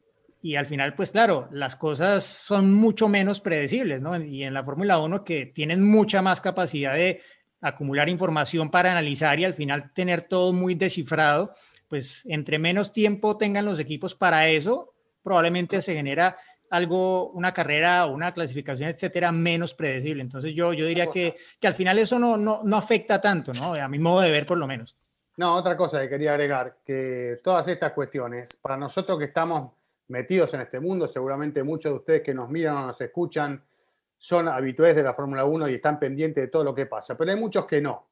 y 0.44 0.56
al 0.56 0.66
final, 0.66 0.94
pues 0.94 1.12
claro, 1.12 1.48
las 1.52 1.76
cosas 1.76 2.24
son 2.24 2.74
mucho 2.74 3.08
menos 3.08 3.40
predecibles, 3.40 4.02
¿no? 4.02 4.20
Y 4.20 4.42
en 4.42 4.52
la 4.52 4.64
Fórmula 4.64 4.98
1 4.98 5.22
que 5.22 5.46
tienen 5.46 5.84
mucha 5.84 6.20
más 6.20 6.40
capacidad 6.40 6.94
de 6.94 7.22
acumular 7.60 8.08
información 8.08 8.68
para 8.68 8.90
analizar 8.90 9.38
y 9.38 9.44
al 9.44 9.54
final 9.54 9.92
tener 9.92 10.22
todo 10.22 10.52
muy 10.52 10.74
descifrado, 10.74 11.54
pues 11.86 12.26
entre 12.26 12.58
menos 12.58 12.92
tiempo 12.92 13.38
tengan 13.38 13.64
los 13.64 13.78
equipos 13.78 14.16
para 14.16 14.48
eso, 14.48 14.94
probablemente 15.22 15.80
se 15.80 15.94
genera 15.94 16.36
algo, 16.70 17.30
una 17.30 17.54
carrera 17.54 18.06
o 18.06 18.12
una 18.12 18.34
clasificación, 18.34 18.88
etcétera, 18.88 19.30
menos 19.30 19.74
predecible. 19.74 20.22
Entonces 20.22 20.54
yo, 20.54 20.72
yo 20.72 20.86
diría 20.86 21.06
que, 21.06 21.36
que 21.60 21.66
al 21.68 21.74
final 21.74 22.00
eso 22.00 22.18
no, 22.18 22.36
no, 22.36 22.62
no 22.64 22.76
afecta 22.76 23.20
tanto, 23.20 23.52
¿no? 23.52 23.74
A 23.74 23.86
mi 23.86 24.00
modo 24.00 24.22
de 24.22 24.32
ver 24.32 24.44
por 24.44 24.58
lo 24.58 24.66
menos. 24.66 24.96
No, 25.36 25.54
otra 25.54 25.76
cosa 25.76 26.00
que 26.00 26.08
quería 26.08 26.32
agregar, 26.32 26.78
que 26.84 27.38
todas 27.44 27.68
estas 27.68 27.92
cuestiones, 27.92 28.56
para 28.56 28.76
nosotros 28.76 29.18
que 29.20 29.26
estamos 29.26 29.70
metidos 30.08 30.52
en 30.54 30.62
este 30.62 30.80
mundo. 30.80 31.08
Seguramente 31.08 31.62
muchos 31.62 31.92
de 31.92 31.98
ustedes 31.98 32.22
que 32.22 32.34
nos 32.34 32.50
miran 32.50 32.76
o 32.76 32.86
nos 32.86 33.00
escuchan 33.00 33.62
son 34.18 34.48
habituales 34.48 34.94
de 34.94 35.02
la 35.02 35.14
Fórmula 35.14 35.44
1 35.44 35.68
y 35.68 35.74
están 35.74 35.98
pendientes 35.98 36.44
de 36.44 36.48
todo 36.48 36.62
lo 36.62 36.74
que 36.74 36.86
pasa, 36.86 37.16
pero 37.16 37.32
hay 37.32 37.36
muchos 37.36 37.66
que 37.66 37.80
no. 37.80 38.08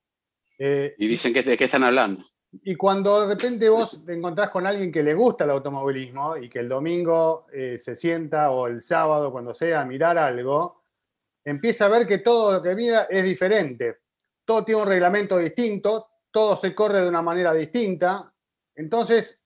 Eh, 0.59 0.95
y 0.99 1.07
dicen 1.07 1.33
que 1.33 1.43
de 1.43 1.57
qué 1.57 1.65
están 1.65 1.85
hablando. 1.85 2.25
Y 2.65 2.75
cuando 2.75 3.21
de 3.21 3.35
repente 3.35 3.69
vos 3.69 4.05
te 4.05 4.15
encontrás 4.15 4.51
con 4.51 4.67
alguien 4.67 4.91
que 4.91 5.05
le 5.05 5.15
gusta 5.15 5.45
el 5.45 5.51
automovilismo 5.51 6.37
y 6.37 6.49
que 6.51 6.59
el 6.59 6.69
domingo 6.69 7.47
eh, 7.53 7.79
se 7.79 7.95
sienta 7.95 8.51
o 8.51 8.67
el 8.67 8.83
sábado, 8.83 9.31
cuando 9.31 9.55
sea, 9.55 9.83
a 9.83 9.85
mirar 9.85 10.19
algo, 10.19 10.83
empieza 11.45 11.87
a 11.87 11.89
ver 11.89 12.07
que 12.07 12.19
todo 12.19 12.55
lo 12.55 12.63
que 12.63 12.75
mira 12.75 13.05
es 13.05 13.23
diferente. 13.23 13.99
Todo 14.45 14.65
tiene 14.65 14.83
un 14.83 14.89
reglamento 14.89 15.39
distinto, 15.39 16.09
todo 16.31 16.57
se 16.57 16.75
corre 16.75 17.03
de 17.03 17.09
una 17.09 17.23
manera 17.23 17.55
distinta. 17.55 18.33
Entonces, 18.75 19.40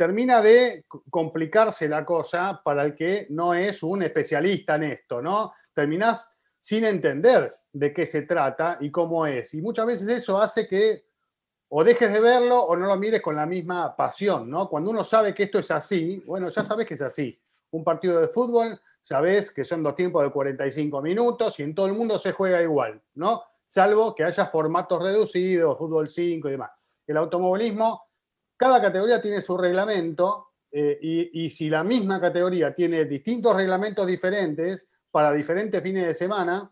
termina 0.00 0.40
de 0.40 0.86
complicarse 1.10 1.86
la 1.86 2.06
cosa 2.06 2.62
para 2.64 2.84
el 2.84 2.94
que 2.94 3.26
no 3.28 3.52
es 3.52 3.82
un 3.82 4.02
especialista 4.02 4.76
en 4.76 4.84
esto, 4.84 5.20
¿no? 5.20 5.52
Terminás 5.74 6.32
sin 6.58 6.84
entender 6.84 7.54
de 7.70 7.92
qué 7.92 8.06
se 8.06 8.22
trata 8.22 8.78
y 8.80 8.90
cómo 8.90 9.26
es. 9.26 9.52
Y 9.52 9.60
muchas 9.60 9.84
veces 9.84 10.08
eso 10.08 10.40
hace 10.40 10.66
que 10.66 11.04
o 11.68 11.84
dejes 11.84 12.10
de 12.10 12.18
verlo 12.18 12.62
o 12.62 12.74
no 12.76 12.86
lo 12.86 12.96
mires 12.96 13.20
con 13.20 13.36
la 13.36 13.44
misma 13.44 13.94
pasión, 13.94 14.48
¿no? 14.48 14.70
Cuando 14.70 14.90
uno 14.90 15.04
sabe 15.04 15.34
que 15.34 15.42
esto 15.42 15.58
es 15.58 15.70
así, 15.70 16.22
bueno, 16.24 16.48
ya 16.48 16.64
sabes 16.64 16.86
que 16.86 16.94
es 16.94 17.02
así. 17.02 17.38
Un 17.72 17.84
partido 17.84 18.22
de 18.22 18.28
fútbol, 18.28 18.80
sabes 19.02 19.50
que 19.50 19.64
son 19.64 19.82
dos 19.82 19.94
tiempos 19.94 20.22
de 20.22 20.30
45 20.30 21.02
minutos 21.02 21.60
y 21.60 21.62
en 21.62 21.74
todo 21.74 21.84
el 21.88 21.92
mundo 21.92 22.16
se 22.16 22.32
juega 22.32 22.62
igual, 22.62 23.02
¿no? 23.16 23.42
Salvo 23.62 24.14
que 24.14 24.24
haya 24.24 24.46
formatos 24.46 25.02
reducidos, 25.02 25.76
fútbol 25.76 26.08
5 26.08 26.48
y 26.48 26.52
demás. 26.52 26.70
El 27.06 27.18
automovilismo 27.18 28.09
cada 28.60 28.78
categoría 28.78 29.22
tiene 29.22 29.40
su 29.40 29.56
reglamento 29.56 30.50
eh, 30.70 31.30
y, 31.32 31.48
si 31.48 31.70
la 31.70 31.82
misma 31.82 32.20
categoría 32.20 32.74
tiene 32.74 33.06
distintos 33.06 33.56
reglamentos 33.56 34.06
diferentes 34.06 34.86
para 35.10 35.32
diferentes 35.32 35.82
fines 35.82 36.06
de 36.06 36.12
semana, 36.12 36.70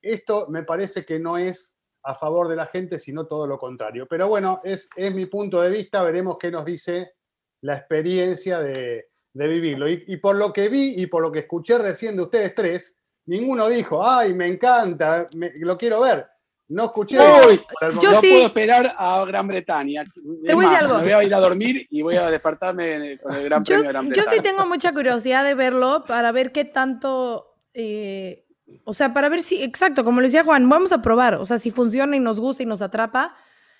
esto 0.00 0.46
me 0.48 0.62
parece 0.62 1.04
que 1.04 1.18
no 1.18 1.36
es 1.36 1.78
a 2.02 2.14
favor 2.14 2.48
de 2.48 2.56
la 2.56 2.64
gente, 2.64 2.98
sino 2.98 3.26
todo 3.26 3.46
lo 3.46 3.58
contrario. 3.58 4.06
Pero 4.08 4.28
bueno, 4.28 4.62
es, 4.64 4.88
es 4.96 5.14
mi 5.14 5.26
punto 5.26 5.60
de 5.60 5.68
vista, 5.68 6.02
veremos 6.02 6.38
qué 6.38 6.50
nos 6.50 6.64
dice 6.64 7.12
la 7.60 7.76
experiencia 7.76 8.60
de, 8.60 9.10
vivirlo. 9.34 9.86
Y, 9.86 10.16
por 10.16 10.36
lo 10.36 10.50
que 10.50 10.70
vi 10.70 10.94
y 10.96 11.08
por 11.08 11.20
lo 11.20 11.30
que 11.30 11.40
escuché 11.40 11.76
recién 11.76 12.16
de 12.16 12.22
ustedes 12.22 12.54
tres, 12.54 12.98
ninguno 13.26 13.68
dijo, 13.68 14.02
ay, 14.02 14.32
me 14.32 14.46
encanta, 14.46 15.26
lo 15.56 15.76
quiero 15.76 16.00
ver. 16.00 16.26
No 16.70 16.84
escuché. 16.84 17.16
yo 17.16 18.12
no 18.12 18.20
puedo 18.20 18.46
esperar 18.46 18.94
a 18.96 19.24
Gran 19.26 19.48
Bretaña. 19.48 20.04
Te 20.04 20.54
voy 20.54 20.66
a 20.66 20.70
decir 20.70 20.84
algo. 20.84 20.98
Me 20.98 21.14
voy 21.14 21.24
a 21.24 21.24
ir 21.24 21.34
a 21.34 21.40
dormir 21.40 21.86
y 21.90 22.02
voy 22.02 22.16
a 22.16 22.30
despertarme 22.30 23.18
con 23.18 23.34
el 23.34 23.44
Gran 23.44 23.64
Premio 23.64 23.82
de 23.82 23.88
Gran 23.88 24.08
Bretaña. 24.08 24.26
Yo 24.26 24.36
sí 24.36 24.42
tengo 24.42 24.66
mucha 24.66 24.92
curiosidad 24.94 25.44
de 25.44 25.54
verlo 25.54 26.04
para 26.06 26.30
ver 26.32 26.52
qué 26.52 26.64
tanto. 26.64 27.56
Eh, 27.74 28.46
o 28.84 28.94
sea, 28.94 29.12
para 29.12 29.28
ver 29.28 29.42
si, 29.42 29.62
exacto, 29.62 30.04
como 30.04 30.20
le 30.20 30.28
decía 30.28 30.44
Juan, 30.44 30.68
vamos 30.68 30.92
a 30.92 31.02
probar. 31.02 31.34
O 31.34 31.44
sea, 31.44 31.58
si 31.58 31.72
funciona 31.72 32.16
y 32.16 32.20
nos 32.20 32.38
gusta 32.38 32.62
y 32.62 32.66
nos 32.66 32.82
atrapa, 32.82 33.34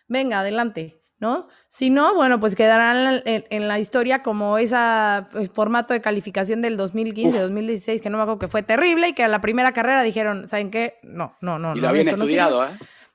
venga, 0.08 0.40
adelante. 0.40 0.99
¿No? 1.20 1.48
Si 1.68 1.90
no, 1.90 2.14
bueno, 2.14 2.40
pues 2.40 2.56
quedarán 2.56 3.22
en, 3.24 3.68
la 3.68 3.78
historia 3.78 4.22
como 4.22 4.56
ese 4.56 4.74
eh, 4.76 5.48
formato 5.52 5.92
de 5.92 6.00
calificación 6.00 6.62
del 6.62 6.78
2015, 6.78 7.38
2016, 7.38 8.00
que 8.00 8.10
no 8.10 8.16
me 8.16 8.22
acuerdo 8.22 8.38
que 8.38 8.48
fue 8.48 8.62
terrible 8.62 9.08
y 9.08 9.12
que 9.12 9.22
a 9.22 9.28
la 9.28 9.42
primera 9.42 9.72
carrera 9.72 10.02
dijeron, 10.02 10.48
¿saben 10.48 10.70
qué? 10.70 10.98
No, 11.02 11.36
no, 11.42 11.58
no. 11.58 11.76
Y 11.76 11.80
lo 11.80 11.88
habían 11.88 12.08
estudiado, 12.08 12.64
¿eh? 12.64 12.70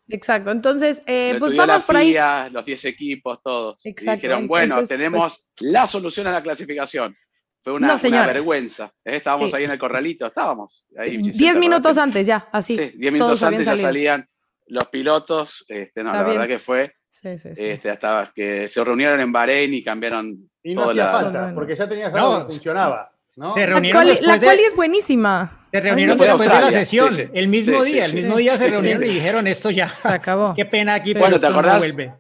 Exacto, 0.08 0.52
entonces, 0.52 1.02
eh, 1.08 1.36
pues 1.40 1.58
vamos 1.58 1.82
por 1.82 1.98
ahí. 1.98 2.16
Los 2.52 2.64
10 2.64 2.86
equipos, 2.86 3.40
todos. 3.44 3.84
Exacto. 3.84 4.22
dijeron, 4.22 4.48
bueno, 4.48 4.86
tenemos 4.86 5.48
pues 5.58 5.72
la 5.72 5.88
solución 5.88 6.28
a 6.28 6.32
la 6.32 6.44
clasificación. 6.44 7.18
Fue 7.64 7.74
una, 7.74 7.96
vergüenza. 7.96 8.94
¿eh? 9.04 9.16
Estábamos 9.16 9.52
ahí 9.56 9.64
en 9.64 9.72
el 9.72 9.80
corralito, 9.80 10.28
estábamos. 10.28 10.86
Ahí, 10.96 11.18
10 11.18 11.58
minutos 11.58 11.98
antes 11.98 12.28
ya, 12.28 12.48
así. 12.52 12.78
Sí, 12.78 12.94
10 12.96 13.14
minutos 13.14 13.42
antes 13.42 13.66
ya 13.66 13.76
salían 13.76 14.30
los 14.68 14.88
pilotos. 14.90 15.66
Este, 15.68 16.04
no, 16.04 16.14
la 16.14 16.22
verdad 16.22 16.48
que 16.48 16.60
fue 16.60 16.94
Sí, 17.22 17.38
sí, 17.38 17.56
sí. 17.56 17.66
Este, 17.66 17.90
hasta 17.90 18.34
que 18.36 18.68
se 18.68 18.84
reunieron 18.84 19.22
en 19.22 19.32
Bahrein 19.32 19.74
y 19.74 19.82
cambiaron. 19.82 20.50
Y 20.62 20.76
no 20.76 20.90
hacía 20.90 21.12
falta, 21.12 21.54
porque 21.56 21.74
ya 21.74 21.88
tenías 21.88 22.14
algo 22.14 22.40
que 22.40 22.54
funcionaba. 22.54 23.10
¿no? 23.38 23.56
la 23.56 23.92
cual, 23.92 24.60
es 24.60 24.76
buenísima. 24.76 25.68
Se 25.72 25.80
reunieron 25.80 26.18
después 26.18 26.50
de 26.50 26.62
la 26.62 26.72
sesión, 26.72 27.14
el 27.34 27.48
mismo 27.48 27.84
día, 27.84 28.06
el 28.06 28.14
mismo 28.14 28.38
día 28.38 28.58
se 28.58 28.70
reunieron 28.70 29.04
y 29.06 29.10
dijeron 29.10 29.48
esto 29.48 29.72
ya. 29.72 29.90
Se 29.90 30.10
acabó. 30.10 30.54
Qué 30.58 30.66
pena 30.66 30.96
aquí, 30.96 31.14
bueno, 31.14 31.40
¿te 31.40 31.48
acordás? 31.48 31.80
vuelve. 31.80 32.14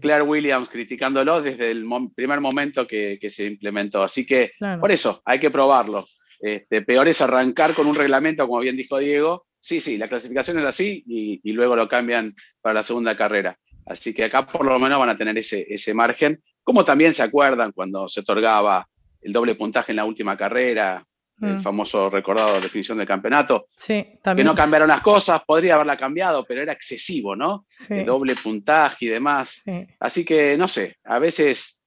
Claire 0.00 0.22
Williams 0.22 0.68
criticándolo 0.68 1.40
desde 1.40 1.70
el 1.70 1.86
primer 2.14 2.40
momento 2.40 2.86
que, 2.86 3.18
que, 3.20 3.30
se 3.30 3.46
implementó. 3.46 4.02
Así 4.02 4.26
que 4.26 4.52
por 4.80 4.90
eso 4.90 5.22
hay 5.24 5.38
que 5.38 5.50
probarlo. 5.50 6.04
Este, 6.40 6.82
peor 6.82 7.08
es 7.08 7.22
arrancar 7.22 7.72
con 7.72 7.86
un 7.86 7.94
reglamento, 7.94 8.46
como 8.46 8.60
bien 8.60 8.76
dijo 8.76 8.98
Diego. 8.98 9.46
Sí, 9.60 9.80
sí, 9.80 9.96
la 9.96 10.08
clasificación 10.08 10.58
es 10.58 10.66
así 10.66 11.04
y, 11.06 11.40
y 11.42 11.52
luego 11.52 11.76
lo 11.76 11.88
cambian 11.88 12.34
para 12.60 12.74
la 12.74 12.82
segunda 12.82 13.16
carrera. 13.16 13.56
Así 13.86 14.14
que 14.14 14.24
acá 14.24 14.46
por 14.46 14.64
lo 14.64 14.78
menos 14.78 14.98
van 14.98 15.10
a 15.10 15.16
tener 15.16 15.36
ese, 15.38 15.66
ese 15.68 15.94
margen, 15.94 16.42
como 16.62 16.84
también 16.84 17.12
se 17.12 17.22
acuerdan 17.22 17.72
cuando 17.72 18.08
se 18.08 18.20
otorgaba 18.20 18.88
el 19.20 19.32
doble 19.32 19.54
puntaje 19.54 19.92
en 19.92 19.96
la 19.96 20.04
última 20.04 20.36
carrera, 20.36 21.04
el 21.40 21.56
mm. 21.56 21.62
famoso 21.62 22.08
recordado 22.08 22.60
definición 22.60 22.98
del 22.98 23.06
campeonato. 23.06 23.66
Sí, 23.76 24.18
también. 24.22 24.46
Que 24.46 24.50
no 24.50 24.54
cambiaron 24.54 24.88
las 24.88 25.00
cosas, 25.00 25.42
podría 25.44 25.74
haberla 25.74 25.96
cambiado, 25.96 26.44
pero 26.44 26.62
era 26.62 26.72
excesivo, 26.72 27.34
¿no? 27.34 27.66
El 27.88 28.06
doble 28.06 28.36
puntaje 28.36 29.06
y 29.06 29.08
demás. 29.08 29.62
Así 29.98 30.24
que, 30.24 30.56
no 30.56 30.68
sé, 30.68 30.98
a 31.04 31.18
veces 31.18 31.82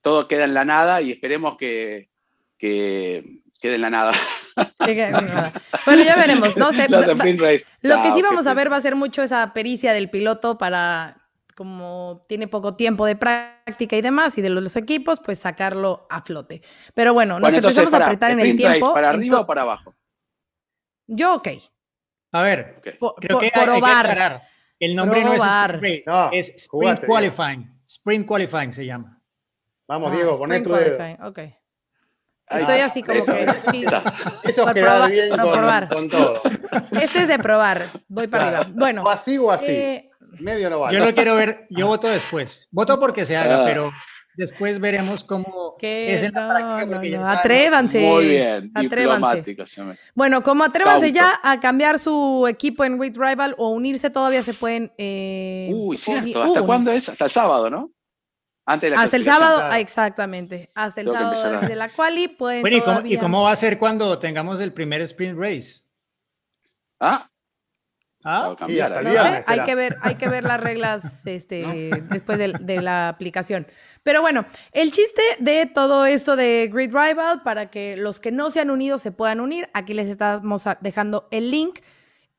todo 0.00 0.28
queda 0.28 0.44
en 0.44 0.54
la 0.54 0.64
nada 0.64 1.02
y 1.02 1.10
esperemos 1.10 1.56
que, 1.56 2.08
que 2.56 3.40
quede 3.60 3.76
en 3.76 3.80
la 3.80 3.90
nada. 3.90 4.12
bueno, 5.86 6.02
ya 6.02 6.16
veremos. 6.16 6.56
No 6.56 6.72
sé. 6.72 6.86
lo 6.88 7.00
que 7.04 7.64
ah, 8.08 8.12
sí 8.14 8.22
vamos 8.22 8.46
a 8.46 8.54
ver 8.54 8.70
va 8.70 8.76
a 8.76 8.80
ser 8.80 8.96
mucho 8.96 9.22
esa 9.22 9.52
pericia 9.52 9.92
del 9.92 10.10
piloto 10.10 10.58
para, 10.58 11.16
como 11.54 12.24
tiene 12.28 12.48
poco 12.48 12.74
tiempo 12.76 13.06
de 13.06 13.16
práctica 13.16 13.96
y 13.96 14.00
demás, 14.00 14.38
y 14.38 14.42
de 14.42 14.50
los 14.50 14.76
equipos, 14.76 15.20
pues 15.20 15.38
sacarlo 15.38 16.06
a 16.10 16.22
flote. 16.22 16.62
Pero 16.94 17.14
bueno, 17.14 17.40
nos 17.40 17.52
empezamos 17.54 17.92
a 17.94 18.04
apretar 18.04 18.32
en 18.32 18.40
el 18.40 18.56
tiempo. 18.56 18.94
¿Para 18.94 19.10
arriba 19.10 19.40
o 19.40 19.46
para 19.46 19.62
abajo? 19.62 19.94
Yo, 21.06 21.34
ok. 21.34 21.48
A 22.32 22.42
ver, 22.42 22.82
creo 23.18 23.38
que 23.38 23.50
probar. 23.52 24.42
El 24.78 24.94
nombre 24.94 25.24
no 25.24 25.34
es 25.34 25.42
Sprint, 25.42 26.04
es 26.32 26.48
Sprint 26.56 27.04
Qualifying. 27.04 27.82
Sprint 27.86 28.26
Qualifying 28.26 28.72
se 28.72 28.86
llama. 28.86 29.20
Vamos, 29.88 30.12
Diego, 30.12 30.32
ah, 30.34 30.38
con 30.38 30.62
tu 30.62 30.72
dedo. 30.72 31.26
Ok. 31.26 31.38
Estoy 32.50 32.80
así 32.80 33.02
como 33.02 33.24
que. 33.24 33.86
Eso 34.44 34.66
queda 34.72 35.08
bien 35.08 35.30
con, 35.36 36.08
todo. 36.08 36.42
Este 37.00 37.22
es 37.22 37.28
de 37.28 37.38
probar. 37.38 37.90
Voy 38.08 38.26
para 38.26 38.44
arriba. 38.44 38.66
Bueno. 38.74 39.02
O 39.02 39.08
así 39.10 39.38
o 39.38 39.50
así. 39.50 39.66
Eh, 39.68 40.10
Medio 40.40 40.70
no 40.70 40.80
vale. 40.80 40.96
Yo 40.96 41.04
no 41.04 41.12
quiero 41.14 41.34
ver, 41.34 41.66
yo 41.70 41.86
voto 41.86 42.08
después. 42.08 42.68
Voto 42.70 42.98
porque 43.00 43.26
se 43.26 43.36
haga, 43.36 43.62
ah. 43.62 43.64
pero 43.64 43.92
después 44.36 44.78
veremos 44.78 45.24
cómo 45.24 45.76
es 45.80 46.22
en 46.22 46.32
la 46.32 46.86
práctica. 46.86 47.32
Atrévanse. 47.32 48.00
Muy 48.00 48.26
bien. 48.26 48.70
Atrévanse. 48.74 49.56
Bueno, 50.14 50.42
como 50.42 50.64
atrévanse 50.64 51.12
ya 51.12 51.40
a 51.42 51.60
cambiar 51.60 51.98
su 51.98 52.46
equipo 52.48 52.84
en 52.84 52.98
Wit 52.98 53.16
Rival 53.16 53.54
o 53.58 53.70
unirse, 53.70 54.10
todavía 54.10 54.42
se 54.42 54.54
pueden. 54.54 54.90
Eh, 54.96 55.70
Uy, 55.74 55.98
cierto. 55.98 56.42
¿Hasta 56.42 56.62
cuándo 56.62 56.92
es? 56.92 57.08
Hasta 57.08 57.24
el 57.24 57.30
sábado, 57.30 57.68
¿no? 57.68 57.90
Hasta 58.68 59.16
el 59.16 59.24
sábado, 59.24 59.74
exactamente. 59.76 60.68
Hasta 60.74 61.00
el 61.00 61.08
sábado 61.08 61.60
desde 61.60 61.74
la 61.74 61.88
quali 61.88 62.28
pueden 62.28 62.60
bueno, 62.60 62.76
¿y, 63.04 63.16
cómo, 63.16 63.44
va 63.44 63.52
a 63.52 63.56
ser 63.56 63.78
cuando 63.78 64.18
tengamos 64.18 64.60
el 64.60 64.74
primer 64.74 65.00
sprint 65.00 65.38
race? 65.38 65.82
Ah. 67.00 67.30
Ah, 68.24 68.56
no 68.60 68.66
sé, 68.66 69.42
hay 69.46 69.62
que 69.64 69.74
ver, 69.76 69.96
hay 70.02 70.16
que 70.16 70.28
ver 70.28 70.42
las 70.42 70.60
reglas 70.60 71.24
este, 71.24 71.90
después 72.10 72.36
de, 72.36 72.52
de, 72.60 72.82
la 72.82 73.08
aplicación. 73.08 73.66
Pero 74.02 74.20
bueno, 74.20 74.44
el 74.72 74.90
chiste 74.90 75.22
de 75.38 75.66
todo 75.66 76.04
esto 76.04 76.36
de 76.36 76.68
Grid 76.70 76.92
Rival, 76.92 77.42
para 77.42 77.70
que 77.70 77.96
los 77.96 78.18
que 78.20 78.32
no 78.32 78.50
se 78.50 78.60
han 78.60 78.70
unido 78.70 78.98
se 78.98 79.12
puedan 79.12 79.40
unir, 79.40 79.70
aquí 79.72 79.94
les 79.94 80.08
estamos 80.08 80.64
dejando 80.80 81.28
el 81.30 81.50
link 81.50 81.78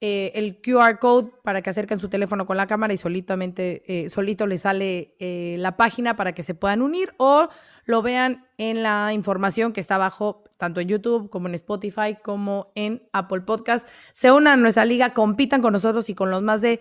eh, 0.01 0.31
el 0.35 0.61
QR 0.61 0.97
code 0.97 1.29
para 1.43 1.61
que 1.61 1.69
acerquen 1.69 1.99
su 1.99 2.07
teléfono 2.07 2.45
con 2.45 2.55
la 2.55 2.67
cámara 2.67 2.93
y 2.93 2.97
solitamente, 2.97 3.83
eh, 3.85 4.09
solito 4.09 4.47
les 4.47 4.61
sale 4.61 5.15
eh, 5.19 5.57
la 5.59 5.75
página 5.75 6.15
para 6.15 6.31
que 6.31 6.41
se 6.41 6.53
puedan 6.53 6.81
unir 6.81 7.13
o 7.17 7.49
lo 7.83 8.01
vean 8.01 8.47
en 8.57 8.81
la 8.81 9.11
información 9.11 9.73
que 9.73 9.81
está 9.81 9.95
abajo, 9.95 10.45
tanto 10.55 10.79
en 10.79 10.87
YouTube 10.87 11.29
como 11.29 11.49
en 11.49 11.55
Spotify 11.55 12.15
como 12.23 12.71
en 12.75 13.09
Apple 13.11 13.41
Podcast. 13.41 13.89
Se 14.13 14.31
unan 14.31 14.59
a 14.59 14.61
nuestra 14.61 14.85
liga, 14.85 15.13
compitan 15.13 15.61
con 15.61 15.73
nosotros 15.73 16.09
y 16.09 16.15
con 16.15 16.31
los 16.31 16.43
más 16.43 16.61
de, 16.61 16.79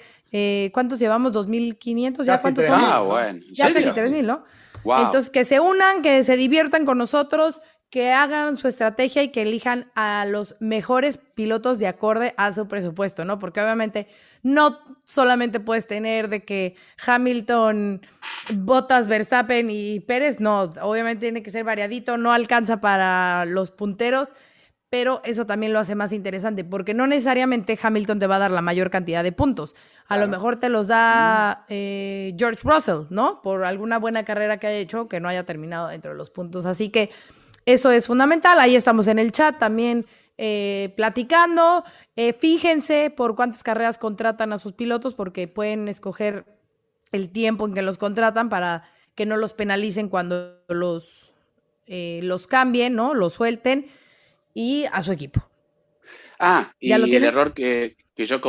¿cuántos 0.73 1.01
llevamos? 1.01 1.33
¿2.500? 1.33 2.23
¿Ya 2.25 2.41
cuántos 2.41 2.66
somos? 2.66 2.81
Ah, 2.85 3.01
bueno. 3.01 3.41
Ya 3.51 3.73
casi 3.73 3.89
3.000, 3.89 4.27
¿no? 4.27 4.45
Entonces, 4.97 5.31
que 5.31 5.45
se 5.45 5.59
unan, 5.61 6.03
que 6.03 6.23
se 6.23 6.37
diviertan 6.37 6.85
con 6.85 6.99
nosotros, 6.99 7.61
que 7.91 8.12
hagan 8.12 8.57
su 8.57 8.68
estrategia 8.68 9.22
y 9.22 9.28
que 9.28 9.43
elijan 9.43 9.91
a 9.95 10.26
los 10.26 10.57
mejores 10.61 11.16
pilotos 11.16 11.78
de 11.78 11.86
acorde 11.86 12.34
a 12.36 12.53
su 12.53 12.68
presupuesto, 12.68 13.24
¿no? 13.24 13.39
Porque 13.39 13.61
obviamente 13.61 14.09
no 14.43 14.78
solamente 15.07 15.59
puedes 15.59 15.86
tener 15.86 16.28
de 16.28 16.45
que 16.45 16.74
Hamilton, 17.07 18.03
Bottas, 18.55 19.09
Verstappen 19.09 19.70
y 19.70 20.01
Pérez, 20.01 20.39
no, 20.39 20.62
obviamente 20.82 21.26
tiene 21.26 21.43
que 21.43 21.51
ser 21.51 21.64
variadito, 21.64 22.18
no 22.18 22.32
alcanza 22.32 22.80
para 22.80 23.47
los 23.47 23.70
punteros, 23.70 24.34
pero 24.91 25.20
eso 25.24 25.45
también 25.47 25.72
lo 25.72 25.78
hace 25.78 25.95
más 25.95 26.12
interesante, 26.12 26.64
porque 26.64 26.95
no 26.95 27.07
necesariamente 27.07 27.78
Hamilton 27.80 28.18
te 28.18 28.26
va 28.26 28.36
a 28.36 28.39
dar 28.39 28.51
la 28.51 28.62
mayor 28.62 28.91
cantidad 28.91 29.22
de 29.22 29.32
puntos. 29.32 29.76
A 30.07 30.16
lo 30.16 30.28
mejor 30.28 30.57
te 30.57 30.70
los 30.70 30.89
da 30.89 31.66
eh, 31.68 32.34
George 32.39 32.61
Russell, 32.64 33.07
¿no? 33.11 33.43
Por 33.43 33.64
alguna 33.64 33.99
buena 33.99 34.24
carrera 34.24 34.59
que 34.59 34.66
haya 34.66 34.78
hecho 34.78 35.09
que 35.09 35.20
no 35.20 35.28
haya 35.28 35.45
terminado 35.45 35.89
dentro 35.89 36.12
de 36.12 36.16
los 36.16 36.30
puntos. 36.30 36.64
Así 36.64 36.89
que 36.89 37.11
eso 37.69 37.91
es 37.91 38.07
fundamental. 38.07 38.59
Ahí 38.61 38.77
estamos 38.77 39.07
en 39.09 39.19
el 39.19 39.31
chat 39.31 39.59
también 39.59 40.07
eh, 40.39 40.95
platicando. 40.97 41.85
Eh, 42.16 42.33
fíjense 42.33 43.12
por 43.14 43.37
cuántas 43.37 43.62
carreras 43.62 43.99
contratan 43.99 44.55
a 44.55 44.59
sus 44.59 44.73
pilotos, 44.73 45.12
porque 45.12 45.49
pueden 45.49 45.87
escoger 45.87 46.47
el 47.12 47.29
tiempo 47.29 47.66
en 47.66 47.75
que 47.75 47.83
los 47.83 47.99
contratan 47.99 48.49
para 48.49 48.85
que 49.14 49.27
no 49.27 49.37
los 49.37 49.53
penalicen 49.53 50.09
cuando 50.09 50.62
los, 50.69 51.35
eh, 51.87 52.21
los 52.23 52.47
cambien, 52.47 52.95
¿no? 52.95 53.12
Los 53.12 53.35
suelten 53.35 53.85
y 54.55 54.87
a 54.91 55.03
su 55.03 55.12
equipo. 55.12 55.47
Ah, 56.39 56.73
y 56.81 56.93
el 56.93 57.25
error 57.25 57.53
que, 57.53 57.97
yo 58.16 58.41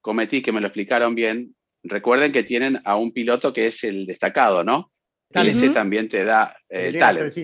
cometí, 0.00 0.40
que 0.40 0.52
me 0.52 0.62
lo 0.62 0.68
explicaron 0.68 1.14
bien, 1.14 1.54
recuerden 1.82 2.32
que 2.32 2.42
tienen 2.42 2.80
a 2.86 2.96
un 2.96 3.12
piloto 3.12 3.52
que 3.52 3.66
es 3.66 3.84
el 3.84 4.06
destacado, 4.06 4.64
¿no? 4.64 4.90
Y 5.34 5.48
ese 5.48 5.68
también 5.70 6.08
te 6.08 6.24
da 6.24 6.56
el 6.70 6.98
talent. 6.98 7.34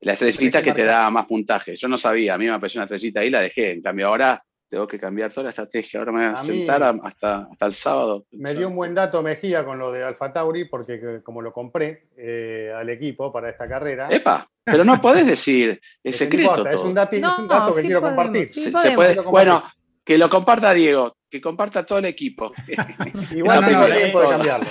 La 0.00 0.12
estrellita 0.12 0.62
que 0.62 0.72
te 0.72 0.84
da 0.84 1.10
más 1.10 1.26
puntaje. 1.26 1.76
Yo 1.76 1.88
no 1.88 1.96
sabía, 1.96 2.34
a 2.34 2.38
mí 2.38 2.44
me 2.44 2.52
apareció 2.52 2.78
una 2.78 2.84
estrellita 2.84 3.20
ahí, 3.20 3.30
la 3.30 3.40
dejé. 3.40 3.72
En 3.72 3.82
cambio, 3.82 4.08
ahora 4.08 4.42
tengo 4.68 4.86
que 4.86 4.98
cambiar 4.98 5.32
toda 5.32 5.44
la 5.44 5.50
estrategia. 5.50 6.00
Ahora 6.00 6.12
me 6.12 6.24
voy 6.24 6.34
a, 6.34 6.36
sentar 6.36 6.82
hasta, 6.82 7.48
hasta 7.50 7.66
el 7.66 7.72
sábado. 7.72 8.26
Me 8.32 8.54
dio 8.54 8.68
un 8.68 8.76
buen 8.76 8.94
dato 8.94 9.22
Mejía 9.22 9.64
con 9.64 9.78
lo 9.78 9.92
de 9.92 10.04
Alfa 10.04 10.32
Tauri, 10.32 10.66
porque 10.66 11.20
como 11.22 11.40
lo 11.40 11.52
compré 11.52 12.08
eh, 12.16 12.72
al 12.74 12.88
equipo 12.90 13.32
para 13.32 13.50
esta 13.50 13.68
carrera. 13.68 14.08
¡Epa! 14.10 14.48
Pero 14.64 14.84
no 14.84 15.00
podés 15.00 15.26
decir, 15.26 15.80
es 16.02 16.16
secreto. 16.16 16.66
es 16.68 16.80
un, 16.80 16.94
dato, 16.94 17.16
es 17.16 17.38
un 17.38 17.48
dato 17.48 17.74
que 17.74 17.82
quiero 17.82 18.00
compartir. 18.00 18.46
se, 18.46 18.70
puede, 18.70 19.20
bueno, 19.22 19.62
Que 20.04 20.18
lo 20.18 20.28
comparta 20.28 20.74
Diego, 20.74 21.15
que 21.30 21.40
comparta 21.40 21.84
todo 21.84 21.98
el 21.98 22.04
equipo. 22.04 22.52
Igual 23.34 23.60
no, 23.72 23.86
tiempo 23.86 24.20
de 24.20 24.28
cambiarlo. 24.28 24.66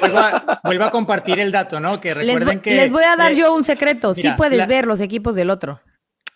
Vuelva, 0.64 0.88
a 0.88 0.92
compartir 0.92 1.40
el 1.40 1.52
dato, 1.52 1.80
¿no? 1.80 2.00
Que 2.00 2.14
recuerden 2.14 2.48
les, 2.48 2.62
que. 2.62 2.76
Les 2.76 2.92
voy 2.92 3.04
a 3.04 3.16
dar 3.16 3.34
yo 3.34 3.54
un 3.54 3.64
secreto. 3.64 4.14
sí 4.14 4.30
puedes 4.38 4.66
ver 4.68 4.88
los 4.88 5.02
equipos 5.02 5.36
del 5.36 5.50
otro. 5.50 5.82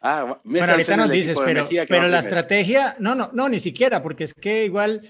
Ah, 0.01 0.39
bueno, 0.45 0.71
ahorita 0.71 0.95
nos 0.95 1.09
dices, 1.09 1.37
pero, 1.43 1.67
pero 1.67 2.07
la 2.07 2.19
estrategia, 2.19 2.95
no, 2.99 3.15
no, 3.15 3.31
no, 3.33 3.49
ni 3.49 3.59
siquiera, 3.59 4.01
porque 4.01 4.23
es 4.23 4.33
que 4.33 4.63
igual 4.63 5.01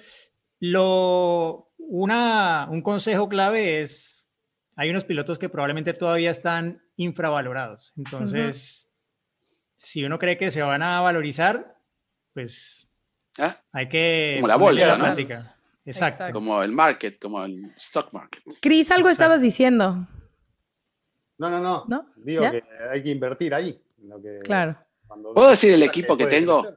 lo, 0.59 1.71
una, 1.77 2.67
un 2.71 2.81
consejo 2.81 3.29
clave 3.29 3.81
es, 3.81 4.27
hay 4.75 4.89
unos 4.89 5.05
pilotos 5.05 5.37
que 5.37 5.47
probablemente 5.47 5.93
todavía 5.93 6.31
están 6.31 6.81
infravalorados. 6.95 7.93
Entonces, 7.97 8.89
si 9.75 10.03
uno 10.03 10.17
cree 10.17 10.39
que 10.39 10.49
se 10.49 10.63
van 10.63 10.81
a 10.81 11.01
valorizar, 11.01 11.75
pues 12.33 12.88
¿Ah? 13.39 13.57
hay 13.71 13.87
que... 13.87 14.35
Como 14.37 14.47
la 14.47 14.55
bolsa, 14.55 14.97
¿no? 14.97 15.15
Exacto. 15.85 16.31
Como 16.33 16.61
el 16.61 16.71
market, 16.71 17.19
como 17.19 17.43
el 17.43 17.73
stock 17.77 18.13
market. 18.13 18.43
Cris, 18.61 18.91
algo 18.91 19.09
estabas 19.09 19.41
diciendo. 19.41 20.07
No, 21.37 21.49
no, 21.49 21.59
no. 21.59 21.85
¿No? 21.87 22.05
Digo 22.17 22.41
que 22.51 22.63
hay 22.91 23.01
que 23.01 23.09
invertir 23.09 23.53
ahí. 23.53 23.81
claro. 24.43 24.77
¿Puedo 25.33 25.49
decir 25.49 25.73
el 25.73 25.83
equipo 25.83 26.15
que 26.15 26.27
tengo? 26.27 26.67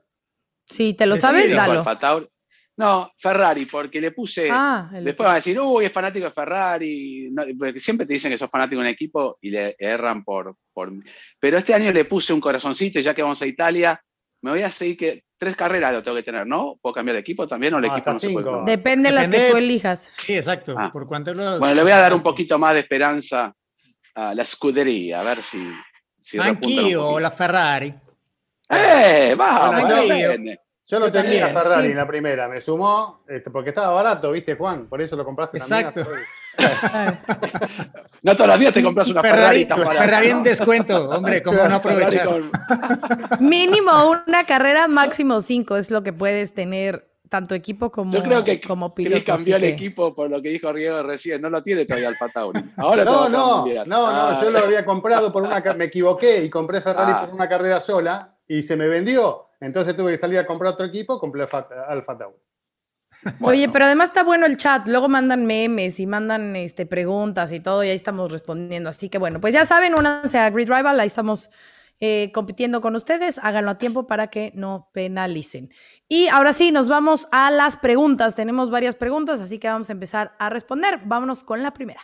Sí, 0.64 0.94
¿te 0.94 1.04
lo 1.06 1.16
sabes? 1.16 1.50
Dalo. 1.50 1.84
No, 2.74 3.12
Ferrari, 3.18 3.66
porque 3.66 4.00
le 4.00 4.12
puse. 4.12 4.48
Ah, 4.50 4.90
después 4.92 5.26
van 5.26 5.32
a 5.32 5.36
decir, 5.36 5.60
uy, 5.60 5.84
es 5.84 5.92
fanático 5.92 6.24
de 6.24 6.30
Ferrari. 6.30 7.30
porque 7.58 7.78
siempre 7.78 8.06
te 8.06 8.14
dicen 8.14 8.30
que 8.30 8.38
sos 8.38 8.50
fanático 8.50 8.80
de 8.80 8.88
un 8.88 8.92
equipo 8.92 9.36
y 9.42 9.50
le 9.50 9.76
erran 9.78 10.24
por, 10.24 10.56
por. 10.72 10.90
Pero 11.38 11.58
este 11.58 11.74
año 11.74 11.92
le 11.92 12.06
puse 12.06 12.32
un 12.32 12.40
corazoncito, 12.40 12.98
ya 13.00 13.14
que 13.14 13.22
vamos 13.22 13.42
a 13.42 13.46
Italia. 13.46 14.02
Me 14.40 14.52
voy 14.52 14.62
a 14.62 14.70
seguir 14.70 14.96
que 14.96 15.24
tres 15.42 15.56
carreras 15.56 15.92
lo 15.92 16.04
tengo 16.04 16.16
que 16.16 16.22
tener, 16.22 16.46
¿no? 16.46 16.78
¿Puedo 16.80 16.94
cambiar 16.94 17.14
de 17.16 17.20
equipo 17.20 17.48
también 17.48 17.74
o 17.74 17.78
el 17.78 17.86
equipo 17.86 18.12
no 18.12 18.20
se 18.20 18.30
puede 18.30 18.48
Depende 18.64 19.08
de 19.08 19.14
las 19.16 19.28
que 19.28 19.50
tú 19.50 19.56
elijas. 19.56 19.98
Sí, 19.98 20.36
exacto. 20.36 20.76
Ah. 20.78 20.90
¿Por 20.92 21.08
cuánto 21.08 21.34
Bueno, 21.34 21.74
le 21.74 21.82
voy 21.82 21.90
a 21.90 21.98
dar 21.98 22.14
un 22.14 22.22
poquito 22.22 22.60
más 22.60 22.74
de 22.74 22.80
esperanza 22.80 23.52
a 24.14 24.34
la 24.34 24.42
escudería, 24.42 25.18
a 25.18 25.24
ver 25.24 25.42
si. 25.42 25.60
si 26.20 26.38
o 26.94 27.18
la 27.18 27.32
Ferrari. 27.32 27.92
¡Eh! 28.68 29.34
¡Vamos! 29.36 29.88
Yo 30.86 31.00
lo 31.00 31.10
tenía 31.10 31.48
Ferrari 31.48 31.88
en 31.88 31.96
la 31.96 32.06
primera, 32.06 32.48
me 32.48 32.60
sumó, 32.60 33.24
este, 33.26 33.50
porque 33.50 33.70
estaba 33.70 33.92
barato, 33.94 34.30
¿viste, 34.30 34.54
Juan? 34.54 34.86
Por 34.86 35.02
eso 35.02 35.16
lo 35.16 35.24
compraste 35.24 35.58
Exacto. 35.58 36.06
no 38.22 38.36
todos 38.36 38.48
los 38.48 38.58
días 38.58 38.74
te 38.74 38.82
compras 38.82 39.08
una 39.08 39.22
Ferrari. 39.22 39.64
Ferrari, 39.64 39.98
Ferrari 39.98 40.28
en 40.28 40.42
descuento, 40.42 41.08
hombre, 41.10 41.42
¿cómo 41.42 41.62
no 41.66 41.74
aprovechar? 41.76 42.28
Mínimo 43.40 43.92
una 44.10 44.44
carrera, 44.44 44.88
máximo 44.88 45.40
cinco, 45.40 45.76
es 45.76 45.90
lo 45.90 46.02
que 46.02 46.12
puedes 46.12 46.54
tener 46.54 47.08
tanto 47.32 47.54
equipo 47.54 47.90
como, 47.90 48.12
Yo 48.12 48.22
creo 48.22 48.44
que 48.44 48.60
como 48.60 48.94
piloto. 48.94 49.24
cambió 49.24 49.56
el 49.56 49.64
equipo 49.64 50.14
por 50.14 50.28
lo 50.28 50.42
que 50.42 50.50
dijo 50.50 50.70
Riego 50.70 51.02
recién, 51.02 51.40
no 51.40 51.48
lo 51.48 51.62
tiene 51.62 51.86
todavía 51.86 52.08
Alfa 52.08 52.28
Tauri. 52.28 52.60
Ahora 52.76 53.04
no, 53.04 53.26
no, 53.30 53.64
no, 53.66 53.84
no, 53.86 54.06
ah. 54.06 54.38
yo 54.42 54.50
lo 54.50 54.58
había 54.58 54.84
comprado 54.84 55.32
por 55.32 55.42
una, 55.42 55.62
me 55.74 55.84
equivoqué 55.84 56.44
y 56.44 56.50
compré 56.50 56.82
Ferrari 56.82 57.12
ah. 57.14 57.20
por 57.24 57.34
una 57.34 57.48
carrera 57.48 57.80
sola 57.80 58.36
y 58.46 58.62
se 58.62 58.76
me 58.76 58.86
vendió. 58.86 59.46
Entonces 59.60 59.96
tuve 59.96 60.12
que 60.12 60.18
salir 60.18 60.38
a 60.40 60.46
comprar 60.46 60.74
otro 60.74 60.84
equipo, 60.84 61.18
compré 61.18 61.44
Alfa 61.44 62.18
Tauri. 62.18 62.36
Oye, 63.40 63.68
pero 63.68 63.84
además 63.84 64.08
está 64.08 64.24
bueno 64.24 64.46
el 64.46 64.56
chat, 64.56 64.88
luego 64.88 65.08
mandan 65.08 65.46
memes 65.46 66.00
y 66.00 66.06
mandan 66.06 66.56
este, 66.56 66.86
preguntas 66.86 67.52
y 67.52 67.60
todo, 67.60 67.84
y 67.84 67.88
ahí 67.88 67.96
estamos 67.96 68.30
respondiendo. 68.32 68.90
Así 68.90 69.08
que 69.08 69.18
bueno, 69.18 69.40
pues 69.40 69.54
ya 69.54 69.64
saben, 69.64 69.94
únanse 69.94 70.38
a 70.38 70.50
Grid 70.50 70.68
Rival, 70.68 70.98
ahí 70.98 71.06
estamos 71.06 71.50
eh, 72.04 72.32
compitiendo 72.32 72.80
con 72.80 72.96
ustedes, 72.96 73.38
háganlo 73.38 73.70
a 73.70 73.78
tiempo 73.78 74.08
para 74.08 74.26
que 74.26 74.50
no 74.56 74.90
penalicen. 74.92 75.70
Y 76.08 76.26
ahora 76.26 76.52
sí, 76.52 76.72
nos 76.72 76.88
vamos 76.88 77.28
a 77.30 77.52
las 77.52 77.76
preguntas. 77.76 78.34
Tenemos 78.34 78.72
varias 78.72 78.96
preguntas, 78.96 79.40
así 79.40 79.60
que 79.60 79.68
vamos 79.68 79.88
a 79.88 79.92
empezar 79.92 80.32
a 80.40 80.50
responder. 80.50 80.98
Vámonos 81.04 81.44
con 81.44 81.62
la 81.62 81.72
primera. 81.72 82.00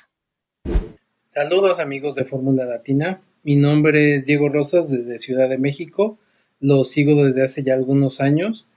Saludos 1.26 1.80
amigos 1.80 2.14
de 2.14 2.24
Fórmula 2.24 2.64
Latina. 2.64 3.22
Mi 3.42 3.56
nombre 3.56 4.14
es 4.14 4.24
Diego 4.24 4.48
Rosas 4.48 4.88
desde 4.88 5.18
Ciudad 5.18 5.48
de 5.48 5.58
México. 5.58 6.18
Lo 6.60 6.84
sigo 6.84 7.24
desde 7.24 7.42
hace 7.42 7.64
ya 7.64 7.74
algunos 7.74 8.20
años. 8.20 8.68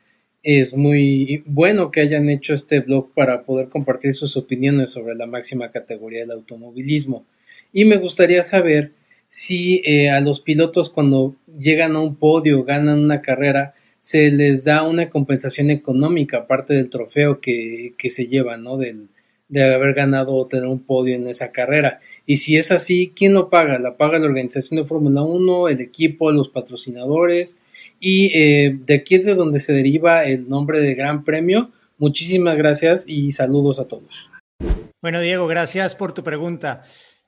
Es 0.43 0.75
muy 0.75 1.43
bueno 1.45 1.91
que 1.91 2.01
hayan 2.01 2.29
hecho 2.29 2.53
este 2.53 2.79
blog 2.79 3.13
para 3.13 3.43
poder 3.43 3.69
compartir 3.69 4.13
sus 4.13 4.37
opiniones 4.37 4.89
sobre 4.89 5.13
la 5.15 5.27
máxima 5.27 5.71
categoría 5.71 6.21
del 6.21 6.31
automovilismo. 6.31 7.25
Y 7.71 7.85
me 7.85 7.97
gustaría 7.97 8.41
saber 8.41 8.91
si 9.27 9.81
eh, 9.85 10.09
a 10.09 10.19
los 10.19 10.41
pilotos 10.41 10.89
cuando 10.89 11.35
llegan 11.59 11.95
a 11.95 12.01
un 12.01 12.15
podio, 12.15 12.63
ganan 12.63 12.99
una 12.99 13.21
carrera, 13.21 13.75
se 13.99 14.31
les 14.31 14.63
da 14.63 14.81
una 14.83 15.09
compensación 15.09 15.69
económica 15.69 16.39
aparte 16.39 16.73
del 16.73 16.89
trofeo 16.89 17.39
que, 17.39 17.93
que 17.97 18.09
se 18.09 18.25
lleva, 18.25 18.57
¿no? 18.57 18.77
Del, 18.77 19.09
de 19.51 19.63
haber 19.63 19.93
ganado 19.93 20.33
o 20.33 20.47
tener 20.47 20.65
un 20.65 20.79
podio 20.79 21.13
en 21.13 21.27
esa 21.27 21.51
carrera. 21.51 21.99
Y 22.25 22.37
si 22.37 22.57
es 22.57 22.71
así, 22.71 23.11
¿quién 23.15 23.33
lo 23.33 23.49
paga? 23.49 23.77
¿La 23.79 23.97
paga 23.97 24.17
la 24.17 24.25
organización 24.25 24.81
de 24.81 24.87
Fórmula 24.87 25.21
1, 25.21 25.67
el 25.69 25.81
equipo, 25.81 26.31
los 26.31 26.49
patrocinadores? 26.49 27.57
Y 28.03 28.31
eh, 28.33 28.79
de 28.83 28.95
aquí 28.95 29.13
es 29.13 29.25
de 29.25 29.35
donde 29.35 29.59
se 29.59 29.73
deriva 29.73 30.25
el 30.25 30.49
nombre 30.49 30.79
de 30.79 30.95
Gran 30.95 31.23
Premio. 31.23 31.69
Muchísimas 31.99 32.57
gracias 32.57 33.05
y 33.07 33.31
saludos 33.31 33.79
a 33.79 33.87
todos. 33.87 34.27
Bueno, 34.99 35.21
Diego, 35.21 35.45
gracias 35.45 35.95
por 35.95 36.11
tu 36.11 36.23
pregunta. 36.23 36.81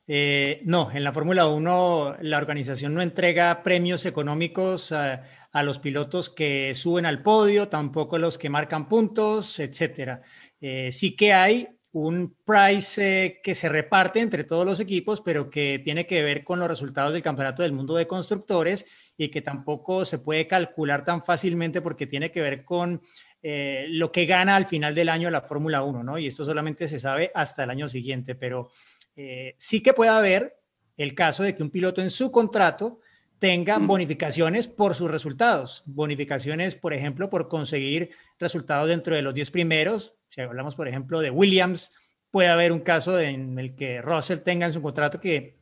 Eh, 0.07 0.61
no, 0.65 0.89
en 0.91 1.03
la 1.03 1.13
Fórmula 1.13 1.47
1 1.47 2.17
la 2.21 2.37
organización 2.37 2.95
no 2.95 3.03
entrega 3.03 3.61
premios 3.61 4.05
económicos 4.07 4.91
a, 4.91 5.23
los 5.61 5.77
pilotos 5.77 6.31
que 6.31 6.73
suben 6.73 7.05
al 7.05 7.21
podio, 7.21 7.69
tampoco 7.69 8.17
los 8.17 8.39
que 8.39 8.49
marcan 8.49 8.89
puntos, 8.89 9.59
etcétera. 9.59 10.23
Eh, 10.59 10.91
sí 10.91 11.15
que 11.15 11.33
hay 11.33 11.67
un 11.93 12.35
price 12.43 13.25
eh, 13.25 13.41
que 13.41 13.55
se 13.55 13.69
reparte 13.69 14.19
entre 14.19 14.43
todos 14.43 14.65
los 14.65 14.79
equipos, 14.79 15.21
pero 15.21 15.49
que 15.49 15.79
tiene 15.83 16.05
que 16.05 16.21
ver 16.21 16.43
con 16.43 16.59
los 16.59 16.67
resultados 16.67 17.13
del 17.13 17.23
Campeonato 17.23 17.63
del 17.63 17.71
Mundo 17.71 17.95
de 17.95 18.07
Constructores 18.07 18.85
y 19.17 19.29
que 19.29 19.41
tampoco 19.41 20.03
se 20.03 20.19
puede 20.19 20.47
calcular 20.47 21.05
tan 21.05 21.23
fácilmente 21.23 21.81
porque 21.81 22.07
tiene 22.07 22.31
que 22.31 22.41
ver 22.41 22.65
con 22.65 23.01
lo 23.45 24.09
que 24.09 24.25
gana 24.25 24.55
al 24.55 24.65
final 24.65 24.95
del 24.95 25.09
año 25.09 25.29
la 25.29 25.41
Fórmula 25.41 25.83
1, 25.83 26.01
¿no? 26.01 26.17
Y 26.17 26.27
esto 26.27 26.45
solamente 26.45 26.87
se 26.87 26.97
sabe 26.97 27.29
hasta 27.35 27.65
el 27.65 27.71
año 27.71 27.89
siguiente, 27.89 28.35
pero 28.35 28.69
eh, 29.15 29.55
sí 29.57 29.81
que 29.81 29.93
puede 29.93 30.11
haber 30.11 30.57
el 30.97 31.13
caso 31.13 31.43
de 31.43 31.55
que 31.55 31.63
un 31.63 31.69
piloto 31.69 32.01
en 32.01 32.09
su 32.09 32.31
contrato 32.31 32.99
tenga 33.39 33.77
bonificaciones 33.77 34.67
por 34.67 34.95
sus 34.95 35.11
resultados, 35.11 35.83
bonificaciones, 35.85 36.75
por 36.75 36.93
ejemplo, 36.93 37.29
por 37.29 37.49
conseguir 37.49 38.11
resultados 38.39 38.87
dentro 38.87 39.15
de 39.15 39.21
los 39.21 39.33
10 39.33 39.51
primeros. 39.51 40.15
Si 40.33 40.41
hablamos, 40.41 40.75
por 40.75 40.87
ejemplo, 40.87 41.21
de 41.21 41.29
Williams, 41.29 41.91
puede 42.31 42.49
haber 42.49 42.71
un 42.71 42.79
caso 42.79 43.19
en 43.19 43.59
el 43.59 43.75
que 43.75 44.01
Russell 44.01 44.39
tenga 44.39 44.65
en 44.65 44.73
su 44.73 44.81
contrato 44.81 45.19
que 45.19 45.59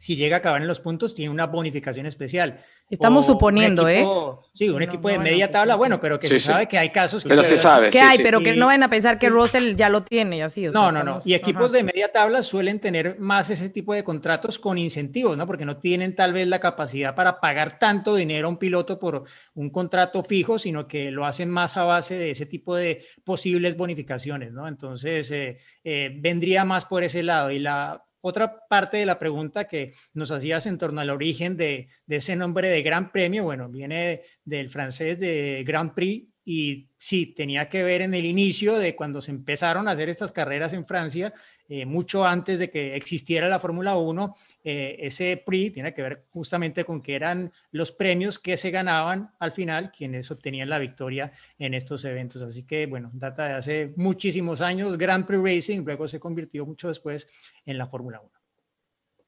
si 0.00 0.16
llega 0.16 0.36
a 0.36 0.38
acabar 0.38 0.62
en 0.62 0.66
los 0.66 0.80
puntos, 0.80 1.14
tiene 1.14 1.30
una 1.30 1.46
bonificación 1.46 2.06
especial. 2.06 2.58
Estamos 2.88 3.26
suponiendo, 3.26 3.86
¿eh? 3.86 4.02
Sí, 4.50 4.70
un 4.70 4.80
equipo 4.80 5.10
de 5.10 5.18
media 5.18 5.50
tabla, 5.50 5.76
bueno, 5.76 6.00
pero 6.00 6.18
que 6.18 6.26
se 6.26 6.40
sabe 6.40 6.66
que 6.66 6.78
hay 6.78 6.88
casos 6.88 7.22
que... 7.22 7.28
Pero 7.28 7.44
se, 7.44 7.58
sabe. 7.58 7.90
Que 7.90 8.00
hay, 8.00 8.16
pero 8.22 8.40
que 8.40 8.56
no 8.56 8.66
van 8.66 8.82
a 8.82 8.88
pensar 8.88 9.18
que 9.18 9.28
Russell 9.28 9.76
ya 9.76 9.90
lo 9.90 10.02
tiene 10.02 10.42
así. 10.42 10.62
no, 10.72 10.90
no, 10.90 11.02
no. 11.02 11.18
Y 11.22 11.34
equipos 11.34 11.70
de 11.70 11.82
media 11.82 12.10
tabla 12.10 12.42
suelen 12.42 12.80
tener 12.80 13.20
más 13.20 13.50
ese 13.50 13.68
tipo 13.68 13.92
de 13.92 14.02
contratos 14.02 14.58
con 14.58 14.78
incentivos, 14.78 15.36
¿no? 15.36 15.46
Porque 15.46 15.66
no 15.66 15.76
tienen 15.76 16.14
tal 16.14 16.32
vez 16.32 16.48
la 16.48 16.60
capacidad 16.60 17.14
para 17.14 17.38
pagar 17.38 17.78
tanto 17.78 18.14
dinero 18.14 18.46
a 18.46 18.50
un 18.50 18.56
piloto 18.56 18.98
por 18.98 19.24
un 19.52 19.68
contrato 19.68 20.22
fijo, 20.22 20.58
sino 20.58 20.88
que 20.88 21.10
lo 21.10 21.26
hacen 21.26 21.50
más 21.50 21.76
a 21.76 21.84
base 21.84 22.16
de 22.16 22.30
ese 22.30 22.46
tipo 22.46 22.74
de 22.74 23.04
posibles 23.22 23.76
bonificaciones, 23.76 24.50
¿no? 24.50 24.66
Entonces, 24.66 25.30
eh, 25.30 25.58
eh, 25.84 26.10
vendría 26.16 26.64
más 26.64 26.86
por 26.86 27.04
ese 27.04 27.22
lado. 27.22 27.50
Y 27.50 27.58
la 27.58 28.02
otra 28.20 28.66
parte 28.68 28.98
de 28.98 29.06
la 29.06 29.18
pregunta 29.18 29.66
que 29.66 29.94
nos 30.14 30.30
hacías 30.30 30.66
en 30.66 30.78
torno 30.78 31.00
al 31.00 31.10
origen 31.10 31.56
de, 31.56 31.88
ese 32.08 32.36
nombre 32.36 32.68
de 32.68 32.82
Gran 32.82 33.12
Premio, 33.12 33.44
bueno, 33.44 33.68
viene 33.68 34.22
del 34.44 34.70
francés 34.70 35.18
de 35.18 35.64
Grand 35.66 35.94
Prix 35.94 36.29
y 36.52 36.88
sí, 36.98 37.26
tenía 37.26 37.68
que 37.68 37.84
ver 37.84 38.02
en 38.02 38.12
el 38.12 38.24
inicio 38.24 38.76
de 38.76 38.96
cuando 38.96 39.20
se 39.20 39.30
empezaron 39.30 39.86
a 39.86 39.92
hacer 39.92 40.08
estas 40.08 40.32
carreras 40.32 40.72
en 40.72 40.84
Francia, 40.84 41.32
eh, 41.68 41.86
mucho 41.86 42.26
antes 42.26 42.58
de 42.58 42.68
que 42.68 42.96
existiera 42.96 43.48
la 43.48 43.60
Fórmula 43.60 43.96
1, 43.96 44.36
eh, 44.64 44.96
ese 44.98 45.40
Prix 45.46 45.74
tiene 45.74 45.94
que 45.94 46.02
ver 46.02 46.24
justamente 46.30 46.84
con 46.84 47.02
que 47.02 47.14
eran 47.14 47.52
los 47.70 47.92
premios 47.92 48.40
que 48.40 48.56
se 48.56 48.72
ganaban 48.72 49.30
al 49.38 49.52
final 49.52 49.92
quienes 49.96 50.28
obtenían 50.32 50.68
la 50.68 50.80
victoria 50.80 51.30
en 51.56 51.74
estos 51.74 52.04
eventos. 52.04 52.42
Así 52.42 52.64
que, 52.64 52.86
bueno, 52.86 53.12
data 53.14 53.46
de 53.46 53.52
hace 53.52 53.92
muchísimos 53.94 54.60
años, 54.60 54.98
Grand 54.98 55.24
Prix 55.24 55.40
Racing, 55.40 55.84
luego 55.84 56.08
se 56.08 56.18
convirtió 56.18 56.66
mucho 56.66 56.88
después 56.88 57.28
en 57.64 57.78
la 57.78 57.86
Fórmula 57.86 58.20
1. 58.20 58.30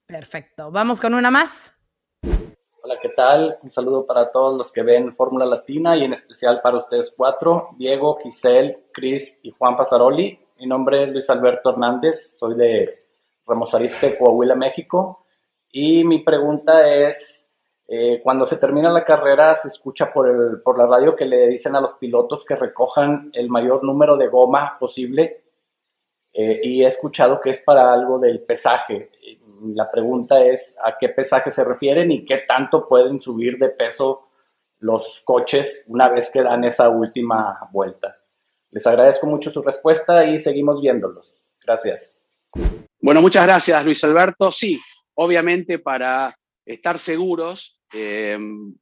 Perfecto. 0.07 0.73
Vamos 0.73 1.01
con 1.01 1.15
una 1.15 1.31
más. 1.31 1.73
Hola, 2.85 2.99
¿qué 3.01 3.11
tal? 3.11 3.59
Un 3.63 3.71
saludo 3.71 4.05
para 4.05 4.33
todos 4.33 4.59
los 4.59 4.73
que 4.73 4.83
ven 4.83 5.15
Fórmula 5.15 5.47
Latina 5.47 5.97
y 5.97 6.03
en 6.03 6.15
especial 6.15 6.61
para 6.61 6.79
ustedes 6.79 7.15
cuatro, 7.17 7.69
Diego, 7.79 8.19
Giselle, 8.21 8.87
Chris 8.93 9.39
y 9.45 9.53
Juan 9.53 9.77
Pasaroli. 9.77 10.37
Mi 10.59 10.67
nombre 10.67 11.05
es 11.05 11.13
Luis 11.13 11.31
Alberto 11.31 11.71
Hernández, 11.71 12.35
soy 12.37 12.57
de 12.57 13.05
Ramos 13.47 13.73
Ariste, 13.73 14.19
Coahuila, 14.19 14.57
México. 14.57 15.25
Y 15.71 16.03
mi 16.03 16.25
pregunta 16.25 16.89
es, 16.93 17.39
Eh, 17.87 18.21
cuando 18.23 18.47
se 18.47 18.57
termina 18.57 18.91
la 18.91 19.05
carrera 19.05 19.55
se 19.55 19.69
escucha 19.69 20.13
por, 20.13 20.29
el, 20.29 20.63
por 20.63 20.79
la 20.79 20.87
radio 20.87 21.15
que 21.15 21.27
le 21.27 21.47
dicen 21.49 21.77
a 21.77 21.81
los 21.81 21.95
pilotos 21.99 22.45
que 22.45 22.57
recojan 22.57 23.31
el 23.35 23.49
mayor 23.49 23.85
número 23.85 24.17
de 24.17 24.29
goma 24.29 24.77
posible 24.79 25.43
eh, 26.33 26.61
y 26.63 26.83
he 26.83 26.87
escuchado 26.89 27.39
que 27.41 27.51
es 27.51 27.61
para 27.61 27.93
algo 27.93 28.19
del 28.19 28.41
pesaje. 28.41 29.11
La 29.65 29.91
pregunta 29.91 30.45
es 30.45 30.75
a 30.85 30.97
qué 30.99 31.09
pesaje 31.09 31.51
se 31.51 31.63
refieren 31.63 32.11
y 32.11 32.25
qué 32.25 32.39
tanto 32.49 32.89
pueden 32.89 33.21
subir 33.21 33.59
de 33.59 33.69
peso 33.69 34.29
los 34.81 35.23
coches 35.25 35.85
una 35.87 36.09
vez 36.09 36.31
que 36.31 36.43
dan 36.43 36.65
esa 36.65 36.89
última 36.89 37.59
vuelta. 37.71 38.17
Les 38.71 38.87
agradezco 38.87 39.27
mucho 39.27 39.51
su 39.51 39.63
respuesta 39.63 40.25
y 40.25 40.39
seguimos 40.39 40.81
viéndolos. 40.81 41.55
Gracias. 41.65 42.13
Bueno, 43.01 43.23
muchas 43.23 43.47
gracias 43.47 43.85
Luis 43.85 44.03
Alberto. 44.03 44.51
Sí, 44.51 44.81
obviamente 45.15 45.79
para 45.79 46.37
estar 46.65 46.99
seguros, 46.99 47.81
eh, 47.93 48.39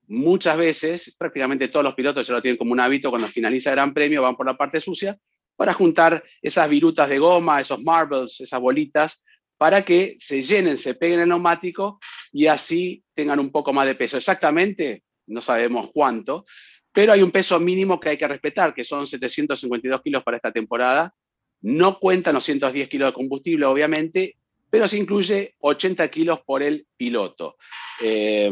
muchas 0.06 0.56
veces, 0.56 1.14
prácticamente 1.18 1.68
todos 1.68 1.84
los 1.84 1.94
pilotos 1.94 2.26
ya 2.26 2.34
lo 2.34 2.42
tienen 2.42 2.56
como 2.56 2.72
un 2.72 2.80
hábito, 2.80 3.10
cuando 3.10 3.28
finaliza 3.28 3.70
el 3.70 3.76
Gran 3.76 3.92
Premio 3.92 4.22
van 4.22 4.36
por 4.36 4.46
la 4.46 4.56
parte 4.56 4.80
sucia 4.80 5.18
para 5.56 5.74
juntar 5.74 6.22
esas 6.40 6.70
virutas 6.70 7.08
de 7.08 7.18
goma, 7.18 7.60
esos 7.60 7.82
marbles, 7.82 8.40
esas 8.40 8.60
bolitas, 8.60 9.22
para 9.61 9.84
que 9.84 10.16
se 10.18 10.42
llenen, 10.42 10.78
se 10.78 10.94
peguen 10.94 11.20
el 11.20 11.28
neumático 11.28 12.00
y 12.32 12.46
así 12.46 13.04
tengan 13.12 13.38
un 13.38 13.52
poco 13.52 13.74
más 13.74 13.86
de 13.86 13.94
peso. 13.94 14.16
Exactamente, 14.16 15.02
no 15.26 15.42
sabemos 15.42 15.90
cuánto, 15.92 16.46
pero 16.90 17.12
hay 17.12 17.20
un 17.20 17.30
peso 17.30 17.61
mínimo 17.61 18.00
que 18.00 18.08
hay 18.08 18.16
que 18.16 18.26
respetar, 18.26 18.72
que 18.72 18.84
son 18.84 19.06
752 19.06 20.00
kilos 20.00 20.22
para 20.22 20.38
esta 20.38 20.50
temporada. 20.50 21.14
No 21.61 21.98
cuentan 21.98 22.36
los 22.36 22.44
110 22.44 22.88
kilos 22.88 23.11
de 23.11 23.12
combustible, 23.12 23.66
obviamente, 23.66 24.38
pero 24.70 24.88
se 24.88 24.96
incluye 24.96 25.56
80 25.58 26.08
kilos 26.08 26.40
por 26.40 26.62
el 26.62 26.86
piloto. 26.96 27.58
Eh, 28.00 28.50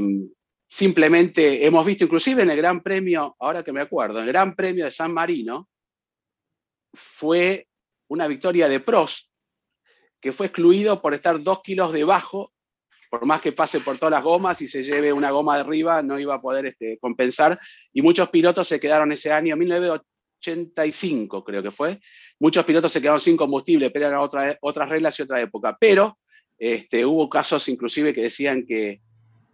simplemente 0.68 1.64
hemos 1.64 1.86
visto, 1.86 2.04
inclusive 2.04 2.42
en 2.42 2.50
el 2.50 2.58
Gran 2.58 2.82
Premio, 2.82 3.34
ahora 3.38 3.62
que 3.62 3.72
me 3.72 3.80
acuerdo, 3.80 4.18
en 4.18 4.26
el 4.26 4.32
Gran 4.32 4.54
Premio 4.54 4.84
de 4.84 4.90
San 4.90 5.14
Marino, 5.14 5.70
fue 6.92 7.66
una 8.08 8.28
victoria 8.28 8.68
de 8.68 8.80
Prost, 8.80 9.28
que 10.20 10.32
fue 10.32 10.46
excluido 10.46 11.00
por 11.00 11.14
estar 11.14 11.42
dos 11.42 11.62
kilos 11.62 11.92
debajo 11.92 12.52
por 13.08 13.24
más 13.26 13.40
que 13.40 13.52
pase 13.52 13.80
por 13.80 13.96
todas 13.98 14.12
las 14.12 14.22
gomas 14.22 14.60
y 14.62 14.68
se 14.68 14.84
lleve 14.84 15.12
una 15.12 15.30
goma 15.30 15.54
de 15.56 15.60
arriba, 15.62 16.02
no 16.02 16.18
iba 16.18 16.34
a 16.34 16.40
poder 16.40 16.66
este, 16.66 16.98
compensar. 16.98 17.58
Y 17.92 18.02
muchos 18.02 18.28
pilotos 18.28 18.68
se 18.68 18.78
quedaron 18.80 19.12
ese 19.12 19.32
año, 19.32 19.56
1985 19.56 21.44
creo 21.44 21.62
que 21.62 21.70
fue, 21.70 22.00
muchos 22.38 22.64
pilotos 22.64 22.92
se 22.92 23.00
quedaron 23.00 23.20
sin 23.20 23.36
combustible, 23.36 23.90
pero 23.90 24.06
eran 24.06 24.20
otra, 24.20 24.56
otras 24.60 24.88
reglas 24.88 25.18
y 25.18 25.22
otra 25.22 25.40
época. 25.40 25.76
Pero 25.80 26.18
este, 26.58 27.04
hubo 27.06 27.28
casos 27.28 27.68
inclusive 27.68 28.14
que 28.14 28.22
decían 28.22 28.64
que 28.66 29.00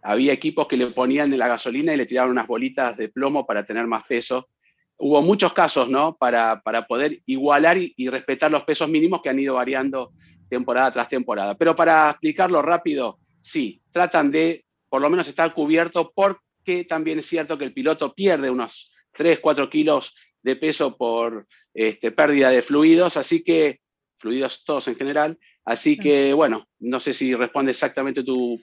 había 0.01 0.33
equipos 0.33 0.67
que 0.67 0.77
le 0.77 0.87
ponían 0.87 1.31
de 1.31 1.37
la 1.37 1.47
gasolina 1.47 1.93
y 1.93 1.97
le 1.97 2.05
tiraban 2.05 2.31
unas 2.31 2.47
bolitas 2.47 2.95
de 2.97 3.09
plomo 3.09 3.45
para 3.45 3.65
tener 3.65 3.87
más 3.87 4.05
peso. 4.05 4.49
Hubo 4.97 5.21
muchos 5.21 5.51
casos, 5.51 5.89
¿no? 5.89 6.15
Para, 6.15 6.61
para 6.61 6.87
poder 6.87 7.21
igualar 7.25 7.77
y, 7.77 7.93
y 7.97 8.07
respetar 8.07 8.49
los 8.51 8.63
pesos 8.63 8.87
mínimos 8.87 9.21
que 9.21 9.29
han 9.29 9.39
ido 9.39 9.55
variando 9.55 10.13
temporada 10.49 10.91
tras 10.91 11.09
temporada. 11.09 11.55
Pero 11.55 11.75
para 11.75 12.09
explicarlo 12.09 12.61
rápido, 12.61 13.19
sí, 13.41 13.81
tratan 13.91 14.31
de 14.31 14.65
por 14.89 15.01
lo 15.01 15.09
menos 15.09 15.27
estar 15.27 15.53
cubierto 15.53 16.11
porque 16.15 16.85
también 16.85 17.19
es 17.19 17.25
cierto 17.25 17.57
que 17.57 17.65
el 17.65 17.73
piloto 17.73 18.13
pierde 18.13 18.49
unos 18.49 18.93
3, 19.13 19.39
4 19.39 19.69
kilos 19.69 20.15
de 20.41 20.55
peso 20.55 20.95
por 20.95 21.47
este, 21.73 22.11
pérdida 22.11 22.49
de 22.49 22.61
fluidos, 22.61 23.17
así 23.17 23.43
que, 23.43 23.81
fluidos 24.17 24.63
todos 24.63 24.87
en 24.87 24.95
general, 24.95 25.37
así 25.65 25.97
que 25.97 26.33
bueno, 26.33 26.67
no 26.79 26.99
sé 26.99 27.13
si 27.13 27.35
responde 27.35 27.71
exactamente 27.71 28.23
tu 28.23 28.61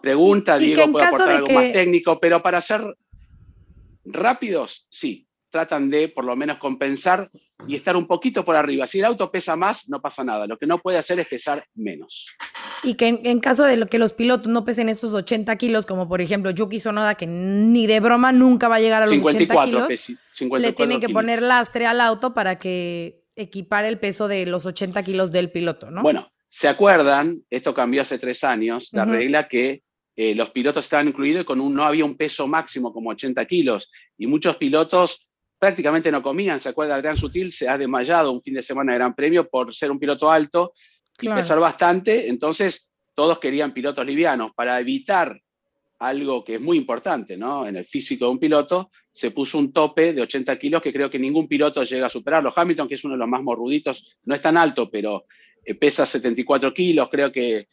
pregunta, 0.00 0.58
Diego 0.58 0.92
puede 0.92 1.06
aportar 1.06 1.30
algo 1.30 1.50
más 1.52 1.72
técnico, 1.72 2.20
pero 2.20 2.42
para 2.42 2.60
ser 2.60 2.96
rápidos, 4.04 4.86
sí, 4.88 5.26
tratan 5.52 5.90
de 5.90 6.08
por 6.08 6.24
lo 6.24 6.34
menos 6.34 6.58
compensar 6.58 7.30
y 7.68 7.76
estar 7.76 7.96
un 7.96 8.08
poquito 8.08 8.44
por 8.44 8.56
arriba. 8.56 8.86
Si 8.88 8.98
el 8.98 9.04
auto 9.04 9.30
pesa 9.30 9.54
más, 9.54 9.88
no 9.88 10.00
pasa 10.00 10.24
nada. 10.24 10.48
Lo 10.48 10.58
que 10.58 10.66
no 10.66 10.78
puede 10.78 10.98
hacer 10.98 11.20
es 11.20 11.26
pesar 11.26 11.64
menos. 11.74 12.34
Y 12.82 12.94
que 12.94 13.20
en, 13.22 13.38
caso 13.38 13.62
de 13.64 13.86
que 13.86 13.98
los 13.98 14.12
pilotos 14.12 14.48
no 14.48 14.64
pesen 14.64 14.88
esos 14.88 15.14
80 15.14 15.54
kilos, 15.56 15.86
como 15.86 16.08
por 16.08 16.20
ejemplo 16.20 16.50
Yuki 16.50 16.80
Sonoda, 16.80 17.14
que 17.14 17.28
ni 17.28 17.86
de 17.86 18.00
broma 18.00 18.32
nunca 18.32 18.66
va 18.66 18.76
a 18.76 18.80
llegar 18.80 19.04
a 19.04 19.06
los 19.06 19.24
80 19.24 19.64
kilos, 19.64 19.88
le 20.58 20.72
tienen 20.72 20.98
que 20.98 21.10
poner 21.10 21.42
lastre 21.42 21.86
al 21.86 22.00
auto 22.00 22.34
para 22.34 22.58
que 22.58 23.22
equipar 23.36 23.84
el 23.84 23.98
peso 23.98 24.26
de 24.26 24.46
los 24.46 24.66
80 24.66 25.02
kilos 25.04 25.30
del 25.30 25.50
piloto, 25.50 25.90
¿no? 25.90 26.02
Bueno, 26.02 26.32
¿se 26.48 26.68
acuerdan? 26.68 27.44
Esto 27.50 27.72
cambió 27.72 28.02
hace 28.02 28.18
tres 28.18 28.42
años, 28.42 28.88
la 28.92 29.04
regla 29.04 29.46
que 29.46 29.82
eh, 30.16 30.34
los 30.34 30.50
pilotos 30.50 30.84
estaban 30.84 31.08
incluidos 31.08 31.42
y 31.42 31.44
con 31.44 31.60
un, 31.60 31.74
no 31.74 31.84
había 31.84 32.04
un 32.04 32.16
peso 32.16 32.46
máximo 32.46 32.92
como 32.92 33.10
80 33.10 33.44
kilos. 33.46 33.90
Y 34.18 34.26
muchos 34.26 34.56
pilotos 34.56 35.28
prácticamente 35.62 36.10
no 36.10 36.24
comían. 36.24 36.58
¿Se 36.58 36.70
acuerda? 36.70 36.96
Adrián 36.96 37.16
Sutil 37.16 37.52
se 37.52 37.68
ha 37.68 37.78
desmayado 37.78 38.32
un 38.32 38.42
fin 38.42 38.54
de 38.54 38.64
semana 38.64 38.90
de 38.90 38.98
Gran 38.98 39.14
Premio 39.14 39.48
por 39.48 39.72
ser 39.72 39.92
un 39.92 39.98
piloto 40.00 40.28
alto 40.28 40.72
y 41.20 41.28
pesar 41.28 41.60
bastante. 41.60 42.28
Entonces, 42.28 42.90
todos 43.14 43.38
querían 43.38 43.72
pilotos 43.72 44.04
livianos. 44.04 44.50
Para 44.56 44.80
evitar 44.80 45.40
algo 46.00 46.42
que 46.42 46.56
es 46.56 46.60
muy 46.60 46.78
importante 46.78 47.36
¿no? 47.36 47.64
en 47.64 47.76
el 47.76 47.84
físico 47.84 48.24
de 48.24 48.32
un 48.32 48.40
piloto, 48.40 48.90
se 49.12 49.30
puso 49.30 49.56
un 49.56 49.72
tope 49.72 50.12
de 50.12 50.22
80 50.22 50.58
kilos 50.58 50.82
que 50.82 50.92
creo 50.92 51.08
que 51.08 51.20
ningún 51.20 51.46
piloto 51.46 51.84
llega 51.84 52.06
a 52.06 52.10
superarlo. 52.10 52.52
Hamilton, 52.56 52.88
que 52.88 52.96
es 52.96 53.04
uno 53.04 53.14
de 53.14 53.20
los 53.20 53.28
más 53.28 53.44
morruditos, 53.44 54.16
no 54.24 54.34
es 54.34 54.40
tan 54.40 54.56
alto, 54.56 54.90
pero 54.90 55.26
eh, 55.64 55.76
pesa 55.76 56.04
74 56.04 56.74
kilos. 56.74 57.08
Creo 57.08 57.30
que 57.30 57.68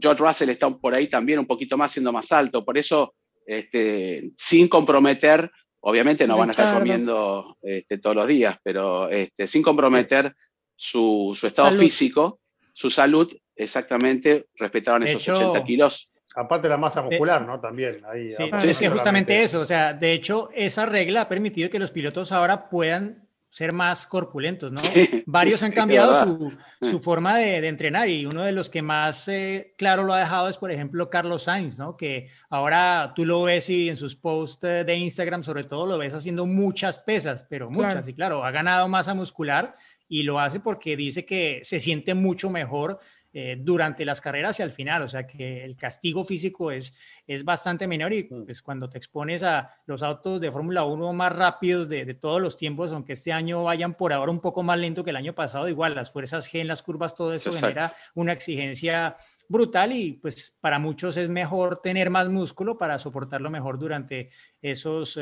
George 0.00 0.24
Russell 0.24 0.48
está 0.48 0.70
por 0.70 0.94
ahí 0.94 1.08
también 1.08 1.40
un 1.40 1.46
poquito 1.46 1.76
más, 1.76 1.92
siendo 1.92 2.10
más 2.10 2.32
alto. 2.32 2.64
Por 2.64 2.78
eso, 2.78 3.16
este, 3.44 4.30
sin 4.34 4.66
comprometer 4.66 5.50
Obviamente 5.80 6.26
no 6.26 6.36
van 6.36 6.48
a 6.48 6.52
estar 6.52 6.76
comiendo 6.76 7.56
este, 7.62 7.98
todos 7.98 8.16
los 8.16 8.26
días, 8.26 8.58
pero 8.62 9.08
este, 9.08 9.46
sin 9.46 9.62
comprometer 9.62 10.34
su, 10.74 11.38
estado 11.42 11.70
físico, 11.72 12.40
su 12.72 12.90
salud, 12.90 13.32
exactamente 13.54 14.46
respetaron 14.56 15.02
esos 15.04 15.28
80 15.28 15.64
kilos. 15.64 16.10
Aparte 16.34 16.68
la 16.68 16.76
masa 16.76 17.02
muscular, 17.02 17.44
¿no? 17.44 17.60
También. 17.60 18.00
Ahí, 18.08 18.32
sí, 18.34 18.50
es 18.68 18.78
que 18.78 18.88
justamente 18.88 19.42
eso, 19.42 19.60
o 19.60 19.64
sea, 19.64 19.92
de 19.92 20.12
hecho, 20.12 20.50
esa 20.54 20.86
regla 20.86 21.22
ha 21.22 21.28
permitido 21.28 21.70
que 21.70 21.78
los 21.78 21.90
pilotos 21.90 22.32
ahora 22.32 22.68
puedan 22.68 23.27
ser 23.50 23.72
más 23.72 24.06
corpulentos, 24.06 24.70
¿no? 24.70 24.80
Varios 25.26 25.62
han 25.62 25.72
cambiado 25.72 26.52
su, 26.82 27.00
forma 27.00 27.38
de, 27.38 27.66
entrenar 27.66 28.08
y 28.08 28.26
uno 28.26 28.42
de 28.42 28.52
los 28.52 28.68
que 28.68 28.82
más 28.82 29.26
eh, 29.28 29.74
claro 29.76 30.04
lo 30.04 30.12
ha 30.12 30.18
dejado 30.18 30.48
es, 30.48 30.58
por 30.58 30.70
ejemplo, 30.70 31.08
Carlos 31.08 31.44
Sainz, 31.44 31.78
¿no? 31.78 31.96
Que 31.96 32.28
ahora 32.50 33.12
tú 33.16 33.24
lo 33.24 33.42
ves 33.42 33.70
y 33.70 33.88
en 33.88 33.96
sus 33.96 34.14
posts 34.14 34.64
eh, 34.64 34.84
de 34.84 34.96
Instagram, 34.96 35.42
sobre 35.42 35.64
todo, 35.64 35.86
lo 35.86 35.98
ves 35.98 36.14
haciendo 36.14 36.44
muchas 36.46 36.98
pesas, 36.98 37.44
pero 37.48 37.70
muchas, 37.70 38.06
y 38.06 38.14
claro, 38.14 38.44
ha 38.44 38.50
ganado 38.50 38.86
masa 38.88 39.14
muscular 39.14 39.74
y 40.08 40.22
lo 40.22 40.40
hace 40.40 40.60
porque 40.60 40.96
dice 40.96 41.24
que 41.24 41.60
se 41.62 41.80
siente 41.80 42.14
mucho 42.14 42.50
mejor 42.50 42.98
eh, 43.30 43.56
durante 43.60 44.06
las 44.06 44.22
carreras 44.22 44.58
y 44.58 44.62
al 44.62 44.70
final, 44.70 45.02
o 45.02 45.08
sea 45.08 45.26
que 45.26 45.62
el 45.62 45.76
castigo 45.76 46.24
físico 46.24 46.70
es, 46.70 46.94
es 47.26 47.44
bastante 47.44 47.86
menor 47.86 48.14
y 48.14 48.24
mm. 48.24 48.46
pues 48.46 48.62
cuando 48.62 48.88
te 48.88 48.96
expones 48.96 49.42
a 49.42 49.70
los 49.84 50.02
autos 50.02 50.40
de 50.40 50.50
Fórmula 50.50 50.84
1 50.84 51.12
más 51.12 51.36
rápidos 51.36 51.90
de, 51.90 52.14
todos 52.14 52.40
los 52.40 52.56
tiempos, 52.56 52.90
aunque 52.90 53.12
este 53.12 53.30
año 53.30 53.64
vayan 53.64 53.94
por 53.94 54.14
ahora 54.14 54.32
un 54.32 54.40
poco 54.40 54.62
más 54.62 54.78
lento 54.78 55.04
que 55.04 55.10
el 55.10 55.16
año 55.16 55.34
pasado, 55.34 55.68
igual 55.68 55.94
las 55.94 56.10
fuerzas 56.10 56.50
G 56.50 56.60
en 56.60 56.68
las 56.68 56.82
curvas, 56.82 57.14
todo 57.14 57.34
eso 57.34 57.52
genera 57.52 57.92
una 58.14 58.32
exigencia 58.32 59.14
brutal 59.46 59.92
y 59.92 60.14
pues 60.14 60.54
para 60.58 60.78
muchos 60.78 61.18
es 61.18 61.28
mejor 61.28 61.82
tener 61.82 62.08
más 62.08 62.30
músculo 62.30 62.78
para 62.78 62.98
soportarlo 62.98 63.50
mejor 63.50 63.78
durante 63.78 64.30
esos 64.62 65.20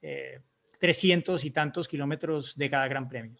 eh, 0.02 1.44
eh, 1.44 1.46
y 1.46 1.50
tantos 1.52 1.86
kilómetros 1.86 2.56
de 2.56 2.68
cada 2.68 2.88
gran 2.88 3.08
premio. 3.08 3.36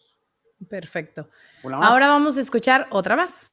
Perfecto. 0.69 1.29
Ahora 1.63 2.07
vamos 2.07 2.37
a 2.37 2.39
escuchar 2.39 2.87
otra 2.91 3.17
más. 3.17 3.51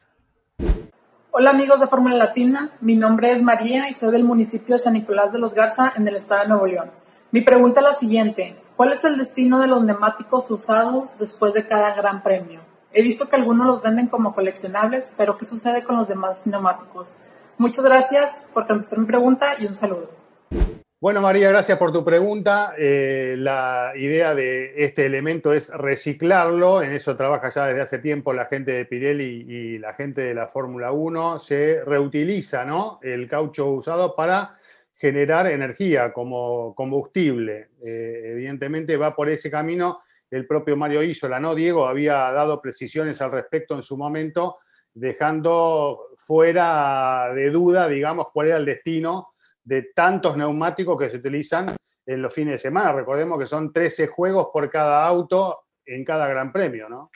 Hola 1.30 1.50
amigos 1.50 1.80
de 1.80 1.86
Fórmula 1.86 2.16
Latina, 2.16 2.72
mi 2.80 2.94
nombre 2.94 3.32
es 3.32 3.42
María 3.42 3.88
y 3.88 3.94
soy 3.94 4.12
del 4.12 4.22
municipio 4.22 4.74
de 4.74 4.78
San 4.78 4.92
Nicolás 4.92 5.32
de 5.32 5.38
los 5.38 5.54
Garza 5.54 5.92
en 5.96 6.06
el 6.06 6.16
estado 6.16 6.42
de 6.42 6.48
Nuevo 6.48 6.66
León. 6.66 6.90
Mi 7.30 7.40
pregunta 7.40 7.80
es 7.80 7.86
la 7.86 7.94
siguiente, 7.94 8.56
¿cuál 8.76 8.92
es 8.92 9.02
el 9.04 9.16
destino 9.16 9.58
de 9.60 9.66
los 9.66 9.82
neumáticos 9.82 10.50
usados 10.50 11.18
después 11.18 11.54
de 11.54 11.66
cada 11.66 11.94
gran 11.94 12.22
premio? 12.22 12.60
He 12.92 13.02
visto 13.02 13.28
que 13.28 13.36
algunos 13.36 13.66
los 13.66 13.82
venden 13.82 14.08
como 14.08 14.34
coleccionables, 14.34 15.14
pero 15.16 15.36
¿qué 15.36 15.44
sucede 15.46 15.82
con 15.82 15.96
los 15.96 16.08
demás 16.08 16.46
neumáticos? 16.46 17.22
Muchas 17.58 17.84
gracias 17.84 18.50
por 18.52 18.66
contestar 18.66 18.98
mi 18.98 19.06
pregunta 19.06 19.54
y 19.58 19.66
un 19.66 19.74
saludo. 19.74 20.21
Bueno, 21.02 21.20
María, 21.20 21.48
gracias 21.48 21.78
por 21.78 21.92
tu 21.92 22.04
pregunta. 22.04 22.76
Eh, 22.78 23.34
la 23.36 23.92
idea 23.96 24.36
de 24.36 24.84
este 24.84 25.04
elemento 25.04 25.52
es 25.52 25.68
reciclarlo. 25.70 26.80
En 26.80 26.92
eso 26.92 27.16
trabaja 27.16 27.50
ya 27.50 27.66
desde 27.66 27.80
hace 27.80 27.98
tiempo 27.98 28.32
la 28.32 28.44
gente 28.44 28.70
de 28.70 28.84
Pirelli 28.84 29.44
y 29.48 29.78
la 29.78 29.94
gente 29.94 30.20
de 30.20 30.32
la 30.32 30.46
Fórmula 30.46 30.92
1. 30.92 31.40
Se 31.40 31.82
reutiliza 31.84 32.64
¿no? 32.64 33.00
el 33.02 33.26
caucho 33.26 33.66
usado 33.66 34.14
para 34.14 34.56
generar 34.94 35.48
energía 35.48 36.12
como 36.12 36.72
combustible. 36.76 37.70
Eh, 37.84 38.22
evidentemente 38.26 38.96
va 38.96 39.16
por 39.16 39.28
ese 39.28 39.50
camino 39.50 40.02
el 40.30 40.46
propio 40.46 40.76
Mario 40.76 41.02
Isola, 41.02 41.40
¿no? 41.40 41.56
Diego 41.56 41.88
había 41.88 42.30
dado 42.30 42.62
precisiones 42.62 43.20
al 43.20 43.32
respecto 43.32 43.74
en 43.74 43.82
su 43.82 43.96
momento, 43.96 44.58
dejando 44.94 46.10
fuera 46.16 47.32
de 47.34 47.50
duda, 47.50 47.88
digamos, 47.88 48.28
cuál 48.32 48.46
era 48.46 48.58
el 48.58 48.64
destino 48.64 49.31
de 49.64 49.90
tantos 49.94 50.36
neumáticos 50.36 50.98
que 50.98 51.10
se 51.10 51.18
utilizan 51.18 51.74
en 52.06 52.22
los 52.22 52.32
fines 52.32 52.52
de 52.52 52.58
semana. 52.58 52.92
Recordemos 52.92 53.38
que 53.38 53.46
son 53.46 53.72
13 53.72 54.08
juegos 54.08 54.48
por 54.52 54.68
cada 54.70 55.06
auto 55.06 55.66
en 55.84 56.04
cada 56.04 56.28
Gran 56.28 56.52
Premio, 56.52 56.88
¿no? 56.88 57.10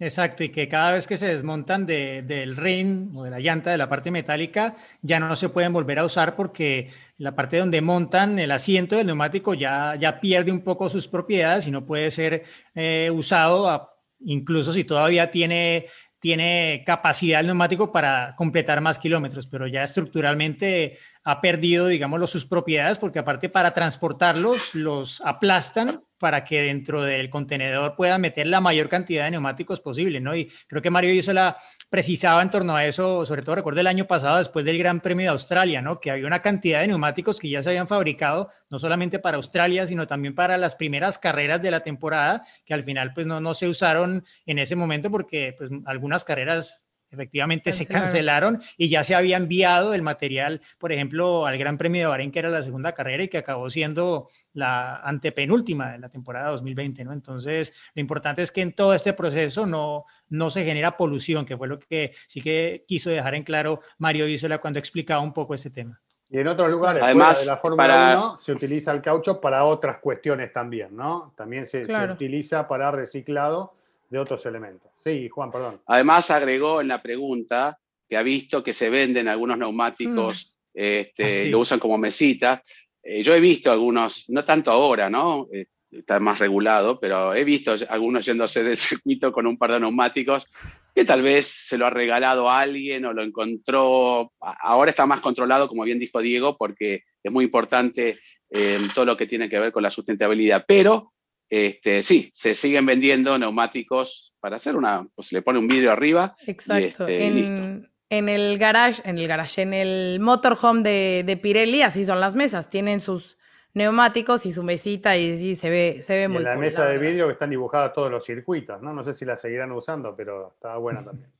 Exacto, 0.00 0.42
y 0.42 0.48
que 0.48 0.68
cada 0.68 0.92
vez 0.92 1.06
que 1.06 1.16
se 1.16 1.28
desmontan 1.28 1.86
del 1.86 2.56
ring 2.56 3.16
o 3.16 3.22
de 3.22 3.30
la 3.30 3.38
llanta 3.38 3.70
de 3.70 3.78
la 3.78 3.88
parte 3.88 4.10
metálica, 4.10 4.74
ya 5.02 5.20
no 5.20 5.36
se 5.36 5.50
pueden 5.50 5.72
volver 5.72 6.00
a 6.00 6.04
usar 6.04 6.34
porque 6.34 6.90
la 7.16 7.36
parte 7.36 7.58
donde 7.58 7.80
montan 7.80 8.40
el 8.40 8.50
asiento 8.50 8.96
del 8.96 9.06
neumático 9.06 9.54
ya, 9.54 9.94
ya 9.94 10.20
pierde 10.20 10.50
un 10.50 10.62
poco 10.62 10.88
sus 10.88 11.06
propiedades 11.06 11.68
y 11.68 11.70
no 11.70 11.86
puede 11.86 12.10
ser 12.10 12.42
eh, 12.74 13.08
usado, 13.14 13.88
incluso 14.18 14.72
si 14.72 14.82
todavía 14.82 15.30
tiene 15.30 15.86
tiene 16.24 16.82
capacidad 16.86 17.40
el 17.40 17.48
neumático 17.48 17.92
para 17.92 18.34
completar 18.34 18.80
más 18.80 18.98
kilómetros, 18.98 19.46
pero 19.46 19.66
ya 19.66 19.82
estructuralmente 19.82 20.96
ha 21.24 21.40
perdido, 21.40 21.86
digamos, 21.86 22.30
sus 22.30 22.46
propiedades, 22.46 22.98
porque 22.98 23.18
aparte 23.18 23.48
para 23.48 23.72
transportarlos 23.72 24.74
los 24.74 25.20
aplastan 25.22 26.02
para 26.18 26.44
que 26.44 26.62
dentro 26.62 27.02
del 27.02 27.28
contenedor 27.28 27.96
puedan 27.96 28.20
meter 28.20 28.46
la 28.46 28.60
mayor 28.60 28.88
cantidad 28.88 29.24
de 29.24 29.32
neumáticos 29.32 29.80
posible, 29.80 30.20
¿no? 30.20 30.34
Y 30.34 30.50
creo 30.68 30.80
que 30.80 30.90
Mario 30.90 31.12
la 31.32 31.56
precisaba 31.90 32.40
en 32.40 32.50
torno 32.50 32.76
a 32.76 32.86
eso, 32.86 33.24
sobre 33.24 33.42
todo 33.42 33.56
recuerdo 33.56 33.80
el 33.80 33.86
año 33.86 34.06
pasado, 34.06 34.38
después 34.38 34.64
del 34.64 34.78
Gran 34.78 35.00
Premio 35.00 35.24
de 35.24 35.32
Australia, 35.32 35.82
¿no? 35.82 36.00
Que 36.00 36.10
había 36.10 36.26
una 36.26 36.40
cantidad 36.40 36.80
de 36.80 36.88
neumáticos 36.88 37.38
que 37.38 37.50
ya 37.50 37.62
se 37.62 37.70
habían 37.70 37.88
fabricado, 37.88 38.48
no 38.70 38.78
solamente 38.78 39.18
para 39.18 39.36
Australia, 39.36 39.86
sino 39.86 40.06
también 40.06 40.34
para 40.34 40.56
las 40.56 40.74
primeras 40.74 41.18
carreras 41.18 41.60
de 41.60 41.70
la 41.70 41.80
temporada, 41.80 42.42
que 42.64 42.74
al 42.74 42.84
final 42.84 43.12
pues 43.12 43.26
no, 43.26 43.40
no 43.40 43.52
se 43.52 43.68
usaron 43.68 44.24
en 44.46 44.58
ese 44.58 44.76
momento 44.76 45.10
porque 45.10 45.54
pues 45.58 45.70
algunas 45.84 46.24
carreras 46.24 46.83
efectivamente 47.14 47.72
se 47.72 47.86
cancelaron 47.86 48.60
y 48.76 48.88
ya 48.88 49.02
se 49.02 49.14
había 49.14 49.36
enviado 49.36 49.94
el 49.94 50.02
material, 50.02 50.60
por 50.78 50.92
ejemplo, 50.92 51.46
al 51.46 51.56
Gran 51.58 51.78
Premio 51.78 52.02
de 52.02 52.06
Bahrein, 52.06 52.30
que 52.30 52.38
era 52.38 52.50
la 52.50 52.62
segunda 52.62 52.92
carrera 52.92 53.24
y 53.24 53.28
que 53.28 53.38
acabó 53.38 53.70
siendo 53.70 54.28
la 54.52 54.96
antepenúltima 54.96 55.92
de 55.92 55.98
la 55.98 56.08
temporada 56.08 56.50
2020, 56.50 57.04
¿no? 57.04 57.12
Entonces, 57.12 57.72
lo 57.94 58.00
importante 58.00 58.42
es 58.42 58.52
que 58.52 58.60
en 58.60 58.72
todo 58.72 58.94
este 58.94 59.12
proceso 59.12 59.66
no, 59.66 60.04
no 60.28 60.50
se 60.50 60.64
genera 60.64 60.96
polución, 60.96 61.46
que 61.46 61.56
fue 61.56 61.68
lo 61.68 61.78
que 61.78 62.12
sí 62.26 62.40
que 62.40 62.84
quiso 62.86 63.10
dejar 63.10 63.34
en 63.34 63.42
claro 63.42 63.80
Mario 63.98 64.28
Isola 64.28 64.58
cuando 64.58 64.78
explicaba 64.78 65.22
un 65.22 65.32
poco 65.32 65.54
este 65.54 65.70
tema. 65.70 66.00
Y 66.30 66.38
en 66.38 66.48
otros 66.48 66.70
lugares 66.70 67.02
Además, 67.02 67.40
de 67.40 67.46
la 67.46 67.56
Fórmula 67.56 68.18
1 68.18 68.38
se 68.38 68.52
utiliza 68.52 68.92
el 68.92 69.02
caucho 69.02 69.40
para 69.40 69.64
otras 69.64 69.98
cuestiones 69.98 70.52
también, 70.52 70.96
¿no? 70.96 71.32
También 71.36 71.66
se, 71.66 71.84
se 71.84 72.04
utiliza 72.04 72.66
para 72.66 72.90
reciclado 72.90 73.74
de 74.10 74.18
otros 74.18 74.44
elementos. 74.46 74.93
Sí, 75.04 75.28
Juan, 75.28 75.50
perdón. 75.50 75.82
Además 75.86 76.30
agregó 76.30 76.80
en 76.80 76.88
la 76.88 77.02
pregunta 77.02 77.78
que 78.08 78.16
ha 78.16 78.22
visto 78.22 78.62
que 78.62 78.72
se 78.72 78.90
venden 78.90 79.28
algunos 79.28 79.58
neumáticos, 79.58 80.56
mm. 80.74 80.78
este, 80.78 81.42
ah, 81.42 81.50
lo 81.50 81.60
usan 81.60 81.78
como 81.78 81.98
mesita. 81.98 82.62
Eh, 83.02 83.22
yo 83.22 83.34
he 83.34 83.40
visto 83.40 83.70
algunos, 83.70 84.28
no 84.30 84.44
tanto 84.44 84.70
ahora, 84.70 85.10
¿no? 85.10 85.46
Eh, 85.52 85.66
está 85.90 86.18
más 86.20 86.38
regulado, 86.38 86.98
pero 86.98 87.34
he 87.34 87.44
visto 87.44 87.74
algunos 87.88 88.24
yéndose 88.24 88.64
del 88.64 88.78
circuito 88.78 89.30
con 89.30 89.46
un 89.46 89.56
par 89.56 89.72
de 89.72 89.80
neumáticos 89.80 90.48
que 90.94 91.04
tal 91.04 91.22
vez 91.22 91.46
se 91.46 91.78
lo 91.78 91.86
ha 91.86 91.90
regalado 91.90 92.48
a 92.48 92.60
alguien 92.60 93.04
o 93.04 93.12
lo 93.12 93.22
encontró. 93.22 94.32
Ahora 94.40 94.90
está 94.90 95.06
más 95.06 95.20
controlado, 95.20 95.68
como 95.68 95.84
bien 95.84 95.98
dijo 95.98 96.20
Diego, 96.20 96.56
porque 96.56 97.02
es 97.22 97.32
muy 97.32 97.44
importante 97.44 98.20
eh, 98.50 98.78
todo 98.94 99.04
lo 99.04 99.16
que 99.16 99.26
tiene 99.26 99.48
que 99.48 99.58
ver 99.58 99.72
con 99.72 99.82
la 99.82 99.90
sustentabilidad. 99.90 100.64
Pero 100.66 101.12
este, 101.48 102.02
sí, 102.02 102.30
se 102.34 102.54
siguen 102.54 102.86
vendiendo 102.86 103.38
neumáticos 103.38 104.33
para 104.44 104.56
hacer 104.56 104.76
una, 104.76 105.08
pues 105.14 105.32
le 105.32 105.40
pone 105.40 105.58
un 105.58 105.66
vidrio 105.66 105.90
arriba. 105.90 106.36
Exacto. 106.46 107.06
Este, 107.06 107.88
en, 108.10 108.28
el 108.28 108.58
garage, 108.58 109.00
en 109.08 109.16
el 109.16 109.26
garage, 109.26 109.62
en 109.62 109.72
el 109.72 110.20
motorhome 110.20 110.82
de, 110.82 111.22
de, 111.24 111.38
Pirelli, 111.38 111.80
así 111.80 112.04
son 112.04 112.20
las 112.20 112.34
mesas, 112.34 112.68
tienen 112.68 113.00
sus 113.00 113.38
neumáticos 113.72 114.44
y 114.44 114.52
su 114.52 114.62
mesita 114.62 115.16
y 115.16 115.38
sí, 115.38 115.56
se 115.56 115.70
ve, 115.70 116.00
se 116.02 116.14
ve 116.14 116.28
muy 116.28 116.36
En 116.36 116.44
la 116.44 116.56
mesa 116.56 116.84
de 116.84 116.98
vidrio 116.98 117.26
que 117.26 117.32
están 117.32 117.48
dibujadas 117.48 117.94
todos 117.94 118.10
los 118.10 118.22
circuitos, 118.22 118.82
¿no? 118.82 118.92
No 118.92 119.02
sé 119.02 119.14
si 119.14 119.24
la 119.24 119.38
seguirán 119.38 119.72
usando, 119.72 120.14
pero 120.14 120.52
está 120.52 120.76
buena 120.76 121.02
también. 121.02 121.30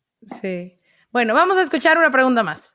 Sí. 0.41 0.81
Bueno, 1.13 1.35
vamos 1.35 1.59
a 1.59 1.63
escuchar 1.63 1.99
una 1.99 2.11
pregunta 2.11 2.43
más. 2.43 2.75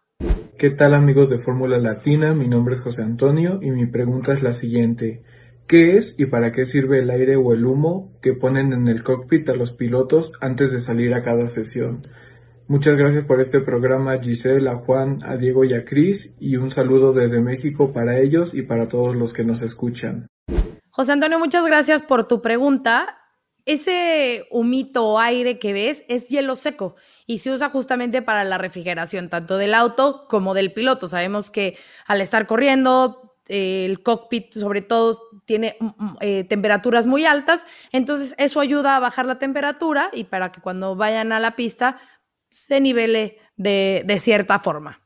¿Qué 0.59 0.69
tal 0.69 0.93
amigos 0.93 1.31
de 1.31 1.39
Fórmula 1.39 1.79
Latina? 1.79 2.33
Mi 2.33 2.47
nombre 2.47 2.75
es 2.75 2.81
José 2.81 3.01
Antonio 3.01 3.57
y 3.63 3.71
mi 3.71 3.87
pregunta 3.87 4.33
es 4.33 4.43
la 4.43 4.53
siguiente. 4.53 5.23
¿Qué 5.69 5.97
es 5.97 6.15
y 6.17 6.25
para 6.25 6.51
qué 6.51 6.65
sirve 6.65 6.97
el 6.97 7.11
aire 7.11 7.35
o 7.35 7.53
el 7.53 7.63
humo 7.63 8.17
que 8.23 8.33
ponen 8.33 8.73
en 8.73 8.87
el 8.87 9.03
cockpit 9.03 9.47
a 9.49 9.53
los 9.53 9.71
pilotos 9.71 10.31
antes 10.41 10.71
de 10.71 10.79
salir 10.79 11.13
a 11.13 11.21
cada 11.21 11.45
sesión? 11.45 12.07
Muchas 12.67 12.97
gracias 12.97 13.25
por 13.25 13.39
este 13.39 13.59
programa 13.59 14.17
Giselle, 14.17 14.67
a 14.67 14.77
Juan, 14.77 15.19
a 15.23 15.37
Diego 15.37 15.65
y 15.65 15.75
a 15.75 15.85
Cris 15.85 16.33
y 16.39 16.55
un 16.55 16.71
saludo 16.71 17.13
desde 17.13 17.39
México 17.39 17.93
para 17.93 18.17
ellos 18.17 18.55
y 18.55 18.63
para 18.63 18.87
todos 18.87 19.15
los 19.15 19.31
que 19.31 19.43
nos 19.43 19.61
escuchan. 19.61 20.25
José 20.89 21.11
Antonio, 21.11 21.37
muchas 21.37 21.63
gracias 21.63 22.01
por 22.01 22.27
tu 22.27 22.41
pregunta. 22.41 23.19
Ese 23.65 24.47
humito 24.49 25.05
o 25.05 25.19
aire 25.19 25.59
que 25.59 25.73
ves 25.73 26.03
es 26.07 26.29
hielo 26.29 26.55
seco 26.55 26.95
y 27.27 27.37
se 27.37 27.51
usa 27.51 27.69
justamente 27.69 28.23
para 28.23 28.43
la 28.43 28.57
refrigeración 28.57 29.29
tanto 29.29 29.59
del 29.59 29.75
auto 29.75 30.25
como 30.29 30.55
del 30.55 30.73
piloto. 30.73 31.07
Sabemos 31.07 31.51
que 31.51 31.77
al 32.07 32.21
estar 32.21 32.47
corriendo, 32.47 33.28
el 33.49 34.03
cockpit 34.03 34.53
sobre 34.53 34.81
todo 34.81 35.19
tiene 35.45 35.75
mm, 35.79 35.85
mm, 35.85 36.17
eh, 36.21 36.43
temperaturas 36.43 37.07
muy 37.07 37.25
altas, 37.25 37.65
entonces 37.91 38.35
eso 38.37 38.59
ayuda 38.59 38.95
a 38.95 38.99
bajar 38.99 39.25
la 39.25 39.39
temperatura 39.39 40.09
y 40.13 40.25
para 40.25 40.51
que 40.51 40.61
cuando 40.61 40.95
vayan 40.95 41.31
a 41.31 41.39
la 41.39 41.55
pista 41.55 41.97
se 42.49 42.79
nivele 42.79 43.37
de, 43.55 44.17
cierta 44.19 44.59
forma. 44.59 45.01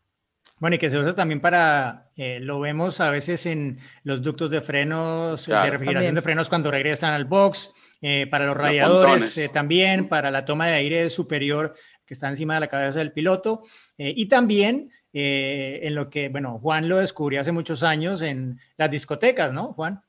Bueno, 0.59 0.75
y 0.75 0.79
que 0.79 0.89
se 0.89 0.97
usa 0.97 1.15
también 1.15 1.41
para, 1.41 2.09
eh, 2.15 2.39
lo 2.41 2.59
vemos 2.59 3.01
a 3.01 3.09
veces 3.09 3.45
en 3.45 3.79
los 4.03 4.21
ductos 4.21 4.51
de 4.51 4.61
frenos, 4.61 5.47
de 5.47 5.69
refrigeración 5.69 6.15
de 6.15 6.21
frenos 6.21 6.47
cuando 6.47 6.71
regresan 6.71 7.13
al 7.13 7.25
box, 7.25 7.71
eh, 8.01 8.27
para 8.29 8.45
los 8.45 8.55
radiadores 8.55 9.39
también, 9.53 10.07
para 10.07 10.29
la 10.31 10.45
toma 10.45 10.67
de 10.67 10.73
aire 10.73 11.09
superior 11.09 11.73
que 12.05 12.13
está 12.13 12.27
encima 12.27 12.55
de 12.55 12.59
la 12.61 12.67
cabeza 12.67 12.99
del 12.99 13.13
piloto, 13.13 13.61
y 13.97 14.27
también 14.27 14.89
eh, 15.13 15.81
en 15.83 15.93
lo 15.93 16.09
que, 16.09 16.29
bueno, 16.29 16.59
Juan 16.59 16.89
lo 16.89 16.97
descubrió 16.97 17.41
hace 17.41 17.51
muchos 17.51 17.83
años 17.83 18.21
en 18.23 18.59
las 18.77 18.89
discotecas, 18.89 19.53
¿no, 19.53 19.73
Juan? 19.73 20.01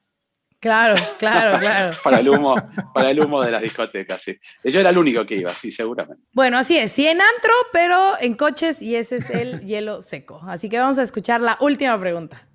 Claro, 0.60 0.94
claro, 1.18 1.58
claro. 1.60 1.94
para, 2.02 2.20
el 2.20 2.28
humo, 2.30 2.56
para 2.94 3.10
el 3.10 3.20
humo 3.20 3.42
de 3.42 3.50
las 3.50 3.60
discotecas, 3.60 4.22
sí. 4.22 4.38
Yo 4.64 4.80
era 4.80 4.88
el 4.88 4.96
único 4.96 5.26
que 5.26 5.34
iba, 5.34 5.50
sí, 5.52 5.70
seguramente. 5.70 6.22
Bueno, 6.32 6.56
así 6.56 6.78
es, 6.78 6.90
sí 6.90 7.06
en 7.06 7.20
antro, 7.20 7.52
pero 7.70 8.14
en 8.18 8.34
coches 8.34 8.80
y 8.80 8.96
ese 8.96 9.16
es 9.16 9.28
el 9.28 9.60
hielo 9.66 10.00
seco. 10.00 10.40
Así 10.46 10.70
que 10.70 10.78
vamos 10.78 10.96
a 10.96 11.02
escuchar 11.02 11.42
la 11.42 11.58
última 11.60 12.00
pregunta. 12.00 12.46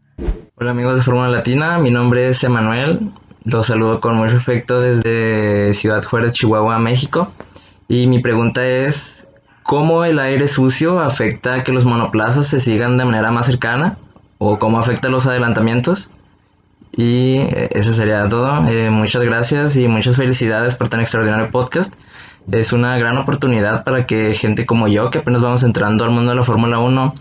Hola 0.56 0.72
amigos 0.72 0.95
de 0.95 1.04
Fórmula 1.04 1.30
Latina, 1.30 1.78
mi 1.78 1.91
nombre 1.91 2.30
es 2.30 2.43
Emanuel, 2.43 3.12
los 3.43 3.68
saludo 3.68 4.02
con 4.02 4.16
mucho 4.16 4.38
afecto 4.38 4.82
desde 4.82 5.74
Ciudad 5.76 6.04
Juárez, 6.04 6.34
Chihuahua, 6.34 6.80
México. 6.80 7.32
Y 7.88 8.08
mi 8.08 8.20
pregunta 8.20 8.68
es, 8.68 9.28
cómo 9.70 10.03
el 10.03 10.17
aire 10.17 10.47
sucio 10.47 10.99
afecta 10.99 11.53
a 11.53 11.63
que 11.63 11.72
los 11.72 11.86
monoplazas 11.86 12.47
se 12.47 12.59
sigan 12.59 12.97
de 12.97 13.05
manera 13.05 13.30
más 13.30 13.45
cercana 13.45 13.99
o 14.39 14.57
cómo 14.57 14.80
afecta 14.80 15.09
los 15.09 15.28
adelantamientos. 15.28 16.09
Y 16.91 17.36
eh, 17.38 17.70
eso 17.74 17.93
sería 17.93 18.28
todo. 18.28 18.67
Eh, 18.67 18.89
muchas 18.89 19.24
gracias 19.24 19.76
y 19.76 19.88
muchas 19.88 20.15
felicidades 20.15 20.74
por 20.74 20.88
tan 20.88 21.01
extraordinario 21.01 21.51
podcast. 21.51 21.93
Es 22.51 22.74
una 22.74 22.97
gran 22.97 23.20
oportunidad 23.20 23.84
para 23.84 24.07
que 24.07 24.34
gente 24.34 24.65
como 24.65 24.88
yo, 24.88 25.11
que 25.11 25.20
apenas 25.20 25.43
vamos 25.43 25.61
entrando 25.61 26.03
al 26.03 26.09
mundo 26.09 26.32
de 26.32 26.38
la 26.38 26.43
Fórmula 26.43 26.80
1, 26.80 27.13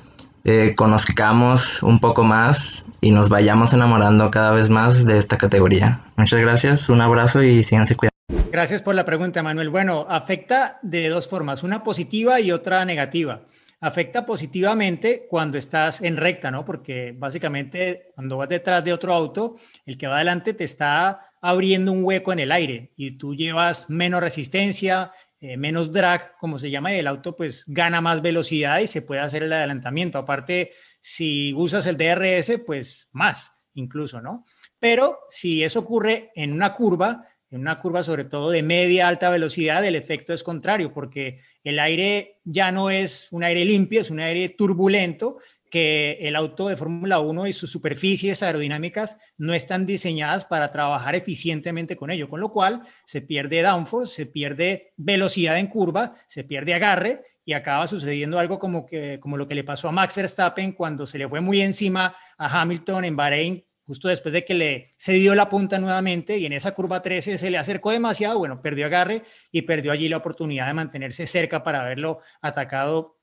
eh, 0.44 0.72
conozcamos 0.74 1.82
un 1.82 1.98
poco 1.98 2.24
más 2.24 2.86
y 3.02 3.10
nos 3.10 3.28
vayamos 3.28 3.74
enamorando 3.74 4.30
cada 4.30 4.52
vez 4.52 4.70
más 4.70 5.04
de 5.04 5.18
esta 5.18 5.36
categoría. 5.36 6.00
Muchas 6.16 6.40
gracias, 6.40 6.88
un 6.88 7.02
abrazo 7.02 7.42
y 7.42 7.62
síganse 7.62 7.94
cuidando. 7.94 8.07
Gracias 8.50 8.82
por 8.82 8.94
la 8.94 9.04
pregunta, 9.04 9.42
Manuel. 9.42 9.68
Bueno, 9.68 10.06
afecta 10.08 10.78
de 10.80 11.10
dos 11.10 11.28
formas, 11.28 11.62
una 11.62 11.84
positiva 11.84 12.40
y 12.40 12.50
otra 12.50 12.82
negativa. 12.86 13.42
Afecta 13.80 14.24
positivamente 14.24 15.26
cuando 15.28 15.58
estás 15.58 16.00
en 16.00 16.16
recta, 16.16 16.50
¿no? 16.50 16.64
Porque 16.64 17.14
básicamente 17.16 18.10
cuando 18.14 18.38
vas 18.38 18.48
detrás 18.48 18.82
de 18.82 18.94
otro 18.94 19.12
auto, 19.12 19.56
el 19.84 19.98
que 19.98 20.06
va 20.06 20.16
adelante 20.16 20.54
te 20.54 20.64
está 20.64 21.20
abriendo 21.42 21.92
un 21.92 22.02
hueco 22.02 22.32
en 22.32 22.40
el 22.40 22.50
aire 22.50 22.90
y 22.96 23.12
tú 23.12 23.34
llevas 23.34 23.90
menos 23.90 24.22
resistencia, 24.22 25.12
eh, 25.40 25.58
menos 25.58 25.92
drag, 25.92 26.36
como 26.38 26.58
se 26.58 26.70
llama, 26.70 26.92
y 26.94 26.98
el 26.98 27.06
auto 27.06 27.36
pues 27.36 27.64
gana 27.66 28.00
más 28.00 28.22
velocidad 28.22 28.80
y 28.80 28.86
se 28.86 29.02
puede 29.02 29.20
hacer 29.20 29.42
el 29.42 29.52
adelantamiento. 29.52 30.18
Aparte, 30.18 30.72
si 31.02 31.52
usas 31.52 31.86
el 31.86 31.98
DRS, 31.98 32.62
pues 32.66 33.10
más 33.12 33.52
incluso, 33.74 34.20
¿no? 34.20 34.44
Pero 34.80 35.20
si 35.28 35.62
eso 35.62 35.80
ocurre 35.80 36.32
en 36.34 36.52
una 36.52 36.74
curva, 36.74 37.22
en 37.50 37.60
una 37.60 37.80
curva 37.80 38.02
sobre 38.02 38.24
todo 38.24 38.50
de 38.50 38.62
media 38.62 39.08
alta 39.08 39.30
velocidad, 39.30 39.84
el 39.84 39.96
efecto 39.96 40.32
es 40.32 40.42
contrario, 40.42 40.92
porque 40.92 41.40
el 41.64 41.78
aire 41.78 42.40
ya 42.44 42.70
no 42.72 42.90
es 42.90 43.28
un 43.30 43.44
aire 43.44 43.64
limpio, 43.64 44.00
es 44.00 44.10
un 44.10 44.20
aire 44.20 44.50
turbulento 44.50 45.38
que 45.70 46.18
el 46.20 46.36
auto 46.36 46.68
de 46.68 46.76
Fórmula 46.76 47.20
1 47.20 47.46
y 47.46 47.52
sus 47.52 47.70
superficies 47.70 48.42
aerodinámicas 48.42 49.18
no 49.36 49.52
están 49.52 49.86
diseñadas 49.86 50.44
para 50.44 50.70
trabajar 50.70 51.14
eficientemente 51.14 51.96
con 51.96 52.10
ello, 52.10 52.28
con 52.28 52.40
lo 52.40 52.50
cual 52.50 52.82
se 53.04 53.20
pierde 53.20 53.62
downforce, 53.62 54.14
se 54.14 54.26
pierde 54.26 54.92
velocidad 54.96 55.58
en 55.58 55.66
curva, 55.66 56.12
se 56.26 56.44
pierde 56.44 56.74
agarre 56.74 57.20
y 57.44 57.52
acaba 57.52 57.86
sucediendo 57.86 58.38
algo 58.38 58.58
como, 58.58 58.86
que, 58.86 59.18
como 59.20 59.36
lo 59.36 59.46
que 59.48 59.54
le 59.54 59.64
pasó 59.64 59.88
a 59.88 59.92
Max 59.92 60.16
Verstappen 60.16 60.72
cuando 60.72 61.06
se 61.06 61.18
le 61.18 61.28
fue 61.28 61.40
muy 61.40 61.60
encima 61.60 62.14
a 62.36 62.60
Hamilton 62.60 63.04
en 63.04 63.16
Bahrein 63.16 63.64
justo 63.88 64.06
después 64.08 64.34
de 64.34 64.44
que 64.44 64.52
le 64.52 64.92
se 64.98 65.14
dio 65.14 65.34
la 65.34 65.48
punta 65.48 65.78
nuevamente 65.78 66.36
y 66.36 66.44
en 66.44 66.52
esa 66.52 66.72
curva 66.72 67.00
13 67.00 67.38
se 67.38 67.50
le 67.50 67.56
acercó 67.56 67.90
demasiado, 67.90 68.38
bueno, 68.38 68.60
perdió 68.60 68.84
agarre 68.84 69.22
y 69.50 69.62
perdió 69.62 69.92
allí 69.92 70.10
la 70.10 70.18
oportunidad 70.18 70.66
de 70.66 70.74
mantenerse 70.74 71.26
cerca 71.26 71.64
para 71.64 71.82
haberlo 71.82 72.20
atacado 72.42 73.16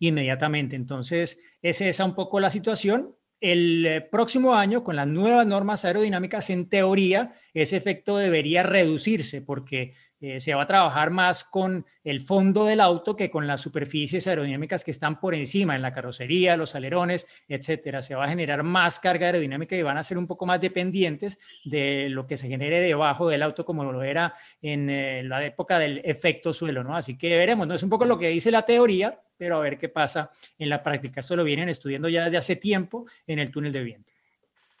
inmediatamente. 0.00 0.74
Entonces, 0.74 1.40
esa 1.62 1.86
es 1.86 2.00
un 2.00 2.16
poco 2.16 2.40
la 2.40 2.50
situación. 2.50 3.14
El 3.38 3.86
eh, 3.86 4.00
próximo 4.00 4.56
año, 4.56 4.82
con 4.82 4.96
las 4.96 5.06
nuevas 5.06 5.46
normas 5.46 5.84
aerodinámicas, 5.84 6.50
en 6.50 6.68
teoría, 6.68 7.32
ese 7.54 7.76
efecto 7.76 8.16
debería 8.16 8.64
reducirse 8.64 9.42
porque 9.42 9.94
eh, 10.22 10.38
se 10.38 10.54
va 10.54 10.64
a 10.64 10.66
trabajar 10.66 11.08
más 11.10 11.44
con 11.44 11.86
el 12.04 12.20
fondo 12.20 12.66
del 12.66 12.80
auto 12.80 13.16
que 13.16 13.30
con 13.30 13.46
las 13.46 13.62
superficies 13.62 14.26
aerodinámicas 14.26 14.84
que 14.84 14.90
están 14.90 15.18
por 15.18 15.34
encima, 15.34 15.74
en 15.74 15.80
la 15.80 15.94
carrocería, 15.94 16.58
los 16.58 16.74
alerones, 16.74 17.26
etcétera. 17.48 18.02
Se 18.02 18.14
va 18.14 18.26
a 18.26 18.28
generar 18.28 18.62
más 18.62 19.00
carga 19.00 19.26
aerodinámica 19.26 19.76
y 19.76 19.82
van 19.82 19.96
a 19.96 20.02
ser 20.02 20.18
un 20.18 20.26
poco 20.26 20.44
más 20.44 20.60
dependientes 20.60 21.38
de 21.64 22.08
lo 22.10 22.26
que 22.26 22.36
se 22.36 22.48
genere 22.48 22.80
debajo 22.80 23.28
del 23.28 23.42
auto, 23.42 23.64
como 23.64 23.82
lo 23.82 24.02
era 24.02 24.34
en 24.60 24.90
eh, 24.90 25.22
la 25.24 25.42
época 25.42 25.78
del 25.78 26.02
efecto 26.04 26.52
suelo, 26.52 26.84
¿no? 26.84 26.94
Así 26.94 27.16
que 27.16 27.36
veremos, 27.38 27.66
¿no? 27.66 27.72
Es 27.72 27.82
un 27.82 27.90
poco 27.90 28.04
lo 28.04 28.18
que 28.18 28.28
dice 28.28 28.50
la 28.50 28.66
teoría, 28.66 29.18
pero 29.38 29.56
a 29.56 29.60
ver 29.60 29.78
qué 29.78 29.88
pasa 29.88 30.30
en 30.58 30.68
la 30.68 30.82
práctica. 30.82 31.20
Esto 31.20 31.34
lo 31.34 31.44
vienen 31.44 31.70
estudiando 31.70 32.10
ya 32.10 32.24
desde 32.24 32.36
hace 32.36 32.56
tiempo 32.56 33.06
en 33.26 33.38
el 33.38 33.50
túnel 33.50 33.72
de 33.72 33.82
viento. 33.82 34.12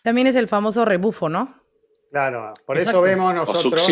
También 0.02 0.26
es 0.26 0.36
el 0.36 0.48
famoso 0.48 0.84
rebufo, 0.84 1.30
¿no? 1.30 1.62
Claro, 2.10 2.52
por 2.66 2.76
eso 2.76 3.00
vemos 3.00 3.34
nosotros. 3.34 3.90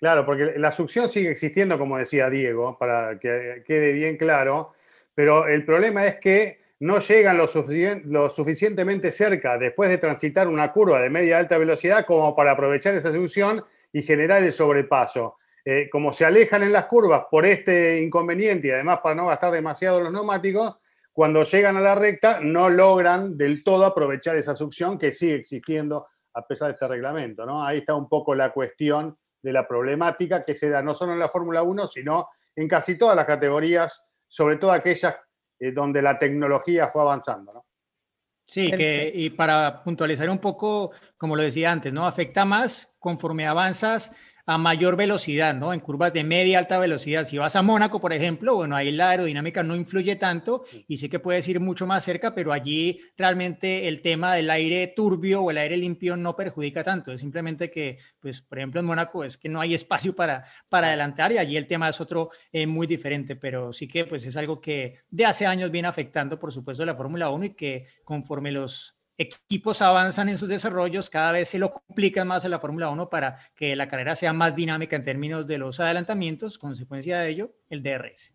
Claro, 0.00 0.24
porque 0.24 0.54
la 0.56 0.72
succión 0.72 1.10
sigue 1.10 1.30
existiendo, 1.30 1.78
como 1.78 1.98
decía 1.98 2.30
Diego, 2.30 2.78
para 2.78 3.18
que 3.18 3.62
quede 3.66 3.92
bien 3.92 4.16
claro, 4.16 4.72
pero 5.14 5.46
el 5.46 5.62
problema 5.66 6.06
es 6.06 6.16
que 6.16 6.60
no 6.80 6.98
llegan 6.98 7.36
lo, 7.36 8.30
suficientemente 8.30 9.12
cerca 9.12 9.58
después 9.58 9.90
de 9.90 9.98
transitar 9.98 10.48
una 10.48 10.72
curva 10.72 11.02
de 11.02 11.10
media 11.10 11.36
alta 11.36 11.58
velocidad 11.58 12.06
como 12.06 12.34
para 12.34 12.52
aprovechar 12.52 12.94
esa 12.94 13.12
succión 13.12 13.62
y 13.92 14.02
generar 14.02 14.42
el 14.42 14.52
sobrepaso. 14.52 15.36
Eh, 15.62 15.90
como 15.92 16.10
se 16.10 16.24
alejan 16.24 16.62
en 16.62 16.72
las 16.72 16.86
curvas 16.86 17.26
por 17.30 17.44
este 17.44 18.00
inconveniente 18.00 18.68
y 18.68 18.70
además 18.70 19.00
para 19.02 19.14
no 19.14 19.26
gastar 19.26 19.52
demasiado 19.52 20.00
los 20.00 20.10
neumáticos, 20.10 20.78
cuando 21.12 21.42
llegan 21.42 21.76
a 21.76 21.82
la 21.82 21.94
recta 21.94 22.40
no 22.40 22.70
logran 22.70 23.36
del 23.36 23.62
todo 23.62 23.84
aprovechar 23.84 24.38
esa 24.38 24.56
succión 24.56 24.98
que 24.98 25.12
sigue 25.12 25.34
existiendo 25.34 26.06
a 26.32 26.46
pesar 26.46 26.68
de 26.68 26.74
este 26.74 26.88
reglamento. 26.88 27.44
¿no? 27.44 27.62
Ahí 27.62 27.78
está 27.78 27.94
un 27.94 28.08
poco 28.08 28.34
la 28.34 28.52
cuestión 28.52 29.18
de 29.42 29.52
la 29.52 29.66
problemática 29.66 30.42
que 30.42 30.54
se 30.54 30.68
da 30.68 30.82
no 30.82 30.94
solo 30.94 31.12
en 31.12 31.18
la 31.18 31.28
Fórmula 31.28 31.62
1, 31.62 31.86
sino 31.86 32.28
en 32.54 32.68
casi 32.68 32.98
todas 32.98 33.16
las 33.16 33.26
categorías, 33.26 34.06
sobre 34.28 34.56
todo 34.56 34.72
aquellas 34.72 35.16
eh, 35.58 35.72
donde 35.72 36.02
la 36.02 36.18
tecnología 36.18 36.88
fue 36.88 37.02
avanzando. 37.02 37.52
¿no? 37.52 37.66
Sí, 38.46 38.70
que, 38.72 39.10
y 39.14 39.30
para 39.30 39.82
puntualizar 39.82 40.28
un 40.28 40.40
poco, 40.40 40.90
como 41.16 41.36
lo 41.36 41.42
decía 41.42 41.70
antes, 41.70 41.92
¿no? 41.92 42.04
Afecta 42.04 42.44
más 42.44 42.96
conforme 42.98 43.46
avanzas 43.46 44.10
a 44.50 44.58
mayor 44.58 44.96
velocidad, 44.96 45.54
¿no? 45.54 45.72
En 45.72 45.78
curvas 45.78 46.12
de 46.12 46.24
media 46.24 46.58
alta 46.58 46.76
velocidad. 46.76 47.22
Si 47.22 47.38
vas 47.38 47.54
a 47.54 47.62
Mónaco, 47.62 48.00
por 48.00 48.12
ejemplo, 48.12 48.56
bueno, 48.56 48.74
ahí 48.74 48.90
la 48.90 49.10
aerodinámica 49.10 49.62
no 49.62 49.76
influye 49.76 50.16
tanto 50.16 50.64
y 50.88 50.96
sí 50.96 51.08
que 51.08 51.20
puedes 51.20 51.46
ir 51.46 51.60
mucho 51.60 51.86
más 51.86 52.02
cerca, 52.02 52.34
pero 52.34 52.52
allí 52.52 52.98
realmente 53.16 53.86
el 53.86 54.02
tema 54.02 54.34
del 54.34 54.50
aire 54.50 54.88
turbio 54.88 55.42
o 55.42 55.52
el 55.52 55.58
aire 55.58 55.76
limpio 55.76 56.16
no 56.16 56.34
perjudica 56.34 56.82
tanto. 56.82 57.12
Es 57.12 57.20
simplemente 57.20 57.70
que, 57.70 57.98
pues, 58.18 58.40
por 58.40 58.58
ejemplo, 58.58 58.80
en 58.80 58.86
Mónaco 58.86 59.22
es 59.22 59.36
que 59.36 59.48
no 59.48 59.60
hay 59.60 59.74
espacio 59.74 60.16
para, 60.16 60.42
para 60.68 60.88
adelantar 60.88 61.30
y 61.30 61.38
allí 61.38 61.56
el 61.56 61.68
tema 61.68 61.88
es 61.88 62.00
otro 62.00 62.30
eh, 62.50 62.66
muy 62.66 62.88
diferente, 62.88 63.36
pero 63.36 63.72
sí 63.72 63.86
que, 63.86 64.04
pues, 64.04 64.26
es 64.26 64.36
algo 64.36 64.60
que 64.60 64.96
de 65.10 65.26
hace 65.26 65.46
años 65.46 65.70
viene 65.70 65.86
afectando, 65.86 66.40
por 66.40 66.50
supuesto, 66.50 66.84
la 66.84 66.96
Fórmula 66.96 67.30
1 67.30 67.44
y 67.44 67.50
que 67.50 67.86
conforme 68.02 68.50
los 68.50 68.99
equipos 69.20 69.82
avanzan 69.82 70.30
en 70.30 70.38
sus 70.38 70.48
desarrollos, 70.48 71.10
cada 71.10 71.32
vez 71.32 71.50
se 71.50 71.58
lo 71.58 71.72
complican 71.74 72.26
más 72.26 72.46
en 72.46 72.52
la 72.52 72.58
Fórmula 72.58 72.88
1 72.88 73.10
para 73.10 73.36
que 73.54 73.76
la 73.76 73.86
carrera 73.86 74.14
sea 74.14 74.32
más 74.32 74.56
dinámica 74.56 74.96
en 74.96 75.02
términos 75.02 75.46
de 75.46 75.58
los 75.58 75.78
adelantamientos, 75.78 76.56
consecuencia 76.56 77.20
de 77.20 77.28
ello, 77.28 77.52
el 77.68 77.82
DRS. 77.82 78.32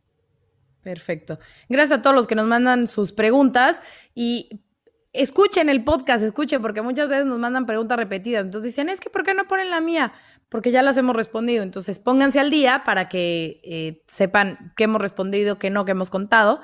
Perfecto. 0.84 1.40
Gracias 1.68 2.00
a 2.00 2.02
todos 2.04 2.16
los 2.16 2.28
que 2.28 2.36
nos 2.36 2.46
mandan 2.46 2.88
sus 2.88 3.14
preguntas 3.14 3.82
y 4.14 4.62
escuchen 5.12 5.70
el 5.70 5.84
podcast, 5.84 6.24
escuchen, 6.24 6.62
porque 6.62 6.84
muchas 6.84 7.10
veces 7.10 7.26
nos 7.26 7.40
mandan 7.40 7.66
preguntas 7.66 7.98
repetidas. 7.98 8.46
Entonces 8.46 8.72
dicen, 8.72 8.90
es 8.90 9.00
que 9.00 9.10
¿por 9.10 9.24
qué 9.24 9.34
no 9.34 9.48
ponen 9.48 9.72
la 9.72 9.82
mía? 9.82 10.14
Porque 10.50 10.70
ya 10.70 10.84
las 10.84 10.98
hemos 10.98 11.16
respondido. 11.16 11.64
Entonces 11.64 11.98
pónganse 11.98 12.40
al 12.40 12.52
día 12.52 12.84
para 12.86 13.10
que 13.10 13.60
eh, 13.64 14.04
sepan 14.06 14.72
qué 14.78 14.84
hemos 14.84 15.02
respondido, 15.02 15.58
qué 15.58 15.72
no, 15.72 15.84
qué 15.84 15.92
hemos 15.94 16.12
contado 16.12 16.62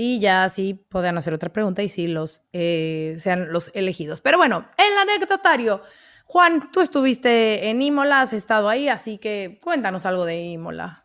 y 0.00 0.20
ya 0.20 0.44
así 0.44 0.74
puedan 0.74 1.18
hacer 1.18 1.34
otra 1.34 1.52
pregunta 1.52 1.82
y 1.82 1.88
sí 1.88 2.06
los 2.06 2.40
eh, 2.52 3.16
sean 3.18 3.52
los 3.52 3.72
elegidos. 3.74 4.20
Pero 4.20 4.38
bueno, 4.38 4.64
el 4.76 4.96
anecdotario. 4.96 5.82
Juan, 6.24 6.70
tú 6.70 6.80
estuviste 6.80 7.68
en 7.68 7.82
Imola, 7.82 8.20
has 8.20 8.32
estado 8.32 8.68
ahí, 8.68 8.88
así 8.88 9.18
que 9.18 9.58
cuéntanos 9.60 10.06
algo 10.06 10.24
de 10.24 10.40
Imola. 10.40 11.04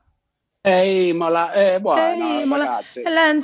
Eh, 0.64 1.08
Imola, 1.10 1.52
eh, 1.56 1.80
bueno, 1.82 2.42
Imola. 2.44 2.82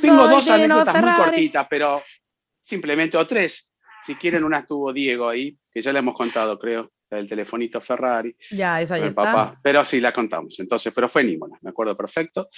tengo 0.00 0.28
dos 0.28 0.48
anécdotas 0.48 1.02
muy 1.02 1.12
cortitas, 1.14 1.66
pero 1.68 2.02
simplemente 2.62 3.16
o 3.16 3.26
tres. 3.26 3.68
Si 4.04 4.14
quieren, 4.14 4.44
una 4.44 4.60
estuvo 4.60 4.92
Diego 4.92 5.28
ahí, 5.28 5.58
que 5.72 5.82
ya 5.82 5.92
le 5.92 5.98
hemos 5.98 6.14
contado, 6.14 6.58
creo, 6.60 6.92
el 7.10 7.28
telefonito 7.28 7.80
Ferrari. 7.80 8.36
Ya, 8.52 8.80
esa 8.80 8.98
ya 8.98 9.06
está. 9.06 9.58
Pero 9.60 9.84
sí, 9.84 10.00
la 10.00 10.12
contamos. 10.12 10.60
Entonces, 10.60 10.92
pero 10.94 11.08
fue 11.08 11.22
en 11.22 11.30
Imola, 11.30 11.58
me 11.62 11.70
acuerdo 11.70 11.96
perfecto. 11.96 12.48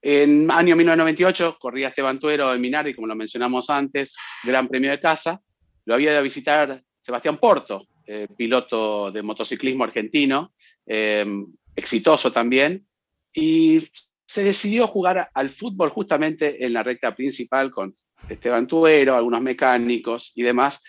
En 0.00 0.50
año 0.50 0.76
1998 0.76 1.58
corría 1.58 1.88
Esteban 1.88 2.20
Tuero 2.20 2.52
en 2.54 2.60
Minardi, 2.60 2.94
como 2.94 3.08
lo 3.08 3.16
mencionamos 3.16 3.68
antes, 3.68 4.16
Gran 4.44 4.68
Premio 4.68 4.90
de 4.90 5.00
Casa. 5.00 5.40
Lo 5.86 5.94
había 5.94 6.12
de 6.12 6.22
visitar 6.22 6.82
Sebastián 7.00 7.38
Porto, 7.38 7.88
eh, 8.06 8.28
piloto 8.36 9.10
de 9.10 9.22
motociclismo 9.22 9.84
argentino, 9.84 10.52
eh, 10.86 11.26
exitoso 11.74 12.30
también. 12.30 12.86
Y 13.32 13.88
se 14.26 14.44
decidió 14.44 14.86
jugar 14.86 15.30
al 15.34 15.50
fútbol 15.50 15.88
justamente 15.88 16.64
en 16.64 16.74
la 16.74 16.82
recta 16.82 17.14
principal 17.16 17.70
con 17.70 17.92
Esteban 18.28 18.66
Tuero, 18.66 19.16
algunos 19.16 19.40
mecánicos 19.40 20.32
y 20.34 20.42
demás. 20.42 20.82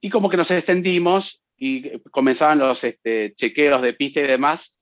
Y 0.00 0.10
como 0.10 0.28
que 0.28 0.36
nos 0.36 0.50
extendimos 0.50 1.42
y 1.56 1.98
comenzaban 2.10 2.58
los 2.58 2.82
este, 2.84 3.32
chequeos 3.36 3.80
de 3.80 3.92
pista 3.94 4.20
y 4.20 4.24
demás 4.24 4.79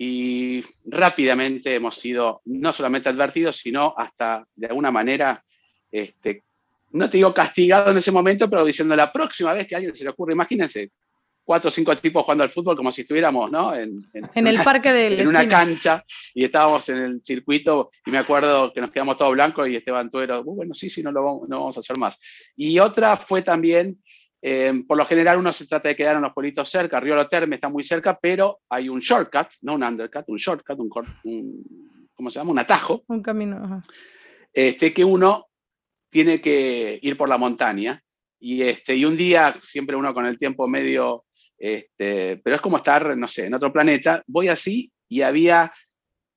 y 0.00 0.64
rápidamente 0.86 1.74
hemos 1.74 1.96
sido 1.96 2.40
no 2.44 2.72
solamente 2.72 3.08
advertidos, 3.08 3.56
sino 3.56 3.94
hasta 3.98 4.46
de 4.54 4.68
alguna 4.68 4.92
manera, 4.92 5.44
este, 5.90 6.44
no 6.92 7.10
te 7.10 7.16
digo 7.16 7.34
castigado 7.34 7.90
en 7.90 7.96
ese 7.96 8.12
momento, 8.12 8.48
pero 8.48 8.64
diciendo 8.64 8.94
la 8.94 9.12
próxima 9.12 9.52
vez 9.52 9.66
que 9.66 9.74
a 9.74 9.78
alguien 9.78 9.96
se 9.96 10.04
le 10.04 10.10
ocurre, 10.10 10.34
imagínense, 10.34 10.92
cuatro 11.42 11.68
o 11.68 11.70
cinco 11.72 11.96
tipos 11.96 12.22
jugando 12.22 12.44
al 12.44 12.50
fútbol 12.50 12.76
como 12.76 12.92
si 12.92 13.00
estuviéramos 13.00 13.50
¿no? 13.50 13.74
en, 13.74 14.04
en, 14.12 14.46
el 14.46 14.62
parque 14.62 14.92
del 14.92 15.18
en 15.18 15.28
una 15.28 15.48
cancha 15.48 16.04
y 16.34 16.44
estábamos 16.44 16.86
en 16.90 16.98
el 16.98 17.24
circuito 17.24 17.90
y 18.04 18.10
me 18.10 18.18
acuerdo 18.18 18.70
que 18.70 18.82
nos 18.82 18.92
quedamos 18.92 19.16
todos 19.16 19.32
blancos 19.32 19.66
y 19.66 19.74
Esteban 19.74 20.10
Tuero, 20.10 20.42
uh, 20.42 20.54
bueno, 20.54 20.74
sí, 20.74 20.90
sí, 20.90 21.02
no 21.02 21.10
lo 21.10 21.24
vamos, 21.24 21.48
no 21.48 21.60
vamos 21.60 21.76
a 21.78 21.80
hacer 21.80 21.96
más. 21.96 22.20
Y 22.54 22.78
otra 22.78 23.16
fue 23.16 23.42
también 23.42 23.98
eh, 24.40 24.84
por 24.86 24.96
lo 24.96 25.06
general 25.06 25.38
uno 25.38 25.52
se 25.52 25.66
trata 25.66 25.88
de 25.88 25.96
quedar 25.96 26.16
en 26.16 26.22
los 26.22 26.32
pueblitos 26.32 26.68
cerca, 26.68 27.00
Río 27.00 27.28
Terme 27.28 27.56
está 27.56 27.68
muy 27.68 27.82
cerca, 27.82 28.18
pero 28.20 28.60
hay 28.68 28.88
un 28.88 29.00
shortcut, 29.00 29.48
no 29.62 29.74
un 29.74 29.82
undercut, 29.82 30.24
un 30.28 30.36
shortcut, 30.36 30.78
un, 30.78 30.90
un 31.24 32.08
¿cómo 32.14 32.30
se 32.30 32.38
llama? 32.40 32.50
Un 32.50 32.58
atajo. 32.58 33.04
Un 33.06 33.22
camino. 33.22 33.80
Este, 34.52 34.92
que 34.92 35.04
uno 35.04 35.46
tiene 36.10 36.40
que 36.40 36.98
ir 37.00 37.16
por 37.16 37.28
la 37.28 37.38
montaña. 37.38 38.02
Y, 38.40 38.62
este, 38.62 38.96
y 38.96 39.04
un 39.04 39.16
día, 39.16 39.56
siempre 39.62 39.96
uno 39.96 40.12
con 40.14 40.26
el 40.26 40.38
tiempo 40.38 40.66
medio, 40.66 41.24
este, 41.56 42.38
pero 42.38 42.56
es 42.56 42.62
como 42.62 42.76
estar, 42.76 43.16
no 43.16 43.28
sé, 43.28 43.46
en 43.46 43.54
otro 43.54 43.72
planeta, 43.72 44.22
voy 44.26 44.48
así 44.48 44.92
y 45.08 45.22
había 45.22 45.72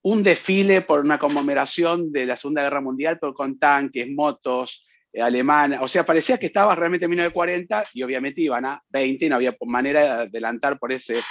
un 0.04 0.24
desfile 0.24 0.82
por 0.82 1.00
una 1.02 1.20
conmemoración 1.20 2.12
de 2.12 2.26
la 2.26 2.38
Segunda 2.38 2.64
Guerra 2.64 2.82
Mundial, 2.82 3.20
pero 3.20 3.34
con 3.34 3.60
tanques, 3.60 4.08
motos, 4.10 4.88
alemana, 5.20 5.82
o 5.82 5.88
sea, 5.88 6.06
parecía 6.06 6.38
que 6.38 6.46
estabas 6.46 6.78
realmente 6.78 7.06
en 7.06 7.12
1940 7.12 7.86
y 7.94 8.04
obviamente 8.04 8.42
iban 8.42 8.66
a 8.66 8.82
20 8.90 9.26
y 9.26 9.30
no 9.30 9.36
había 9.36 9.56
manera 9.66 10.02
de 10.02 10.10
adelantar 10.24 10.80
por 10.80 10.92
ese 10.92 11.22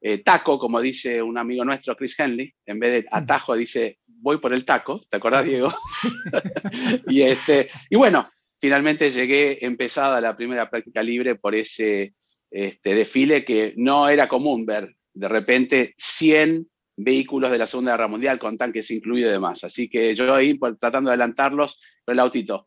eh, 0.00 0.18
taco, 0.18 0.58
como 0.58 0.80
dice 0.80 1.20
un 1.20 1.36
amigo 1.38 1.64
nuestro, 1.64 1.96
Chris 1.96 2.18
Henley, 2.18 2.52
en 2.64 2.78
vez 2.78 2.92
de 2.92 3.08
atajo 3.10 3.56
dice 3.56 3.98
voy 4.06 4.38
por 4.38 4.52
el 4.52 4.64
taco, 4.64 5.02
¿te 5.08 5.16
acordás 5.16 5.44
Diego? 5.44 5.72
y, 7.08 7.22
este, 7.22 7.68
y 7.90 7.96
bueno, 7.96 8.28
finalmente 8.60 9.10
llegué 9.10 9.64
empezada 9.64 10.20
la 10.20 10.36
primera 10.36 10.68
práctica 10.70 11.02
libre 11.02 11.34
por 11.34 11.54
ese 11.54 12.14
este, 12.50 12.94
desfile 12.94 13.44
que 13.44 13.74
no 13.76 14.08
era 14.08 14.28
común 14.28 14.64
ver 14.64 14.96
de 15.12 15.28
repente 15.28 15.94
100 15.96 16.68
vehículos 16.96 17.50
de 17.50 17.58
la 17.58 17.66
Segunda 17.66 17.92
Guerra 17.92 18.08
Mundial 18.08 18.38
con 18.38 18.56
tanques 18.56 18.90
incluidos 18.90 19.30
y 19.30 19.32
demás. 19.32 19.64
Así 19.64 19.88
que 19.88 20.14
yo 20.14 20.34
ahí 20.34 20.58
tratando 20.80 21.10
de 21.10 21.14
adelantarlos 21.14 21.80
con 22.04 22.14
el 22.14 22.20
autito. 22.20 22.64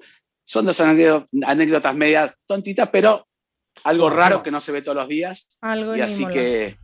Son 0.49 0.65
dos 0.65 0.81
anécdotas, 0.81 1.95
medias 1.95 2.35
tontitas, 2.47 2.89
pero 2.89 3.27
algo 3.83 4.09
raro 4.09 4.41
que 4.41 4.49
no 4.49 4.59
se 4.59 4.71
ve 4.71 4.81
todos 4.81 4.97
los 4.97 5.07
días. 5.07 5.59
Algo 5.61 5.95
y 5.95 6.01
así 6.01 6.25
que, 6.25 6.75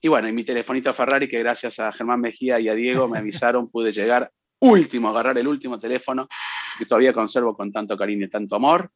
y 0.00 0.06
bueno, 0.06 0.28
y 0.28 0.32
mi 0.32 0.44
telefonito 0.44 0.94
Ferrari, 0.94 1.28
que 1.28 1.40
gracias 1.40 1.80
a 1.80 1.90
Germán 1.90 2.20
Mejía 2.20 2.60
y 2.60 2.68
a 2.68 2.74
Diego 2.74 3.08
me 3.08 3.18
avisaron, 3.18 3.68
pude 3.70 3.90
llegar 3.90 4.30
último, 4.60 5.08
agarrar 5.08 5.36
el 5.36 5.48
último 5.48 5.80
teléfono 5.80 6.28
que 6.78 6.86
todavía 6.86 7.12
conservo 7.12 7.56
con 7.56 7.72
tanto 7.72 7.96
cariño 7.96 8.26
y 8.26 8.30
tanto 8.30 8.54
amor. 8.54 8.88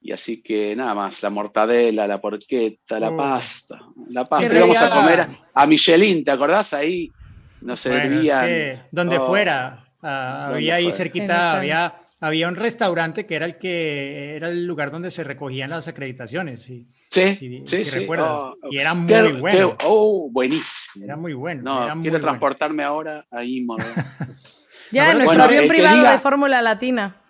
Y 0.00 0.10
así 0.10 0.42
que 0.42 0.74
nada 0.74 0.92
más, 0.96 1.22
la 1.22 1.30
mortadela, 1.30 2.08
la 2.08 2.20
porqueta, 2.20 2.98
la 2.98 3.16
pasta. 3.16 3.80
La 4.08 4.24
pasta. 4.24 4.56
Íbamos 4.56 4.82
a 4.82 4.90
comer 4.90 5.28
a, 5.54 5.66
Michelin, 5.68 6.24
¿te 6.24 6.32
acordás? 6.32 6.74
Ahí 6.74 7.12
nos 7.60 7.78
servían. 7.78 8.88
donde 8.90 9.18
oh, 9.18 9.26
fuera. 9.28 9.84
Ah, 10.02 10.46
había 10.48 10.74
ahí 10.74 10.90
cerquita, 10.90 11.58
había, 11.58 12.02
había 12.20 12.48
un 12.48 12.56
restaurante 12.56 13.26
que 13.26 13.36
era 13.36 13.46
el 13.46 13.58
que 13.58 14.36
era 14.36 14.48
el 14.48 14.66
lugar 14.66 14.90
donde 14.90 15.10
se 15.10 15.24
recogían 15.24 15.70
las 15.70 15.88
acreditaciones. 15.88 16.62
Sí, 16.62 16.86
sí, 17.10 17.34
sí. 17.34 17.64
sí, 17.66 17.84
recuerdas. 18.00 18.40
Oh, 18.40 18.56
y 18.70 18.78
era 18.78 18.94
muy 18.94 19.32
bueno. 19.40 19.76
oh, 19.84 20.28
buenísimo. 20.30 21.04
Era 21.04 21.16
muy 21.16 21.34
bueno. 21.34 21.88
No, 21.88 22.02
quiero 22.02 22.20
transportarme 22.20 22.82
ahora 22.82 23.26
ahí, 23.30 23.66
Ya, 24.90 25.12
nuestro 25.14 25.42
avión 25.42 25.68
privado 25.68 26.10
de 26.10 26.18
Fórmula 26.18 26.62
Latina. 26.62 27.22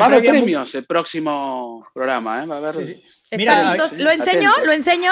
Va 0.00 0.04
a 0.04 0.08
haber 0.08 0.24
premios 0.24 0.74
el 0.76 0.84
próximo 0.84 1.86
programa, 1.92 2.44
¿eh? 2.44 2.46
Va 2.46 2.56
a 2.56 2.58
haber... 2.58 3.02
Mira, 3.32 3.72
listos? 3.72 3.92
¿Lo 4.00 4.10
enseño? 4.10 4.50
¿Lo 4.64 4.72
enseño? 4.72 5.10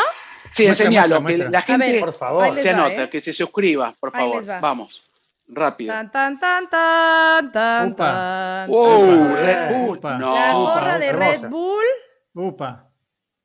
Sí, 0.52 0.66
enseñalo. 0.66 1.24
Que 1.24 1.38
la 1.38 1.62
gente, 1.62 1.98
por 2.00 2.14
favor, 2.14 2.56
se 2.56 2.70
anota, 2.70 3.04
¿eh? 3.04 3.10
que 3.10 3.20
se 3.20 3.32
suscriba, 3.32 3.94
por 3.98 4.12
favor. 4.12 4.44
Vamos. 4.60 5.07
Rápido. 5.48 5.92
Tan, 5.92 6.10
tan, 6.10 6.38
tan, 6.38 6.68
tan, 6.68 7.52
tan, 7.52 7.96
tan. 7.96 8.68
Wow, 8.70 9.34
Red 9.34 9.70
Bull. 9.70 10.00
No. 10.02 10.34
La 10.34 10.52
gorra 10.52 10.98
de 10.98 11.12
Red 11.12 11.48
Bull. 11.48 11.84
Upa. 12.34 12.90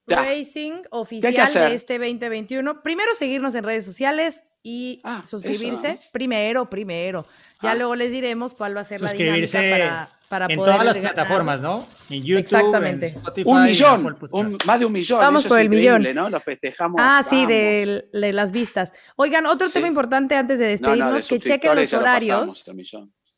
Racing 0.08 0.84
oficial 0.92 1.54
de 1.54 1.74
este 1.74 1.98
2021. 1.98 2.84
Primero 2.84 3.16
seguirnos 3.16 3.56
en 3.56 3.64
redes 3.64 3.86
sociales 3.86 4.44
y 4.64 5.02
ah, 5.04 5.24
suscribirse. 5.28 6.00
Primero, 6.12 6.70
primero. 6.70 7.28
Ya 7.62 7.72
ah. 7.72 7.76
luego 7.76 7.96
les 7.96 8.12
diremos 8.12 8.56
cuál 8.56 8.76
va 8.76 8.82
a 8.82 8.86
ser 8.86 9.02
la 9.02 9.14
dinámica 9.14 10.10
para 10.30 10.48
en 10.50 10.58
todas 10.58 10.84
las 10.84 10.98
plataformas, 10.98 11.62
¿no? 11.62 11.86
En 12.10 12.24
YouTube, 12.24 12.40
Exactamente. 12.40 13.08
En 13.08 13.18
Spotify, 13.18 13.50
un 13.50 13.64
millón, 13.64 14.18
más 14.66 14.80
de 14.80 14.86
un 14.86 14.92
millón. 14.92 15.20
Vamos 15.20 15.46
por 15.46 15.60
el 15.60 15.70
millón. 15.70 16.04
¿no? 16.16 16.30
Lo 16.30 16.40
festejamos. 16.40 17.00
Ah, 17.00 17.24
sí, 17.28 17.46
de, 17.46 18.08
las 18.12 18.52
vistas. 18.52 18.94
Oigan, 19.16 19.46
otro 19.46 19.70
tema 19.70 19.88
importante 19.88 20.36
antes 20.36 20.58
de 20.58 20.68
despedirnos, 20.68 21.28
que 21.28 21.40
chequen 21.40 21.76
los 21.76 21.94
horarios. 21.94 22.66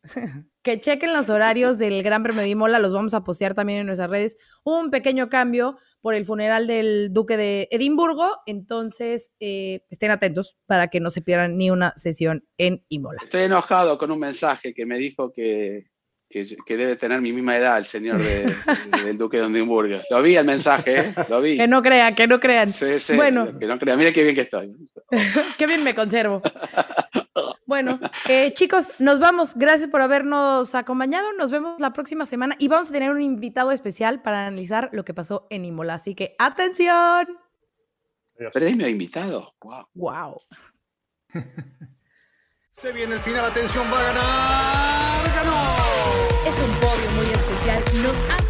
que 0.65 0.79
chequen 0.79 1.13
los 1.13 1.29
horarios 1.29 1.77
del 1.77 2.01
Gran 2.01 2.23
Premio 2.23 2.41
de 2.41 2.49
Imola, 2.49 2.79
los 2.79 2.91
vamos 2.91 3.13
a 3.13 3.23
postear 3.23 3.53
también 3.53 3.81
en 3.81 3.85
nuestras 3.85 4.09
redes. 4.09 4.35
Un 4.63 4.89
pequeño 4.89 5.29
cambio 5.29 5.77
por 6.01 6.15
el 6.15 6.25
funeral 6.25 6.65
del 6.65 7.13
Duque 7.13 7.37
de 7.37 7.67
Edimburgo, 7.69 8.31
entonces 8.47 9.31
eh, 9.39 9.81
estén 9.91 10.09
atentos 10.09 10.57
para 10.65 10.87
que 10.87 10.99
no 10.99 11.11
se 11.11 11.21
pierdan 11.21 11.55
ni 11.55 11.69
una 11.69 11.93
sesión 11.97 12.47
en 12.57 12.83
Imola. 12.89 13.21
Estoy 13.23 13.43
enojado 13.43 13.99
con 13.99 14.09
un 14.09 14.19
mensaje 14.19 14.73
que 14.73 14.87
me 14.87 14.97
dijo 14.97 15.31
que 15.31 15.85
que, 16.27 16.75
debe 16.75 16.95
tener 16.97 17.21
mi 17.21 17.31
misma 17.31 17.57
edad 17.57 17.77
el 17.77 17.85
señor 17.85 18.17
del 18.19 19.17
Duque 19.17 19.37
de 19.37 19.45
Edimburgo. 19.45 20.01
Lo 20.09 20.21
vi 20.21 20.35
el 20.35 20.45
mensaje, 20.45 20.99
¿eh? 20.99 21.13
lo 21.29 21.39
vi. 21.41 21.55
Que 21.55 21.67
no 21.67 21.81
crean, 21.81 22.13
que 22.13 22.27
no 22.27 22.39
crean. 22.39 22.73
Sí, 22.73 22.99
sí, 22.99 23.15
bueno. 23.15 23.57
Que 23.57 23.67
no 23.67 23.79
crean. 23.79 23.97
Mire 23.97 24.11
qué 24.11 24.23
bien 24.23 24.35
que 24.35 24.41
estoy. 24.41 24.75
qué 25.57 25.67
bien 25.67 25.83
me 25.83 25.95
conservo. 25.95 26.41
Bueno, 27.65 27.99
eh, 28.29 28.53
chicos, 28.53 28.93
nos 28.99 29.19
vamos. 29.19 29.55
Gracias 29.55 29.89
por 29.89 30.01
habernos 30.01 30.75
acompañado. 30.75 31.33
Nos 31.33 31.49
vemos 31.51 31.81
la 31.81 31.93
próxima 31.93 32.25
semana 32.25 32.55
y 32.59 32.67
vamos 32.67 32.89
a 32.89 32.93
tener 32.93 33.09
un 33.09 33.21
invitado 33.21 33.71
especial 33.71 34.21
para 34.21 34.45
analizar 34.45 34.89
lo 34.93 35.03
que 35.03 35.13
pasó 35.13 35.47
en 35.49 35.65
Imola. 35.65 35.95
Así 35.95 36.13
que 36.13 36.35
atención. 36.37 37.27
Premio 38.53 38.87
invitado. 38.87 39.53
Wow. 39.61 39.87
Wow. 39.93 40.41
Se 42.71 42.91
viene 42.91 43.15
el 43.15 43.21
final, 43.21 43.45
atención, 43.45 43.85
va 43.91 43.99
a 43.99 44.03
ganar, 44.03 45.33
ganó. 45.33 45.55
Es 46.45 46.55
un 46.59 46.75
podio 46.81 47.09
muy 47.11 47.33
especial, 47.33 47.81
nos 48.03 48.17
hace 48.35 48.44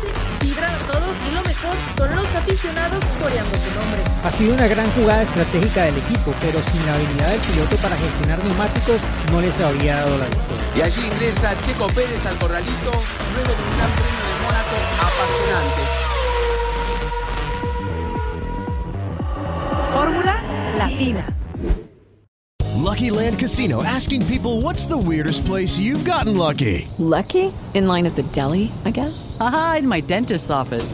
aficionados 2.36 3.04
coreando 3.22 3.58
su 3.58 3.74
nombre. 3.80 4.02
Ha 4.24 4.32
sido 4.32 4.54
una 4.54 4.68
gran 4.68 4.90
jugada 4.92 5.24
estratégica 5.24 5.84
del 5.84 5.98
equipo, 5.98 6.34
pero 6.42 6.62
sin 6.64 6.86
la 6.86 6.96
habilidad 6.96 7.30
del 7.32 7.42
piloto 7.42 7.76
para 7.78 7.96
gestionar 7.96 8.44
neumáticos 8.44 9.00
no 9.32 9.42
les 9.42 9.60
habría 9.62 9.98
dado 9.98 10.18
la 10.18 10.26
victoria. 10.26 10.66
Y 10.76 10.82
allí 10.82 11.06
ingresa 11.08 11.54
Checo 11.62 11.88
Pérez 11.88 12.26
al 12.26 12.38
corralito, 12.38 12.92
luego 13.34 13.50
de 13.50 13.64
un 13.64 13.78
gran 13.78 13.92
premio 13.96 14.24
de 14.28 14.36
Mónaco 14.44 14.76
apasionante. 15.00 15.82
Fórmula 19.94 20.42
Latina. 20.78 21.26
Lucky 22.86 23.10
Land 23.10 23.40
Casino 23.40 23.84
asking 23.84 24.26
people 24.26 24.62
what's 24.62 24.86
the 24.86 24.98
weirdest 24.98 25.46
place 25.46 25.80
you've 25.80 26.06
gotten 26.06 26.38
lucky? 26.38 26.88
Lucky? 27.00 27.52
In 27.74 27.88
line 27.88 28.06
at 28.06 28.16
the 28.16 28.24
deli, 28.32 28.72
I 28.86 28.92
guess? 28.92 29.36
Aha, 29.40 29.78
in 29.80 29.88
my 29.88 30.02
dentist's 30.02 30.52
office. 30.52 30.94